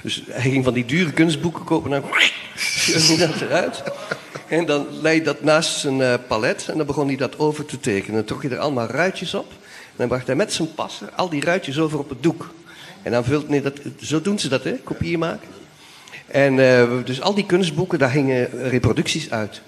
Dus 0.03 0.23
hij 0.29 0.51
ging 0.51 0.65
van 0.65 0.75
die 0.75 0.85
dure 0.85 1.13
kunstboeken 1.13 1.65
kopen 1.65 1.93
en 1.93 2.01
dan 2.01 2.11
scheurde 2.55 3.07
hij 3.07 3.27
dat 3.27 3.41
eruit. 3.41 3.83
En 4.49 4.67
dan 4.67 4.87
lei 5.01 5.17
hij 5.17 5.25
dat 5.25 5.43
naast 5.43 5.79
zijn 5.79 5.99
uh, 5.99 6.15
palet 6.29 6.69
en 6.69 6.77
dan 6.77 6.87
begon 6.87 7.07
hij 7.07 7.17
dat 7.17 7.39
over 7.39 7.65
te 7.65 7.81
tekenen. 7.81 8.15
Dan 8.15 8.25
trok 8.25 8.43
hij 8.43 8.51
er 8.51 8.59
allemaal 8.59 8.87
ruitjes 8.87 9.35
op. 9.35 9.51
En 9.51 9.97
dan 9.97 10.09
bracht 10.09 10.27
hij 10.27 10.37
met 10.37 10.53
zijn 10.53 10.75
passer 10.75 11.11
al 11.17 11.29
die 11.29 11.45
ruitjes 11.45 11.79
over 11.79 11.99
op 11.99 12.09
het 12.09 12.23
doek. 12.23 12.55
En 13.03 13.13
dan 13.13 13.25
vult 13.25 13.49
nee, 13.49 13.63
dat, 13.63 13.81
zo 14.01 14.21
doen 14.21 14.39
ze 14.39 14.49
dat, 14.49 14.65
hè, 14.65 14.73
kopieën 14.73 15.19
maken. 15.19 15.49
En 16.27 16.57
uh, 16.57 16.91
dus 17.05 17.21
al 17.21 17.35
die 17.35 17.47
kunstboeken, 17.47 17.99
daar 17.99 18.11
hingen 18.11 18.69
reproducties 18.69 19.31
uit. 19.31 19.61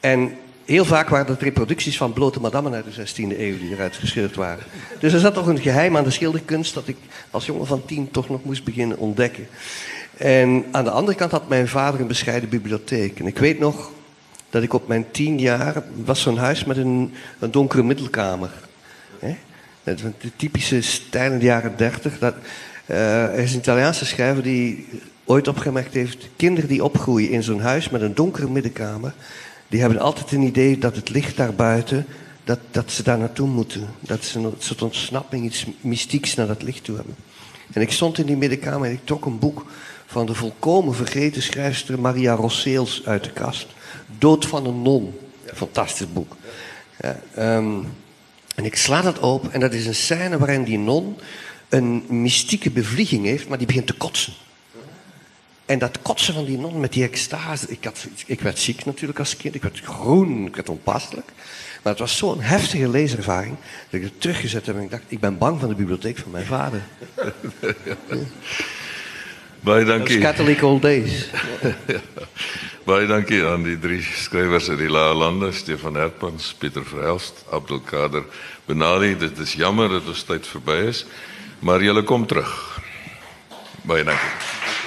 En 0.00 0.36
heel 0.66 0.84
vaak 0.84 1.08
waren 1.08 1.26
dat 1.26 1.42
reproducties 1.42 1.96
van 1.96 2.12
blote 2.12 2.40
madammen 2.40 2.74
uit 2.74 2.84
de 2.84 3.06
16e 3.06 3.38
eeuw 3.38 3.58
die 3.58 3.70
eruit 3.70 3.96
gescheurd 3.96 4.34
waren. 4.34 4.64
Dus 4.98 5.12
er 5.12 5.20
zat 5.20 5.34
toch 5.34 5.46
een 5.46 5.60
geheim 5.60 5.96
aan 5.96 6.04
de 6.04 6.10
schilderkunst 6.10 6.74
dat 6.74 6.88
ik 6.88 6.96
als 7.30 7.46
jongen 7.46 7.66
van 7.66 7.84
tien 7.84 8.10
toch 8.10 8.28
nog 8.28 8.44
moest 8.44 8.64
beginnen 8.64 8.98
ontdekken. 8.98 9.46
En 10.16 10.64
aan 10.70 10.84
de 10.84 10.90
andere 10.90 11.16
kant 11.16 11.30
had 11.30 11.48
mijn 11.48 11.68
vader 11.68 12.00
een 12.00 12.06
bescheiden 12.06 12.48
bibliotheek. 12.48 13.18
En 13.18 13.26
ik 13.26 13.38
weet 13.38 13.58
nog 13.58 13.90
dat 14.50 14.62
ik 14.62 14.72
op 14.72 14.88
mijn 14.88 15.06
tien 15.10 15.38
jaar 15.38 15.82
was 16.04 16.20
zo'n 16.20 16.36
huis 16.36 16.64
met 16.64 16.76
een, 16.76 17.14
donkere 17.38 17.82
middelkamer. 17.82 18.50
Hè? 19.18 19.36
De 19.84 20.36
typische 20.36 20.80
stijl 20.80 21.32
in 21.32 21.38
de 21.38 21.44
jaren 21.44 21.76
dertig. 21.76 22.18
Dat, 22.18 22.34
uh, 22.86 23.24
er 23.24 23.38
is 23.38 23.52
een 23.52 23.58
Italiaanse 23.58 24.06
schrijver 24.06 24.42
die 24.42 24.88
ooit 25.24 25.48
opgemerkt 25.48 25.94
heeft... 25.94 26.28
kinderen 26.36 26.68
die 26.68 26.84
opgroeien 26.84 27.30
in 27.30 27.42
zo'n 27.42 27.60
huis 27.60 27.90
met 27.90 28.00
een 28.00 28.14
donkere 28.14 28.50
middenkamer... 28.50 29.14
die 29.68 29.80
hebben 29.80 30.00
altijd 30.00 30.32
een 30.32 30.42
idee 30.42 30.78
dat 30.78 30.96
het 30.96 31.08
licht 31.08 31.36
daarbuiten... 31.36 32.06
dat, 32.44 32.58
dat 32.70 32.90
ze 32.90 33.02
daar 33.02 33.18
naartoe 33.18 33.48
moeten. 33.48 33.86
Dat 34.00 34.24
ze 34.24 34.38
een 34.38 34.54
soort 34.58 34.82
ontsnapping, 34.82 35.44
iets 35.44 35.66
mystieks 35.80 36.34
naar 36.34 36.46
dat 36.46 36.62
licht 36.62 36.84
toe 36.84 36.96
hebben. 36.96 37.14
En 37.72 37.82
ik 37.82 37.92
stond 37.92 38.18
in 38.18 38.26
die 38.26 38.36
middenkamer 38.36 38.88
en 38.88 38.94
ik 38.94 39.04
trok 39.04 39.24
een 39.24 39.38
boek... 39.38 39.66
van 40.06 40.26
de 40.26 40.34
volkomen 40.34 40.94
vergeten 40.94 41.42
schrijfster 41.42 42.00
Maria 42.00 42.34
Rosseels 42.34 43.02
uit 43.04 43.24
de 43.24 43.32
kast. 43.32 43.66
Dood 44.18 44.46
van 44.46 44.66
een 44.66 44.82
non. 44.82 45.14
Fantastisch 45.54 46.12
boek. 46.12 46.36
Um, 47.38 47.86
en 48.54 48.64
ik 48.64 48.76
sla 48.76 49.02
dat 49.02 49.20
open 49.20 49.52
en 49.52 49.60
dat 49.60 49.72
is 49.72 49.86
een 49.86 49.94
scène 49.94 50.38
waarin 50.38 50.64
die 50.64 50.78
non 50.78 51.16
een 51.68 52.04
mystieke 52.08 52.70
bevlieging 52.70 53.24
heeft, 53.24 53.48
maar 53.48 53.58
die 53.58 53.66
begint 53.66 53.86
te 53.86 53.92
kotsen. 53.92 54.32
En 55.66 55.78
dat 55.78 55.98
kotsen 56.02 56.34
van 56.34 56.44
die 56.44 56.58
non 56.58 56.80
met 56.80 56.92
die 56.92 57.04
extase. 57.04 57.66
Ik, 57.68 57.84
had, 57.84 58.06
ik 58.26 58.40
werd 58.40 58.58
ziek 58.58 58.84
natuurlijk 58.84 59.18
als 59.18 59.36
kind. 59.36 59.54
Ik 59.54 59.62
werd 59.62 59.80
groen, 59.80 60.46
ik 60.46 60.56
werd 60.56 60.68
onpasselijk. 60.68 61.32
Maar 61.82 61.92
het 61.92 61.98
was 61.98 62.16
zo'n 62.16 62.40
heftige 62.40 62.88
leeservaring 62.88 63.56
dat 63.90 64.00
ik 64.00 64.02
het 64.02 64.20
teruggezet 64.20 64.66
heb 64.66 64.76
en 64.76 64.82
ik 64.82 64.90
dacht, 64.90 65.02
ik 65.08 65.20
ben 65.20 65.38
bang 65.38 65.60
van 65.60 65.68
de 65.68 65.74
bibliotheek 65.74 66.18
van 66.18 66.30
mijn 66.30 66.46
vader. 66.46 66.82
Baie 69.60 69.84
dankie. 69.84 70.18
Catholic 70.18 70.62
old 70.62 70.82
days. 70.82 71.28
ja. 71.86 72.00
Baie 72.84 73.06
dankie 73.06 73.44
aan 73.44 73.62
die 73.62 73.78
drie 73.78 74.02
skrywers 74.02 74.68
uit 74.68 74.78
die 74.78 74.90
Lae 74.90 75.14
Lande, 75.14 75.52
Stefan 75.52 75.94
Herpans, 75.94 76.54
Pieter 76.58 76.84
Verhelst, 76.86 77.44
Abdul 77.50 77.80
Kader 77.80 78.24
Benali. 78.64 79.16
Dit 79.18 79.38
is 79.38 79.52
jammer 79.52 79.88
dat 79.88 80.06
ons 80.06 80.22
tyd 80.22 80.46
verby 80.46 80.86
is, 80.86 81.06
maar 81.58 81.82
julle 81.82 82.02
kom 82.02 82.26
terug. 82.26 82.80
Baie 83.82 84.04
dankie. 84.04 84.85